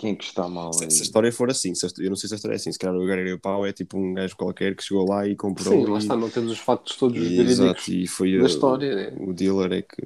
Quem 0.00 0.12
é 0.12 0.16
que 0.16 0.24
está 0.24 0.48
mal 0.48 0.72
Se, 0.72 0.84
aí? 0.84 0.90
se 0.90 1.02
a 1.02 1.04
história 1.04 1.30
for 1.32 1.50
assim, 1.50 1.74
se 1.74 1.86
eu 1.98 2.08
não 2.08 2.16
sei 2.16 2.26
se 2.28 2.34
a 2.34 2.36
história 2.36 2.54
é 2.54 2.56
assim, 2.56 2.72
se 2.72 2.78
calhar 2.78 2.96
o 2.96 3.04
Gregory 3.04 3.38
Powell 3.38 3.66
é 3.66 3.72
tipo 3.72 3.98
um 3.98 4.14
gajo 4.14 4.34
qualquer 4.34 4.74
que 4.74 4.82
chegou 4.82 5.06
lá 5.06 5.26
e 5.28 5.36
comprou 5.36 5.74
Sim, 5.74 5.84
lá 5.86 5.96
e, 5.96 5.98
está, 5.98 6.16
não 6.16 6.30
temos 6.30 6.52
os 6.52 6.58
factos 6.58 6.96
todos 6.96 7.18
e- 7.18 7.40
exato, 7.42 7.92
e 7.92 8.06
foi 8.06 8.38
da 8.38 8.42
o- 8.42 8.46
história, 8.46 8.94
né? 9.10 9.16
o 9.28 9.32
dealer 9.34 9.72
é 9.72 9.82
que 9.82 10.02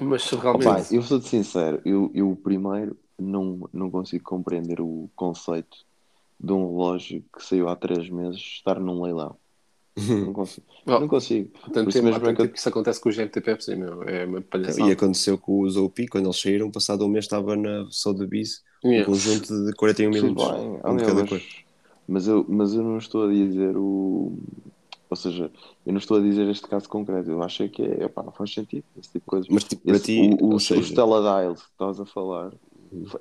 Mas 0.00 0.22
se 0.22 0.34
realmente. 0.36 0.68
Opa, 0.68 0.94
eu 0.94 1.02
sou-te 1.02 1.28
sincero, 1.28 1.80
eu, 1.84 2.10
eu 2.14 2.36
primeiro 2.36 2.96
não, 3.18 3.68
não 3.72 3.90
consigo 3.90 4.24
compreender 4.24 4.80
o 4.80 5.10
conceito 5.14 5.76
de 6.40 6.52
um 6.52 6.70
relógio 6.70 7.24
que 7.36 7.44
saiu 7.44 7.68
há 7.68 7.76
três 7.76 8.08
meses 8.08 8.40
estar 8.40 8.78
num 8.80 9.02
leilão. 9.02 9.36
Não 9.98 10.32
consigo. 10.32 10.66
Oh, 10.86 11.00
Não 11.00 11.08
consigo. 11.08 11.50
tanto 11.72 11.90
tempo, 11.92 12.06
há 12.08 12.10
mesmo 12.12 12.28
é 12.28 12.34
que 12.34 12.48
que 12.48 12.58
isso 12.58 12.68
acontece 12.68 13.00
com 13.00 13.08
os 13.08 13.16
GMT 13.16 13.40
Pepsi, 13.40 13.76
meu. 13.76 14.02
É 14.04 14.24
uma 14.24 14.40
palhaçada. 14.40 14.88
E 14.88 14.92
aconteceu 14.92 15.36
com 15.36 15.60
os 15.62 15.76
OP, 15.76 16.06
quando 16.06 16.26
eles 16.26 16.40
saíram, 16.40 16.70
passado 16.70 17.04
um 17.04 17.08
mês 17.08 17.24
estava 17.24 17.56
na 17.56 17.86
Sotheby's 17.90 18.62
um 18.84 18.90
Yeah. 18.90 19.06
conjunto 19.06 19.66
de 19.66 19.72
41 19.74 20.10
Tudo 20.10 20.22
minutos. 20.22 20.50
bem, 20.52 20.68
um 20.84 20.96
cada 20.98 21.14
mas, 21.14 21.28
cor. 21.28 21.40
mas, 22.06 22.28
eu, 22.28 22.44
mas 22.48 22.74
eu 22.74 22.82
não 22.82 22.98
estou 22.98 23.24
a 23.28 23.32
dizer 23.32 23.76
o. 23.76 24.38
Ou 25.10 25.16
seja, 25.16 25.50
eu 25.86 25.92
não 25.92 25.98
estou 25.98 26.18
a 26.18 26.20
dizer 26.20 26.46
este 26.48 26.66
caso 26.68 26.88
concreto. 26.88 27.30
Eu 27.30 27.42
acho 27.42 27.66
que 27.70 27.82
é, 27.82 28.04
opá, 28.04 28.22
não 28.22 28.32
faz 28.32 28.52
sentido 28.52 28.84
esse 28.98 29.08
tipo 29.10 29.20
de 29.24 29.26
coisa. 29.26 29.46
Mas 29.50 29.64
tipo, 29.64 29.82
para 29.82 29.96
Esse- 29.96 30.04
ti, 30.04 30.36
o, 30.40 30.58
Stella 30.58 31.20
Dials 31.42 31.62
que 31.62 31.70
estás 31.72 31.98
a 32.00 32.04
falar 32.06 32.52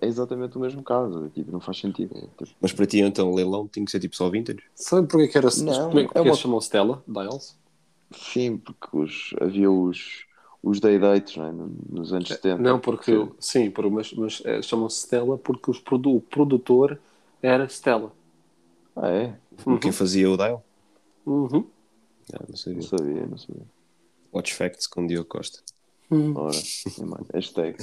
é 0.01 0.07
exatamente 0.07 0.57
o 0.57 0.61
mesmo 0.61 0.83
caso. 0.83 1.29
Tipo, 1.29 1.51
não 1.51 1.61
faz 1.61 1.77
sentido. 1.79 2.13
Tipo, 2.37 2.51
mas 2.61 2.73
para 2.73 2.85
ti 2.85 2.99
então 2.99 3.33
leilão 3.33 3.67
tinha 3.67 3.85
que 3.85 3.91
ser 3.91 3.99
tipo 4.01 4.15
só 4.17 4.29
vintage? 4.29 4.59
Sabe 4.75 5.07
porquê 5.07 5.27
que 5.29 5.37
era. 5.37 5.47
Não, 5.63 5.87
como 5.87 5.99
é, 5.99 6.07
que 6.07 6.17
é 6.17 6.21
uma- 6.21 6.33
chamam 6.35 6.59
Stella? 6.59 7.01
Dials? 7.07 7.57
sim, 8.13 8.57
porque 8.57 8.87
os, 8.93 9.33
havia 9.41 9.69
os, 9.71 10.25
os 10.63 10.79
day 10.79 10.99
dates 10.99 11.35
não 11.37 11.47
é? 11.47 11.51
nos 11.89 12.13
anos 12.13 12.27
70. 12.29 12.61
Não, 12.61 12.79
porque. 12.79 13.27
Sim, 13.39 13.69
por, 13.71 13.89
mas, 13.89 14.13
mas 14.13 14.41
é, 14.45 14.61
chamam-se 14.61 14.99
Stella 14.99 15.37
porque 15.37 15.71
os 15.71 15.79
produ- 15.79 16.15
o 16.15 16.21
produtor 16.21 16.99
era 17.41 17.67
Stella. 17.69 18.11
Ah, 18.95 19.09
é? 19.09 19.37
Uhum. 19.65 19.79
Quem 19.79 19.91
fazia 19.91 20.29
o 20.29 20.37
dial? 20.37 20.63
Uhum. 21.25 21.67
Ah, 22.33 22.43
não 22.47 22.55
sabia. 22.57 22.79
Não 22.79 22.87
sabia, 22.87 23.27
não 23.27 23.37
sabia. 23.37 23.63
Watch 24.33 24.53
Facts 24.53 24.87
com 24.87 25.05
Diogo 25.07 25.29
Costa. 25.29 25.59
Ora, 26.11 26.55
nem 26.97 27.07
mais. 27.07 27.27
hashtag. 27.33 27.77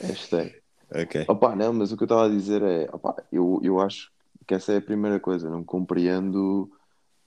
Hashtag. 0.00 0.54
Ok. 0.94 1.24
Opa, 1.28 1.56
não, 1.56 1.72
mas 1.72 1.92
o 1.92 1.96
que 1.96 2.02
eu 2.02 2.06
estava 2.06 2.26
a 2.26 2.28
dizer 2.28 2.62
é, 2.62 2.88
opa, 2.92 3.22
eu, 3.30 3.60
eu 3.62 3.80
acho 3.80 4.10
que 4.46 4.54
essa 4.54 4.72
é 4.72 4.76
a 4.78 4.82
primeira 4.82 5.18
coisa, 5.20 5.48
não 5.48 5.64
compreendo 5.64 6.70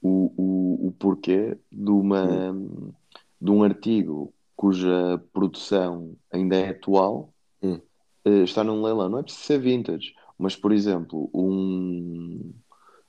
o, 0.01 0.31
o, 0.37 0.87
o 0.87 0.91
porquê 0.99 1.57
de 1.71 1.89
uma 1.89 2.53
de 3.45 3.51
um 3.51 3.63
artigo 3.63 4.33
cuja 4.55 5.21
produção 5.31 6.15
ainda 6.31 6.55
é 6.55 6.69
atual 6.69 7.31
Hum. 7.61 7.79
eh, 8.25 8.43
está 8.43 8.63
num 8.63 8.81
leilão. 8.83 9.07
Não 9.09 9.19
é 9.19 9.23
preciso 9.23 9.43
ser 9.45 9.59
vintage, 9.59 10.13
mas 10.37 10.55
por 10.55 10.71
exemplo, 10.71 11.29
um 11.33 12.53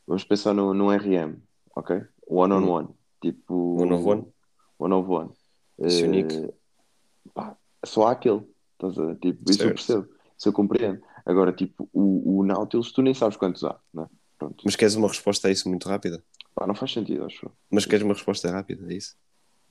vamos 0.07 0.25
pensar 0.25 0.53
no, 0.55 0.73
no 0.75 0.91
RM, 0.93 1.37
ok? 1.75 2.03
One 2.29 2.53
on 2.55 2.63
Hum. 2.65 2.69
one, 2.69 2.89
tipo 3.23 3.55
One 3.81 3.93
of 3.95 4.05
one? 4.07 4.27
One 4.79 4.95
of 4.95 5.09
one. 5.11 5.31
It's 5.79 6.03
Eh, 6.03 6.07
unique. 6.07 6.51
pá, 7.35 7.57
só 7.85 8.07
há 8.07 8.13
aquele. 8.13 8.43
Estás 8.75 8.99
a, 8.99 9.15
tipo, 9.17 9.51
isso 9.51 9.63
eu 9.63 9.71
percebo, 9.71 10.09
isso 10.39 10.49
eu 10.49 10.53
compreendo. 10.53 11.01
Agora, 11.25 11.53
tipo, 11.53 11.89
o, 11.93 12.39
o 12.41 12.45
Nautilus, 12.45 12.93
tu 12.93 13.01
nem 13.03 13.15
sabes 13.15 13.37
quantos 13.39 13.65
há, 13.65 13.79
não 13.93 14.05
é? 14.05 14.09
Pronto. 14.39 14.63
Mas 14.65 14.77
queres 14.77 14.95
uma 14.95 15.09
resposta 15.09 15.49
a 15.49 15.51
isso 15.51 15.67
muito 15.69 15.89
rápida? 15.89 16.23
Pá, 16.55 16.67
não 16.67 16.75
faz 16.75 16.93
sentido, 16.93 17.25
acho. 17.25 17.51
Mas 17.71 17.87
queres 17.87 18.05
uma 18.05 18.13
resposta 18.15 18.51
rápida 18.51 18.87
a 18.87 18.93
isso? 18.93 19.17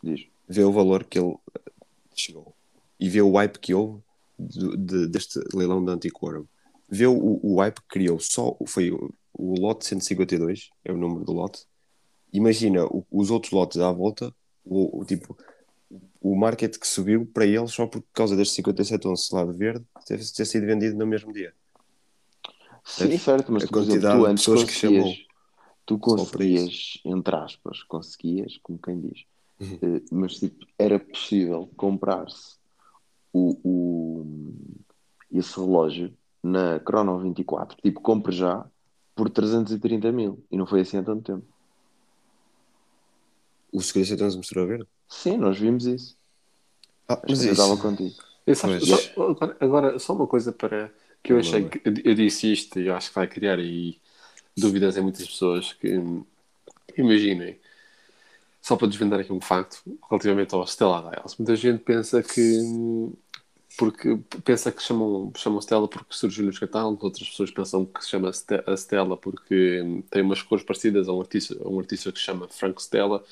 Diz. 0.05 0.27
Vê 0.47 0.63
o 0.63 0.71
valor 0.71 1.03
que 1.03 1.17
ele 1.19 1.33
eh, 1.55 1.71
chegou 2.13 2.53
e 2.99 3.09
vê 3.09 3.21
o 3.21 3.33
wipe 3.35 3.59
que 3.59 3.73
houve 3.73 4.01
do- 4.37 4.77
de- 4.77 5.07
deste 5.07 5.39
leilão 5.53 5.83
da 5.83 5.93
Antiquorum. 5.93 6.45
Vê 6.87 7.07
o, 7.07 7.13
o 7.41 7.59
wipe 7.59 7.81
que 7.81 7.87
criou 7.87 8.19
só, 8.19 8.55
foi 8.67 8.91
o, 8.91 9.11
o 9.33 9.59
lote 9.59 9.85
152, 9.85 10.69
é 10.83 10.91
o 10.91 10.97
número 10.97 11.25
do 11.25 11.33
lote. 11.33 11.65
Imagina 12.31 12.85
o- 12.85 13.03
os 13.11 13.31
outros 13.31 13.51
lotes 13.51 13.79
à 13.79 13.91
volta, 13.91 14.33
o, 14.63 14.99
o 14.99 15.05
tipo, 15.05 15.35
o 16.21 16.35
market 16.35 16.77
que 16.77 16.87
subiu 16.87 17.25
para 17.25 17.45
eles 17.45 17.71
só 17.71 17.87
por 17.87 18.03
causa 18.13 18.35
deste 18.35 18.55
57 18.55 19.07
11 19.07 19.27
lado 19.31 19.53
verde 19.53 19.83
ter, 20.05 20.19
ter 20.31 20.45
sido 20.45 20.65
vendido 20.65 20.95
no 20.97 21.07
mesmo 21.07 21.33
dia. 21.33 21.53
Sim, 22.85 23.13
É, 23.13 23.17
certo, 23.17 23.51
mas 23.51 23.63
a 23.63 23.67
tu, 23.67 23.73
por 23.73 23.79
exemplo, 23.81 24.01
quantidade 24.01 24.19
tu 24.19 24.29
de 24.29 24.35
pessoas 24.35 24.63
que 24.63 24.71
chamou 24.71 25.15
tu 25.85 25.97
conseguias, 25.99 26.99
entre 27.05 27.35
aspas, 27.35 27.83
conseguias, 27.83 28.57
como 28.57 28.79
quem 28.79 28.99
diz, 29.01 29.23
Uhum. 29.59 29.79
eh, 29.81 30.01
mas 30.11 30.35
tipo, 30.35 30.65
era 30.77 30.99
possível 30.99 31.69
comprar-se 31.77 32.55
o, 33.33 33.57
o, 33.63 34.25
esse 35.31 35.57
relógio 35.59 36.13
na 36.43 36.79
Chrono 36.79 37.19
24, 37.19 37.77
tipo, 37.81 38.01
compre 38.01 38.35
já 38.35 38.65
por 39.15 39.29
330 39.29 40.11
mil, 40.11 40.43
e 40.51 40.57
não 40.57 40.65
foi 40.65 40.81
assim 40.81 40.97
há 40.97 41.03
tanto 41.03 41.23
tempo. 41.23 41.45
O 43.71 43.81
57 43.81 44.23
11 44.23 44.37
mostrou 44.37 44.63
a 44.63 44.67
verde. 44.67 44.87
Sim, 45.09 45.37
nós 45.37 45.57
vimos 45.57 45.85
isso. 45.85 46.17
Ah, 47.07 47.19
mas 47.27 47.39
que 47.39 47.47
eu 47.47 47.51
isso, 47.51 47.61
estava 47.61 47.77
contigo. 47.77 48.15
Eu 48.47 48.55
sabes- 48.55 48.87
só- 48.87 49.21
agora, 49.31 49.57
agora, 49.59 49.99
só 49.99 50.13
uma 50.13 50.27
coisa 50.27 50.51
para 50.51 50.91
que 51.23 51.33
eu 51.33 51.39
achei 51.39 51.63
lá. 51.63 51.69
que 51.69 51.81
eu, 51.83 51.93
eu 52.03 52.15
disse 52.15 52.51
isto 52.51 52.79
e 52.79 52.87
eu 52.87 52.95
acho 52.95 53.09
que 53.09 53.15
vai 53.15 53.27
criar 53.27 53.57
aí 53.59 53.99
dúvidas 54.57 54.97
em 54.97 55.01
muitas 55.01 55.25
pessoas 55.27 55.73
que 55.73 55.87
imaginem, 56.97 57.59
só 58.65 58.75
para 58.75 58.87
desvendar 58.87 59.19
aqui 59.19 59.31
um 59.31 59.39
facto 59.39 59.79
relativamente 60.09 60.55
ao 60.55 60.65
Stella 60.65 61.11
Dials, 61.11 61.37
muita 61.37 61.55
gente 61.55 61.83
pensa 61.83 62.23
que 62.23 62.59
porque 63.77 64.17
pensa 64.43 64.71
que 64.71 64.81
chamam, 64.81 65.31
chamam 65.35 65.61
Stella 65.61 65.87
porque 65.87 66.15
surgiu 66.15 66.45
nos 66.45 66.57
catálogos, 66.57 67.03
outras 67.03 67.29
pessoas 67.29 67.51
pensam 67.51 67.85
que 67.85 68.03
se 68.03 68.09
chama 68.09 68.29
a 68.29 68.75
Stella 68.75 69.15
porque 69.17 69.83
tem 70.09 70.23
umas 70.23 70.41
cores 70.41 70.65
parecidas 70.65 71.07
a 71.07 71.13
um 71.13 71.21
artista, 71.21 71.55
a 71.63 71.69
um 71.69 71.77
artista 71.77 72.11
que 72.11 72.17
se 72.17 72.25
chama 72.25 72.47
Frank 72.49 72.81
Stella, 72.81 73.23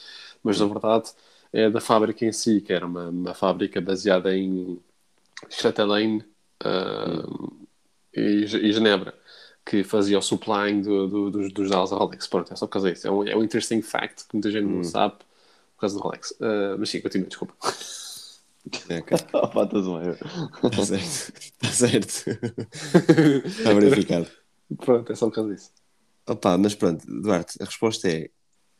mas 0.43 0.59
na 0.59 0.67
verdade 0.67 1.11
é 1.51 1.67
da 1.67 1.81
fábrica 1.81 2.23
em 2.23 2.31
si, 2.31 2.61
que 2.61 2.71
era 2.71 2.85
uma, 2.85 3.09
uma 3.09 3.33
fábrica 3.33 3.81
baseada 3.81 4.37
em 4.37 4.79
Chatelaine 5.49 6.23
uh, 6.63 7.67
e, 8.13 8.43
e 8.43 8.71
Genebra, 8.71 9.15
que 9.65 9.83
fazia 9.83 10.19
o 10.19 10.21
supplying 10.21 10.81
do, 10.81 11.07
do- 11.07 11.31
dos, 11.31 11.53
dos 11.53 11.69
dials 11.69 11.89
da 11.91 11.95
Rolex. 11.97 12.27
Pronto, 12.27 12.51
é 12.51 12.55
só 12.55 12.65
por 12.67 12.73
causa 12.73 12.91
disso. 12.91 13.07
É 13.07 13.11
um, 13.11 13.23
é 13.27 13.35
um 13.35 13.43
interesting 13.43 13.81
fact 13.81 14.27
que 14.27 14.33
muita 14.35 14.51
gente 14.51 14.65
não 14.65 14.83
sabe 14.83 15.15
por 15.75 15.81
causa 15.81 15.95
do 15.95 16.01
Rolex. 16.01 16.31
Uh, 16.31 16.77
mas 16.77 16.89
sim, 16.89 16.99
continua, 17.01 17.27
desculpa. 17.27 17.53
É, 18.89 18.99
ok. 18.99 19.17
Pá, 19.31 19.63
estás 19.63 19.85
bem. 19.85 20.09
Está 20.69 20.85
certo. 20.85 21.33
Está 21.39 21.71
certo. 21.71 23.45
Está 23.45 23.73
verificado. 23.79 24.27
Pronto, 24.77 25.11
é 25.11 25.15
só 25.15 25.27
por 25.27 25.35
causa 25.35 25.53
disso. 25.53 25.71
Opa, 26.27 26.57
mas 26.57 26.73
pronto, 26.73 27.05
Duarte, 27.05 27.57
a 27.61 27.65
resposta 27.65 28.07
é 28.09 28.29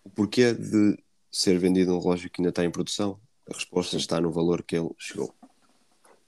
o 0.04 0.10
porquê 0.10 0.54
de 0.54 0.98
ser 1.32 1.58
vendido 1.60 1.94
um 1.94 2.00
relógio 2.00 2.30
que 2.30 2.42
ainda 2.42 2.50
está 2.50 2.64
em 2.64 2.72
produção? 2.72 3.20
A 3.50 3.54
resposta 3.54 3.98
está 3.98 4.22
no 4.22 4.32
valor 4.32 4.64
que 4.64 4.78
ele 4.78 4.90
chegou. 4.98 5.34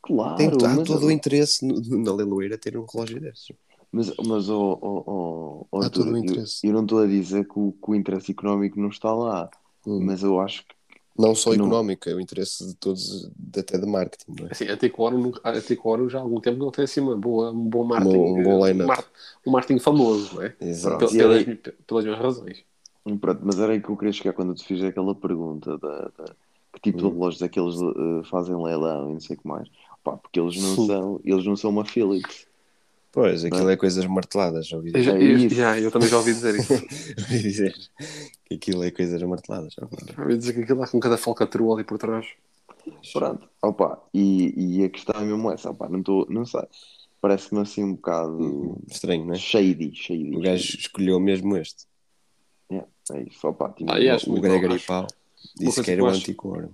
Claro, 0.02 0.36
Tem, 0.36 0.48
há 0.48 0.84
todo 0.84 1.06
o 1.08 1.12
interesse 1.12 1.66
no- 1.66 1.80
na 2.04 2.14
leiloeira 2.14 2.58
ter 2.58 2.78
um 2.78 2.86
relógio 2.86 3.20
desses. 3.20 3.48
Mas, 3.96 4.14
mas 4.26 4.50
oh, 4.50 4.78
oh, 4.82 5.04
oh, 5.08 5.68
oh, 5.72 5.82
Há 5.82 5.86
Arthur, 5.86 6.04
todo 6.04 6.14
o 6.14 6.18
eu, 6.18 6.24
interesse. 6.24 6.68
eu 6.68 6.74
não 6.74 6.84
estou 6.84 7.00
a 7.00 7.08
dizer 7.08 7.48
que 7.48 7.58
o, 7.58 7.72
que 7.72 7.92
o 7.92 7.96
interesse 7.96 8.32
económico 8.32 8.80
não 8.80 8.90
está 8.90 9.14
lá, 9.14 9.50
Hum. 9.88 10.00
mas 10.04 10.22
eu 10.24 10.40
acho 10.40 10.64
que 10.68 10.76
Não 11.18 11.34
só 11.34 11.52
Não. 11.54 11.68
económico, 11.68 12.10
é 12.10 12.14
o 12.14 12.20
interesse 12.20 12.68
de 12.68 12.76
todos, 12.76 13.30
de- 13.38 13.60
até 13.62 13.78
de 13.78 13.86
marketing, 13.86 14.32
não 14.38 14.48
é? 14.48 14.52
Assim, 14.52 14.66
a 14.68 14.76
T4 14.76 15.18
nunca- 15.18 15.40
a 15.50 15.54
T4 15.62 16.10
já 16.10 16.18
há 16.20 16.22
algum 16.22 16.42
tempo 16.42 16.58
não 16.58 16.72
tem 16.72 16.84
assim 16.84 17.00
uma 17.00 17.16
boa, 17.16 17.52
um 17.52 17.70
bom 17.70 17.86
marketing. 17.86 18.18
Um 18.18 18.44
bom 18.44 18.66
line-up. 18.68 18.86
mar- 18.88 19.06
um 19.48 19.52
marketing 19.52 19.80
famoso, 19.80 20.36
não 20.36 20.42
é? 20.44 20.54
Exato. 20.60 20.98
Pel- 21.08 21.18
Pelas, 21.18 21.48
aí- 21.48 21.56
pelas 21.88 22.04
mesmas 22.04 22.22
razões. 22.22 22.64
Pronto, 23.22 23.42
mas 23.46 23.60
era 23.60 23.72
aí 23.72 23.82
que 23.82 23.88
eu 23.90 23.96
queria 23.96 24.12
chegar 24.12 24.34
quando 24.34 24.50
eu 24.50 24.56
te 24.56 24.66
fiz 24.66 24.84
aquela 24.84 25.16
pergunta 25.16 25.78
da, 25.78 26.02
da- 26.18 26.36
que 26.74 26.82
tipo 26.82 26.98
de 26.98 27.06
Hum. 27.06 27.12
relógios 27.12 27.42
é 27.44 27.48
que 27.48 27.60
eles 27.60 27.76
eh, 27.82 28.24
fazem 28.30 28.62
leilão 28.62 29.10
e 29.12 29.14
não 29.14 29.20
sei 29.22 29.38
o 29.38 29.40
que 29.40 29.48
mais. 29.48 29.70
Pá, 30.04 30.18
porque 30.18 30.38
eles 30.40 30.58
não 30.62 30.76
Sim. 30.76 30.88
são, 30.88 31.22
eles 31.24 31.46
não 31.46 31.56
são 31.56 31.70
uma 31.70 31.86
Philips. 31.86 32.46
Pois, 33.16 33.46
aquilo 33.46 33.70
é 33.70 33.78
coisas 33.78 34.06
marteladas, 34.06 34.68
já 34.68 34.76
ouvi 34.76 34.92
Eu, 34.94 35.02
já- 35.02 35.14
É 35.14 35.24
eu- 35.24 35.38
isso. 35.38 35.56
já, 35.56 35.80
eu 35.80 35.90
também 35.90 36.10
já 36.10 36.18
ouvi 36.18 36.34
dizer 36.34 36.54
isso. 36.56 36.74
ouvi 37.18 37.40
dizer 37.42 37.74
que 38.44 38.56
aquilo 38.56 38.84
é 38.84 38.92
coisas 38.92 39.24
marteladas. 39.24 39.74
já 39.74 39.84
ouvi. 39.84 39.96
Já 40.14 40.22
ouvi 40.22 40.38
dizer 40.38 40.54
que 40.54 40.60
aquilo 40.64 40.80
lá 40.82 40.88
com 40.88 41.00
cada 41.00 41.18
falcatrua 41.18 41.76
ali 41.76 41.86
por 41.86 41.98
trás. 41.98 42.28
Pronto, 43.14 43.48
opa, 43.62 44.04
e, 44.14 44.80
e 44.80 44.84
a 44.84 44.90
questão 44.90 45.16
é 45.20 45.24
mesmo 45.24 45.50
essa, 45.50 45.72
opa, 45.72 45.88
não 45.88 46.00
estou, 46.00 46.28
não 46.30 46.46
sei. 46.46 46.62
Parece-me 47.22 47.62
assim 47.62 47.84
um 47.86 47.94
bocado 47.96 48.78
Estranho, 48.92 49.26
não 49.26 49.34
é? 49.34 49.38
shady, 49.38 49.96
shady. 49.96 50.36
O 50.36 50.42
gajo 50.42 50.78
escolheu 50.78 51.18
mesmo 51.20 51.56
este. 51.56 51.86
Yeah, 52.70 52.88
é 53.14 53.24
isso, 53.24 53.48
opa, 53.48 53.70
tinha 53.70 53.92
Ah, 53.94 54.16
acho 54.16 54.30
O 54.32 54.42
Gregory. 54.42 54.80
Pau 54.80 55.08
disse 55.56 55.82
que 55.82 55.90
era 55.92 56.02
eu 56.02 56.06
o 56.06 56.10
antiquorum. 56.10 56.70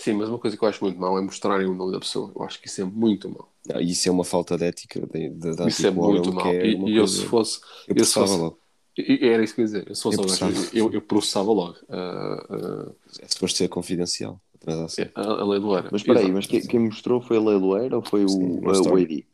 Sim, 0.00 0.14
mas 0.14 0.28
uma 0.30 0.38
coisa 0.38 0.56
que 0.56 0.64
eu 0.64 0.68
acho 0.68 0.82
muito 0.82 0.98
mal 0.98 1.18
é 1.18 1.20
mostrarem 1.20 1.66
o 1.66 1.74
nome 1.74 1.92
da 1.92 2.00
pessoa. 2.00 2.32
Eu 2.34 2.42
acho 2.42 2.58
que 2.60 2.66
isso 2.68 2.80
é 2.80 2.84
muito 2.84 3.28
mal. 3.28 3.52
Não, 3.68 3.80
isso 3.80 4.08
é 4.08 4.10
uma 4.12 4.24
falta 4.24 4.56
de 4.56 4.64
ética 4.64 5.00
de, 5.06 5.28
de, 5.28 5.54
de 5.56 5.68
Isso 5.68 5.86
é 5.86 5.90
muito 5.90 6.32
mal. 6.32 6.46
é 6.46 6.66
E, 6.66 6.76
e 6.90 6.96
eu, 6.96 7.06
se 7.06 7.24
fosse. 7.26 7.60
Eu 7.86 7.94
eu 7.96 8.04
se 8.04 8.12
processava 8.14 8.26
fosse- 8.26 8.40
logo. 8.40 8.58
Era 8.98 9.44
isso 9.44 9.54
que 9.54 9.60
eu 9.60 9.62
ia 9.64 9.66
dizer. 9.66 9.88
Eu, 9.88 9.94
se 9.94 10.02
fosse 10.02 10.16
Eu 10.18 10.22
processava. 10.24 10.76
eu, 10.76 10.92
eu 10.92 11.02
processava 11.02 11.52
logo 11.52 11.76
ah, 11.88 12.46
ah, 12.50 12.92
É 13.20 13.28
suposto 13.28 13.58
ser 13.58 13.68
confidencial. 13.68 14.40
a 14.54 14.58
transação. 14.58 15.04
a, 15.14 15.20
a 15.22 15.44
lei 15.46 15.60
do 15.60 15.76
era. 15.76 15.88
Mas 15.92 16.00
espera 16.00 16.20
aí, 16.20 16.32
mas 16.32 16.46
quem, 16.46 16.60
quem 16.62 16.80
mostrou 16.80 17.20
foi 17.20 17.36
a 17.36 17.40
Leiloeira 17.40 17.96
ou 17.96 18.02
foi 18.02 18.26
Sim, 18.28 18.58
o, 18.58 18.70
a- 18.70 18.80
o. 18.80 18.96
AD? 18.96 19.26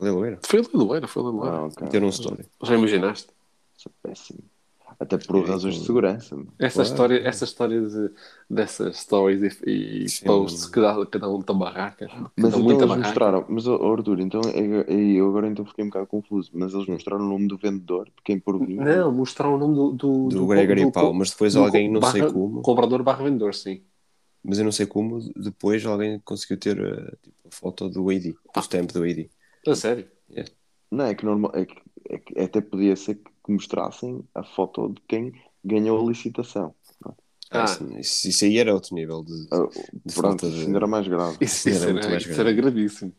Leiloeira. 0.00 0.38
Foi 0.44 0.58
a 0.60 0.62
lei 0.62 0.70
do 0.72 0.94
era, 0.94 1.06
foi 1.06 1.22
a 1.22 1.26
lei 1.26 1.34
do 1.38 1.46
era. 1.46 1.56
Ah, 1.56 1.64
ok. 1.66 1.88
Ter 1.88 2.02
um 2.02 2.08
story. 2.08 2.44
Já 2.62 2.74
imaginaste? 2.74 3.28
Isso 3.76 3.88
é 3.88 4.08
péssimo. 4.08 4.40
Até 4.98 5.18
por 5.18 5.36
É, 5.36 5.40
razões 5.46 5.74
de 5.74 5.80
então- 5.80 5.86
segurança. 5.86 6.36
Essa 6.58 6.74
Claro. 6.76 6.88
história, 6.90 7.28
essa 7.28 7.44
história 7.44 7.80
de, 7.80 8.10
dessas 8.48 8.96
stories 8.98 9.60
e, 9.66 10.04
e 10.04 10.08
Sim. 10.08 10.24
posts 10.26 10.66
que 10.66 10.80
dá, 10.80 11.04
cada 11.06 11.28
um 11.28 11.42
tem 11.42 11.56
barraca. 11.58 12.06
Mas 12.36 12.48
então 12.48 12.60
muita 12.62 12.80
eles 12.84 12.88
barraca. 12.88 13.06
mostraram, 13.08 13.44
mas 13.48 13.66
oh, 13.66 13.92
Arthur, 13.92 14.20
então 14.20 14.40
é- 14.46 14.92
é- 14.92 15.12
eu 15.14 15.28
agora 15.28 15.48
então 15.48 15.64
fiquei 15.64 15.84
um 15.84 15.88
bocado 15.88 16.06
confuso, 16.06 16.50
mas 16.54 16.72
eles 16.72 16.86
mostraram 16.86 17.24
o 17.24 17.28
nome 17.28 17.48
do 17.48 17.56
vendedor, 17.58 18.06
de 18.06 18.22
quem 18.24 18.38
por 18.38 18.58
vir. 18.64 18.76
Não, 18.76 19.12
mostrar 19.12 19.48
o 19.48 19.58
nome 19.58 19.74
do, 19.74 19.90
do, 19.92 20.28
Do 20.28 20.46
Gregory 20.46 20.84
do- 20.84 20.92
Pau, 20.92 21.12
mas 21.12 21.30
depois 21.30 21.56
alguém, 21.56 21.90
não 21.90 22.00
sei 22.02 22.20
barra- 22.22 22.32
como, 22.32 22.62
Comprador 22.62 23.02
barra 23.02 23.24
vendedor, 23.24 23.54
sim. 23.54 23.82
mas 24.44 24.58
eu 24.58 24.64
não 24.64 24.72
sei 24.72 24.86
como, 24.86 25.18
depois 25.36 25.84
alguém 25.84 26.20
conseguiu 26.24 26.56
ter 26.58 26.78
eh, 26.78 27.12
tipo, 27.22 27.36
a 27.48 27.50
foto 27.50 27.88
do 27.88 28.08
AD, 28.10 28.34
o 28.56 28.60
stamp 28.60 28.92
do 28.92 29.02
AD. 29.02 29.28
A 29.66 29.74
sério. 29.74 30.06
Não, 30.90 31.06
é 31.06 31.14
que, 31.14 31.24
normal, 31.24 31.50
é 31.54 31.64
que, 31.64 31.74
é 32.08 32.18
que 32.18 32.38
até 32.38 32.60
podia 32.60 32.94
ser 32.94 33.16
que 33.16 33.33
mostrassem 33.52 34.24
a 34.34 34.42
foto 34.44 34.88
de 34.90 35.00
quem 35.08 35.32
ganhou 35.64 36.00
a 36.04 36.08
licitação. 36.08 36.74
Ah. 37.50 37.64
Isso, 37.64 37.84
isso, 37.98 38.28
isso 38.28 38.44
aí 38.44 38.58
era 38.58 38.74
outro 38.74 38.94
nível 38.94 39.22
de, 39.24 39.48
Ah, 39.50 39.68
de 40.04 40.14
Pronto, 40.14 40.40
falta 40.40 40.50
de. 40.50 40.56
isso 40.56 40.66
ainda 40.66 40.78
era 40.78 40.86
mais 40.86 41.06
grave. 41.08 41.38
Isso, 41.40 41.68
Era 41.68 41.76
isso, 41.76 41.90
muito 41.90 42.08
era, 42.08 42.10
mais 42.10 42.24
isso 42.24 42.34
grave. 42.34 42.50
era 42.50 42.52
gravíssimo. 42.52 43.12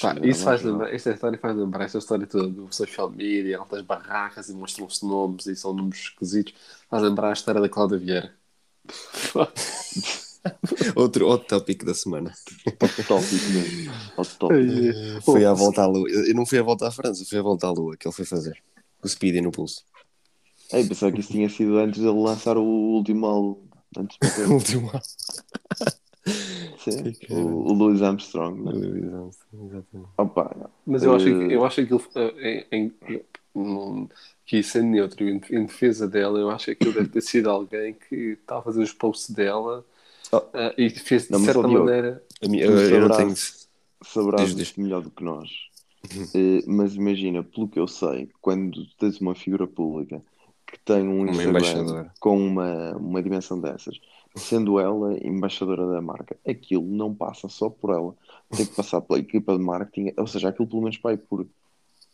Pá, 0.00 0.16
Era 0.16 0.26
isso 0.26 0.42
faz 0.44 0.62
lembrar, 0.62 0.92
esta 0.92 1.10
história 1.12 1.38
faz 1.38 1.56
lembrar 1.56 1.84
essa 1.84 1.98
história 1.98 2.26
toda 2.26 2.48
do 2.48 2.72
social 2.74 3.10
media, 3.10 3.58
altas 3.58 3.82
barracas 3.82 4.48
e 4.48 4.54
mostram-se 4.54 5.04
nomes 5.06 5.46
e 5.46 5.54
são 5.54 5.72
nomes 5.72 5.98
esquisitos. 5.98 6.54
Faz 6.88 7.02
lembrar 7.02 7.30
a 7.30 7.32
história 7.32 7.60
da 7.60 7.68
Cláudia 7.68 7.98
Vieira. 7.98 8.34
outro, 10.94 11.26
outro 11.26 11.46
tópico 11.48 11.84
da 11.84 11.94
semana. 11.94 12.32
Hot 12.66 13.02
topic 13.04 13.42
mesmo. 13.50 13.92
Hot 14.16 14.38
topic. 14.38 15.22
Foi 15.24 15.44
à 15.44 15.52
volta 15.52 15.82
à 15.82 15.86
lua. 15.86 16.08
Eu 16.08 16.34
não 16.34 16.46
fui 16.46 16.58
à 16.58 16.62
volta 16.62 16.88
à 16.88 16.90
França, 16.90 17.24
fui 17.24 17.38
à 17.38 17.42
volta 17.42 17.66
à 17.66 17.70
lua 17.70 17.96
que 17.96 18.06
ele 18.06 18.14
foi 18.14 18.24
fazer. 18.24 18.62
O 19.02 19.08
Speedy 19.08 19.40
no 19.40 19.50
pulso. 19.50 19.84
Ei, 20.72 20.84
pensava 20.84 21.12
que 21.12 21.20
isso 21.20 21.30
tinha 21.30 21.48
sido 21.48 21.78
antes 21.78 22.00
dele 22.00 22.18
lançar 22.18 22.56
o 22.56 22.62
último 22.62 23.26
álbum. 23.26 23.62
Antes 23.96 24.18
de 24.18 24.42
O 24.50 24.54
último 24.54 24.90
Sim, 26.78 27.12
Que 27.12 27.32
o, 27.32 27.68
o 27.68 27.72
Louis 27.72 28.02
Armstrong. 28.02 28.62
Né? 28.62 28.72
Exatamente. 28.72 30.10
Opa, 30.18 30.70
Mas 30.86 31.02
eu 31.02 31.14
acho 31.14 31.24
que, 31.24 31.30
Eh, 31.30 31.54
eu 31.54 31.64
acho 31.64 31.76
que 31.76 31.80
aquilo, 31.82 32.02
eh, 32.14 32.66
em, 32.72 32.92
em, 33.08 34.08
que 34.44 34.58
isso 34.58 34.78
é 34.78 34.82
neutro. 34.82 35.28
Em, 35.28 35.40
em 35.50 35.66
defesa 35.66 36.08
dela, 36.08 36.38
eu 36.38 36.50
acho 36.50 36.66
que 36.66 36.70
aquilo 36.72 36.92
deve 36.94 37.08
ter 37.08 37.20
sido 37.20 37.48
alguém 37.50 37.94
que 37.94 38.38
está 38.40 38.58
a 38.58 38.62
fazer 38.62 38.82
os 38.82 38.92
posts 38.92 39.30
dela 39.30 39.84
Oh. 40.32 40.42
eh, 40.54 40.74
e 40.78 40.90
fez 40.90 41.28
de 41.28 41.38
certa 41.38 41.62
maneira. 41.68 42.22
A 42.42 42.46
Tu 42.46 42.54
Eu, 42.54 42.72
eu 42.78 43.00
não 43.00 43.08
sabrás- 43.08 43.16
tenho. 43.16 44.06
saberás 44.12 44.46
Diz, 44.48 44.56
diz. 44.56 44.68
isto 44.68 44.80
melhor 44.80 45.02
do 45.02 45.10
que 45.10 45.22
nós. 45.24 45.50
Eh, 46.34 46.62
mas 46.66 46.94
imagina, 46.94 47.42
pelo 47.42 47.68
que 47.68 47.78
eu 47.78 47.86
sei, 47.88 48.28
quando 48.40 48.84
tens 48.98 49.20
uma 49.20 49.34
figura 49.34 49.66
pública 49.66 50.22
que 50.66 50.78
tem 50.80 51.06
um 51.08 51.22
Uma 51.22 51.30
Instagram 51.30 52.10
com 52.20 52.38
uma, 52.38 52.96
uma 52.96 53.22
dimensão 53.22 53.60
dessas, 53.60 54.00
sendo 54.34 54.78
ela 54.80 55.16
embaixadora 55.24 55.86
da 55.86 56.00
marca, 56.00 56.36
aquilo 56.46 56.84
não 56.84 57.14
passa 57.14 57.48
só 57.48 57.70
por 57.70 57.90
ela, 57.90 58.14
tem 58.56 58.66
que 58.66 58.74
passar 58.74 59.00
pela 59.00 59.18
equipa 59.20 59.56
de 59.56 59.62
marketing, 59.62 60.12
ou 60.16 60.26
seja, 60.26 60.48
aquilo 60.48 60.66
pelo 60.68 60.82
menos 60.82 60.98
vai 61.02 61.16
por, 61.16 61.46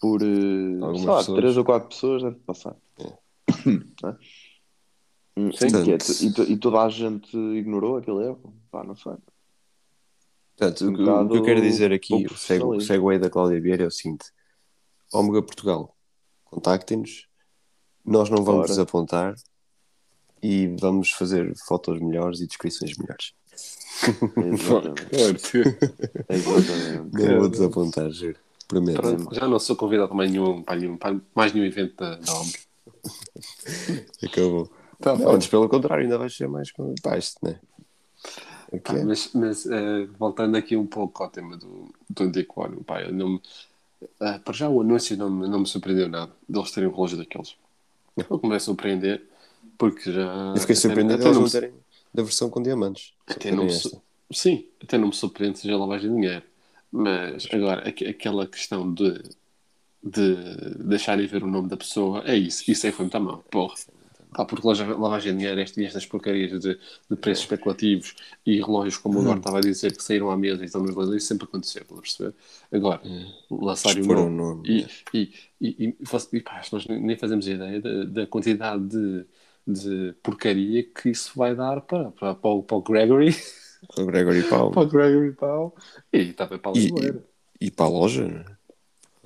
por 0.00 0.22
eh, 0.22 1.04
lá, 1.04 1.24
três 1.24 1.56
ou 1.56 1.64
quatro 1.64 1.88
pessoas 1.88 2.22
deve 2.22 2.36
passar. 2.46 2.76
É? 2.98 3.12
Hum, 5.37 5.51
Sim. 5.53 5.66
e, 5.87 5.93
é- 5.93 6.57
toda 6.59 6.83
a 6.83 6.89
gente 6.89 7.37
ignorou 7.37 7.97
aquele 7.97 8.24
erro? 8.24 8.55
Pá, 8.70 8.85
não 8.85 8.95
sei. 8.95 9.14
Portanto, 10.57 10.85
Um 10.85 10.93
o, 10.93 10.97
que- 10.97 11.03
o 11.03 11.28
que 11.28 11.37
eu 11.39 11.43
quero 11.43 11.61
dizer 11.62 11.93
aqui, 11.93 12.26
o 12.26 12.37
segue- 12.37 13.18
da 13.18 13.30
Cláudia 13.30 13.61
Vieira 13.61 13.85
é 13.85 13.87
o 13.87 13.91
seguinte: 13.91 14.26
Ômega 15.12 15.43
Portugal, 15.43 15.97
contactem-nos, 16.45 17.26
nós 18.05 18.28
não 18.28 18.45
vamos 18.45 18.61
Ora. 18.61 18.68
desapontar 18.68 19.35
e 20.43 20.68
vamos 20.78 21.11
fazer 21.11 21.53
fotos 21.66 21.99
melhores 22.01 22.41
e 22.41 22.47
descrições 22.47 22.97
melhores. 22.99 23.33
Exatamente. 24.37 25.07
Exatamente. 26.28 27.28
Não 27.28 27.39
vou 27.39 27.49
desapontar, 27.49 28.11
juro. 28.11 28.39
Prometo. 28.68 29.35
Já 29.35 29.47
não 29.49 29.59
sou 29.59 29.76
convidado 29.76 30.14
para, 30.14 30.26
nenhum, 30.26 30.62
para, 30.62 30.76
nenhum, 30.80 30.97
para 30.97 31.20
mais 31.35 31.53
nenhum 31.53 31.66
evento 31.66 31.95
da, 31.97 32.16
da. 32.16 32.33
Acabou. 34.22 34.70
Tá 35.03 35.14
Não, 35.16 35.32
antes 35.34 35.48
pelo 35.48 35.68
contrário, 35.68 36.05
ainda 36.05 36.18
vai 36.18 36.30
ser 36.30 36.48
mais 36.48 36.68
né? 37.42 37.61
Pá, 38.82 38.94
é? 38.94 39.05
mas 39.05 39.32
mas 39.34 39.66
eh, 39.66 40.07
voltando 40.18 40.57
aqui 40.57 40.76
um 40.76 40.86
pouco 40.86 41.22
ao 41.22 41.30
tema 41.30 41.57
do, 41.57 41.92
do 42.09 42.22
antiquário, 42.24 42.82
pá, 42.84 43.03
eu 43.03 43.12
não 43.12 43.40
ah, 44.20 44.38
para 44.40 44.55
já 44.55 44.68
o 44.68 44.80
anúncio 44.80 45.16
não 45.16 45.30
me, 45.30 45.48
não 45.48 45.61
me 45.61 45.66
surpreendeu 45.66 46.09
nada 46.09 46.32
deles 46.48 46.70
terem 46.72 46.88
um 46.88 46.92
relógio 46.92 47.18
daqueles. 47.18 47.57
Eu 48.16 48.38
começo 48.40 48.70
a 48.70 48.74
surpreender 48.74 49.22
porque 49.78 50.12
já. 50.12 50.22
Eu 50.55 50.61
fiquei 50.61 50.76
surpreendido 50.76 51.14
até 51.14 51.28
eles 51.28 51.38
não 51.38 51.48
terem 51.50 51.74
da 52.12 52.22
versão 52.22 52.50
com 52.50 52.62
diamantes. 52.62 53.14
Até 53.26 53.50
não 53.53 53.68
su- 53.68 54.03
Sim, 54.32 54.66
até 54.82 54.98
não 54.98 55.09
me 55.09 55.14
surpreende 55.14 55.59
seja 55.59 55.76
lavagem 55.76 56.09
de 56.11 56.14
dinheiro. 56.16 56.44
Mas 56.90 57.46
agora, 57.53 57.88
aqu- 57.88 58.09
aquela 58.09 58.46
questão 58.46 58.92
de, 58.92 59.22
de 60.03 60.36
deixarem 60.84 61.26
ver 61.26 61.44
o 61.44 61.46
nome 61.48 61.68
da 61.68 61.76
pessoa, 61.76 62.22
é 62.26 62.36
isso. 62.36 62.70
Isso 62.70 62.86
aí 62.86 62.92
foi 62.92 63.05
muito 63.07 63.16
à 63.16 63.20
mão. 63.20 63.44
Porra. 63.50 63.76
Pá, 64.35 64.45
porque 64.47 64.66
lavagem 64.66 65.33
de 65.33 65.39
dinheiro, 65.39 65.61
este- 65.61 65.85
estas 65.85 66.07
porcarias 66.07 66.59
de, 66.61 66.78
de 67.11 67.16
preços 67.16 67.45
especulativos 67.45 68.14
e 68.47 68.57
relógios, 68.61 68.97
como 68.97 69.20
agora 69.20 69.39
estava 69.39 69.59
a 69.59 69.61
dizer, 69.61 69.97
que 69.97 70.03
saíram 70.03 70.30
à 70.30 70.37
mesa 70.37 70.62
e 70.62 70.66
estão 70.66 70.80
nos 70.83 70.95
leilões, 70.97 71.18
isso 71.22 71.28
sempre 71.28 71.45
aconteceu, 71.47 71.83
estás 71.83 71.99
a 71.99 72.03
perceber? 72.03 72.35
Agora, 72.72 73.03
lançarem 73.51 74.03
o 74.03 74.07
Expor 74.07 74.18
o 74.18 74.30
nome. 74.30 74.64
E, 74.64 74.87
e, 75.12 75.33
e, 75.61 75.89
e, 75.89 75.97
e 76.33 76.41
pá, 76.41 76.62
nós 76.72 76.87
nem 76.87 77.16
fazemos 77.16 77.47
ideia 77.49 77.80
da, 77.80 78.05
da 78.05 78.26
quantidade 78.26 78.87
de, 78.89 79.26
de 79.66 80.12
porcaria 80.22 80.85
que 80.85 81.11
isso 81.11 81.33
vai 81.37 81.55
dar 81.55 81.80
para, 81.83 82.11
para, 82.12 82.35
para, 82.35 82.51
o, 82.51 82.62
para 82.62 82.76
o 82.76 82.83
Gregory 82.83 83.35
O 83.97 84.05
Gregory 84.07 84.43
Pau. 84.43 84.70
para 84.72 84.83
o 84.83 84.87
Gregory 84.87 85.33
Powell 85.33 85.74
e 86.12 86.33
também 86.33 86.59
para 86.59 86.70
a 86.72 86.74
E- 86.74 86.85
Limoeira. 86.85 87.24
E 87.61 87.70
para 87.70 87.87
a 87.87 87.89
loja, 87.89 88.26
né? 88.26 88.45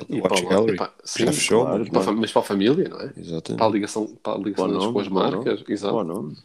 E 0.08 0.20
Watch 0.20 0.42
para, 0.42 0.48
Gallery. 0.50 0.74
e 0.74 0.76
para, 0.76 0.92
sim, 1.04 1.24
Já 1.24 1.32
fechou, 1.32 1.62
claro, 1.64 1.78
mas- 1.78 1.88
para 2.04 2.10
a 2.10 2.14
mas 2.14 2.32
para 2.32 2.42
a 2.42 2.44
família, 2.44 2.88
não 2.88 3.00
é? 3.00 3.08
Para 3.08 3.18
a 3.18 3.20
Exatamente. 3.20 3.72
ligação, 3.72 4.06
para 4.22 4.32
a 4.34 4.38
ligação 4.38 4.68
nome, 4.68 4.92
com 4.92 5.00
as 5.00 5.08
marcas. 5.08 5.60
nome. 5.60 5.64
Exato. 5.72 6.04
Nome. 6.04 6.36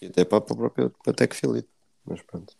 E 0.00 0.06
até 0.06 0.24
para, 0.24 0.40
para 0.40 0.54
a 0.54 0.56
própria 0.56 0.90
para 1.02 1.12
a 1.12 1.14
Tech 1.14 1.34
Philip. 1.36 1.68
Mas 2.04 2.20
pronto, 2.22 2.54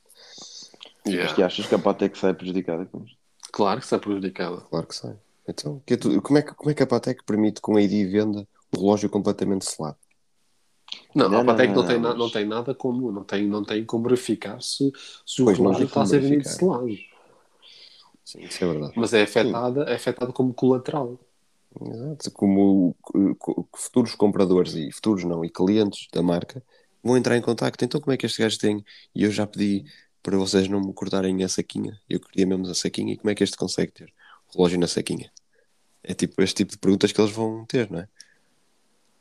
Yeah. 1.04 1.24
Mas 1.24 1.32
que 1.34 1.42
achas 1.42 1.66
que 1.66 1.74
a 1.74 1.78
Patek 1.80 2.16
sai 2.16 2.32
prejudicada 2.32 2.86
com 2.86 3.02
isto? 3.04 3.16
Claro 3.50 3.80
que 3.80 3.84
está 3.86 3.98
prejudicada. 3.98 4.58
claro 4.70 4.86
que 4.86 4.94
sai. 4.94 5.16
Então, 5.48 5.82
que 5.84 5.94
é 5.94 5.96
tu- 5.96 6.22
como, 6.22 6.38
é 6.38 6.42
que, 6.42 6.54
como 6.54 6.70
é 6.70 6.74
que 6.74 6.82
a 6.84 6.86
Patek 6.86 7.24
permite 7.24 7.60
que 7.60 7.68
um 7.68 7.76
ID 7.76 8.08
venda 8.08 8.46
o 8.72 8.78
relógio 8.80 9.10
completamente 9.10 9.64
selado? 9.68 9.96
Não, 11.12 11.28
Não, 11.28 11.40
a 11.40 11.44
Patek 11.44 11.72
não, 11.74 11.82
não, 11.82 11.88
tem 11.88 11.98
não, 11.98 12.10
na- 12.10 12.14
não 12.16 12.30
tem 12.30 12.44
nada 12.46 12.72
como, 12.72 13.10
não 13.10 13.24
tem, 13.24 13.48
não 13.48 13.64
tem 13.64 13.84
como 13.84 14.04
verificar 14.04 14.62
se, 14.62 14.92
se 15.26 15.42
o 15.42 15.46
Pois, 15.46 15.58
relógio 15.58 15.86
está 15.86 16.02
a 16.02 16.06
ser 16.06 16.20
vendido 16.20 16.48
selado. 16.48 16.86
Sim, 18.24 18.40
isso 18.44 18.62
é 18.62 18.66
verdade. 18.66 18.92
Mas 18.96 19.12
é 19.12 19.22
afetada, 19.22 19.82
é 19.84 19.94
afetada 19.94 20.32
como 20.32 20.54
colateral. 20.54 21.18
Exato. 21.80 22.30
Como 22.32 22.94
co- 23.38 23.68
futuros 23.74 24.14
compradores 24.14 24.74
e 24.74 24.90
futuros 24.92 25.24
não, 25.24 25.44
e 25.44 25.50
clientes 25.50 26.06
da 26.12 26.22
marca 26.22 26.62
vão 27.02 27.16
entrar 27.16 27.36
em 27.36 27.42
contacto. 27.42 27.84
Então, 27.84 28.00
como 28.00 28.12
é 28.12 28.16
que 28.16 28.26
este 28.26 28.42
gajo 28.42 28.58
tem? 28.58 28.84
E 29.14 29.24
eu 29.24 29.30
já 29.30 29.46
pedi 29.46 29.84
para 30.22 30.36
vocês 30.36 30.68
não 30.68 30.80
me 30.80 30.92
cortarem 30.92 31.42
a 31.42 31.48
saquinha. 31.48 31.98
Eu 32.08 32.20
queria 32.20 32.46
mesmo 32.46 32.66
a 32.68 32.74
saquinha. 32.74 33.14
E 33.14 33.16
como 33.16 33.30
é 33.30 33.34
que 33.34 33.42
este 33.42 33.56
consegue 33.56 33.90
ter 33.92 34.12
o 34.48 34.56
relógio 34.56 34.78
na 34.78 34.86
saquinha? 34.86 35.32
É 36.04 36.14
tipo 36.14 36.40
este 36.42 36.56
tipo 36.56 36.72
de 36.72 36.78
perguntas 36.78 37.10
que 37.10 37.20
eles 37.20 37.32
vão 37.32 37.64
ter, 37.64 37.90
não 37.90 38.00
é? 38.00 38.08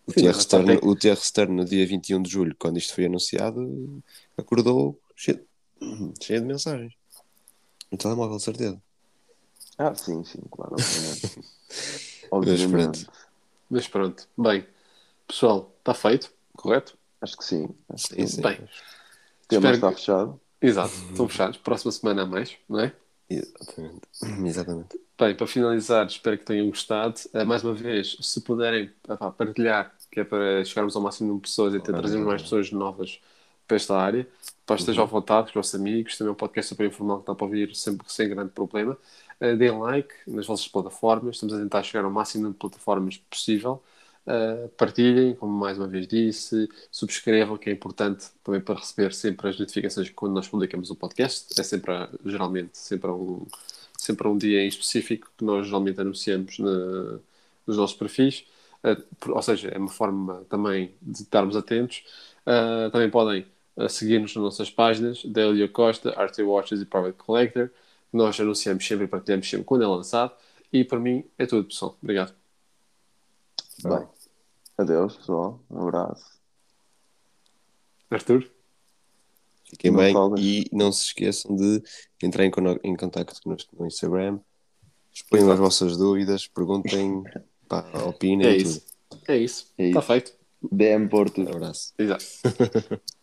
O 0.05 0.11
TR 0.13 0.33
Stern, 0.33 0.79
o 0.81 0.95
TR 0.95 1.15
Stern 1.15 1.53
no 1.55 1.63
dia 1.63 1.85
21 1.85 2.21
de 2.21 2.29
julho, 2.29 2.55
quando 2.59 2.77
isto 2.77 2.93
foi 2.93 3.05
anunciado, 3.05 4.03
acordou 4.35 4.99
cheio, 5.15 5.45
cheio 6.19 6.41
de 6.41 6.47
mensagens. 6.47 6.93
No 7.91 7.97
telemóvel, 7.97 8.37
de 8.37 8.43
certeza. 8.43 8.81
Ah, 9.89 9.95
sim, 9.95 10.23
sim, 10.23 10.41
claro. 10.51 10.75
Mas 10.77 12.27
Obviamente. 12.31 13.05
pronto. 13.05 13.11
Mas 13.69 13.87
pronto. 13.87 14.27
Bem, 14.37 14.65
pessoal, 15.27 15.71
está 15.79 15.93
feito, 15.93 16.31
correto? 16.53 16.97
Acho 17.21 17.37
que 17.37 17.43
sim. 17.45 17.69
Acho 17.89 18.07
que 18.09 18.27
Sim. 18.27 18.41
Bem, 18.41 18.55
O 18.61 19.47
tema 19.47 19.71
está 19.71 19.89
que- 19.89 19.95
fechado. 19.95 20.39
exato, 20.61 20.93
estão 21.09 21.27
fechados. 21.27 21.57
Próxima 21.57 21.91
semana 21.91 22.23
a 22.23 22.25
mais, 22.25 22.55
não 22.67 22.79
é? 22.79 22.93
Exatamente. 23.29 24.01
Exatamente. 24.45 24.99
Bem, 25.17 25.35
para 25.35 25.47
finalizar, 25.47 26.05
espero 26.07 26.37
que 26.37 26.45
tenham 26.45 26.67
gostado. 26.69 27.15
Eh, 27.33 27.43
mais 27.45 27.63
uma 27.63 27.73
vez, 27.73 28.17
se 28.21 28.41
puderem 28.41 28.91
pá, 29.03 29.31
partilhar, 29.31 29.93
que 30.11 30.19
é 30.19 30.23
para 30.23 30.65
chegarmos 30.65 30.95
ao 30.95 31.01
máximo 31.01 31.35
de 31.35 31.41
pessoas 31.41 31.73
e 31.75 31.79
ter, 31.79 31.93
trazermos 31.95 32.27
mais 32.27 32.41
pessoas 32.41 32.71
novas 32.71 33.19
para 33.67 33.77
esta 33.77 33.95
área, 33.95 34.27
para 34.65 34.75
estejam 34.75 35.03
à 35.03 35.07
vontade, 35.07 35.43
com 35.53 35.59
os 35.59 35.65
vossos 35.67 35.75
amigos, 35.79 36.17
também 36.17 36.29
é 36.29 36.33
um 36.33 36.35
podcast 36.35 36.69
super 36.69 36.87
informal 36.87 37.21
que 37.21 37.27
dá 37.27 37.35
para 37.35 37.45
ouvir 37.45 37.73
sempre 37.75 38.05
sem 38.11 38.27
grande 38.27 38.51
problema. 38.51 38.97
Deem 39.57 39.71
like 39.79 40.13
nas 40.27 40.45
vossas 40.45 40.67
plataformas, 40.67 41.35
estamos 41.35 41.53
a 41.55 41.57
tentar 41.59 41.81
chegar 41.83 42.05
ao 42.05 42.11
máximo 42.11 42.49
de 42.51 42.57
plataformas 42.57 43.17
possível. 43.17 43.83
Uh, 44.23 44.69
partilhem, 44.77 45.33
como 45.35 45.51
mais 45.51 45.79
uma 45.79 45.87
vez 45.87 46.07
disse, 46.07 46.69
subscrevam, 46.91 47.57
que 47.57 47.67
é 47.69 47.73
importante 47.73 48.27
também 48.43 48.61
para 48.61 48.75
receber 48.79 49.11
sempre 49.13 49.49
as 49.49 49.57
notificações 49.59 50.11
quando 50.11 50.33
nós 50.33 50.47
publicamos 50.47 50.91
o 50.91 50.95
podcast. 50.95 51.59
É 51.59 51.63
sempre, 51.63 51.91
a- 51.91 52.09
geralmente, 52.23 52.77
sempre 52.77 53.09
a 53.09 53.13
um, 53.15 53.47
sempre 53.97 54.27
um 54.27 54.37
dia 54.37 54.61
em 54.63 54.67
específico 54.67 55.31
que 55.37 55.43
nós 55.43 55.65
geralmente 55.65 55.99
anunciamos 55.99 56.59
na- 56.59 57.19
nos 57.65 57.77
nossos 57.77 57.95
perfis. 57.95 58.45
Uh, 58.83 59.31
ou 59.31 59.41
seja, 59.41 59.69
é 59.69 59.77
uma 59.77 59.89
forma 59.89 60.45
também 60.49 60.93
de 61.01 61.21
estarmos 61.23 61.55
atentos. 61.55 62.03
Uh, 62.45 62.89
também 62.91 63.09
podem 63.09 63.45
seguir-nos 63.89 64.35
nas 64.35 64.43
nossas 64.43 64.69
páginas, 64.69 65.23
da 65.25 65.41
Elia 65.41 65.67
Costa, 65.67 66.11
RT 66.11 66.43
Watches 66.43 66.81
e 66.81 66.85
Private 66.85 67.17
Collector. 67.17 67.69
Nós 68.11 68.39
anunciamos 68.39 68.85
sempre 68.85 69.05
e 69.05 69.07
partilhamos 69.07 69.49
sempre 69.49 69.65
quando 69.65 69.83
é 69.83 69.87
lançado. 69.87 70.33
E 70.71 70.83
para 70.83 70.99
mim 70.99 71.23
é 71.37 71.45
tudo, 71.45 71.67
pessoal. 71.67 71.97
Obrigado. 72.01 72.33
Bem. 73.83 74.07
Adeus, 74.77 75.15
pessoal. 75.17 75.59
Um 75.69 75.87
abraço. 75.87 76.39
Arthur? 78.09 78.49
Fiquem 79.69 79.93
bem 79.95 80.13
e 80.37 80.65
não 80.73 80.91
se 80.91 81.05
esqueçam 81.05 81.55
de 81.55 81.81
entrar 82.21 82.43
em, 82.43 82.51
em 82.83 82.95
contato 82.95 83.41
connosco 83.41 83.73
no 83.79 83.87
Instagram. 83.87 84.39
Exponham 85.13 85.51
as 85.51 85.59
vossas 85.59 85.97
dúvidas, 85.97 86.47
perguntem, 86.47 87.23
pá, 87.67 87.85
opinem 88.05 88.47
É 88.47 88.57
e 88.57 88.61
isso. 88.61 88.85
É 89.27 89.37
isso. 89.37 89.73
É 89.77 89.87
Está 89.87 89.99
isso. 89.99 90.07
feito. 90.07 90.33
DM 90.71 91.07
Porto. 91.09 91.35
tudo. 91.35 91.51
Um 91.51 91.55
abraço. 91.55 91.93
Exato. 91.97 92.25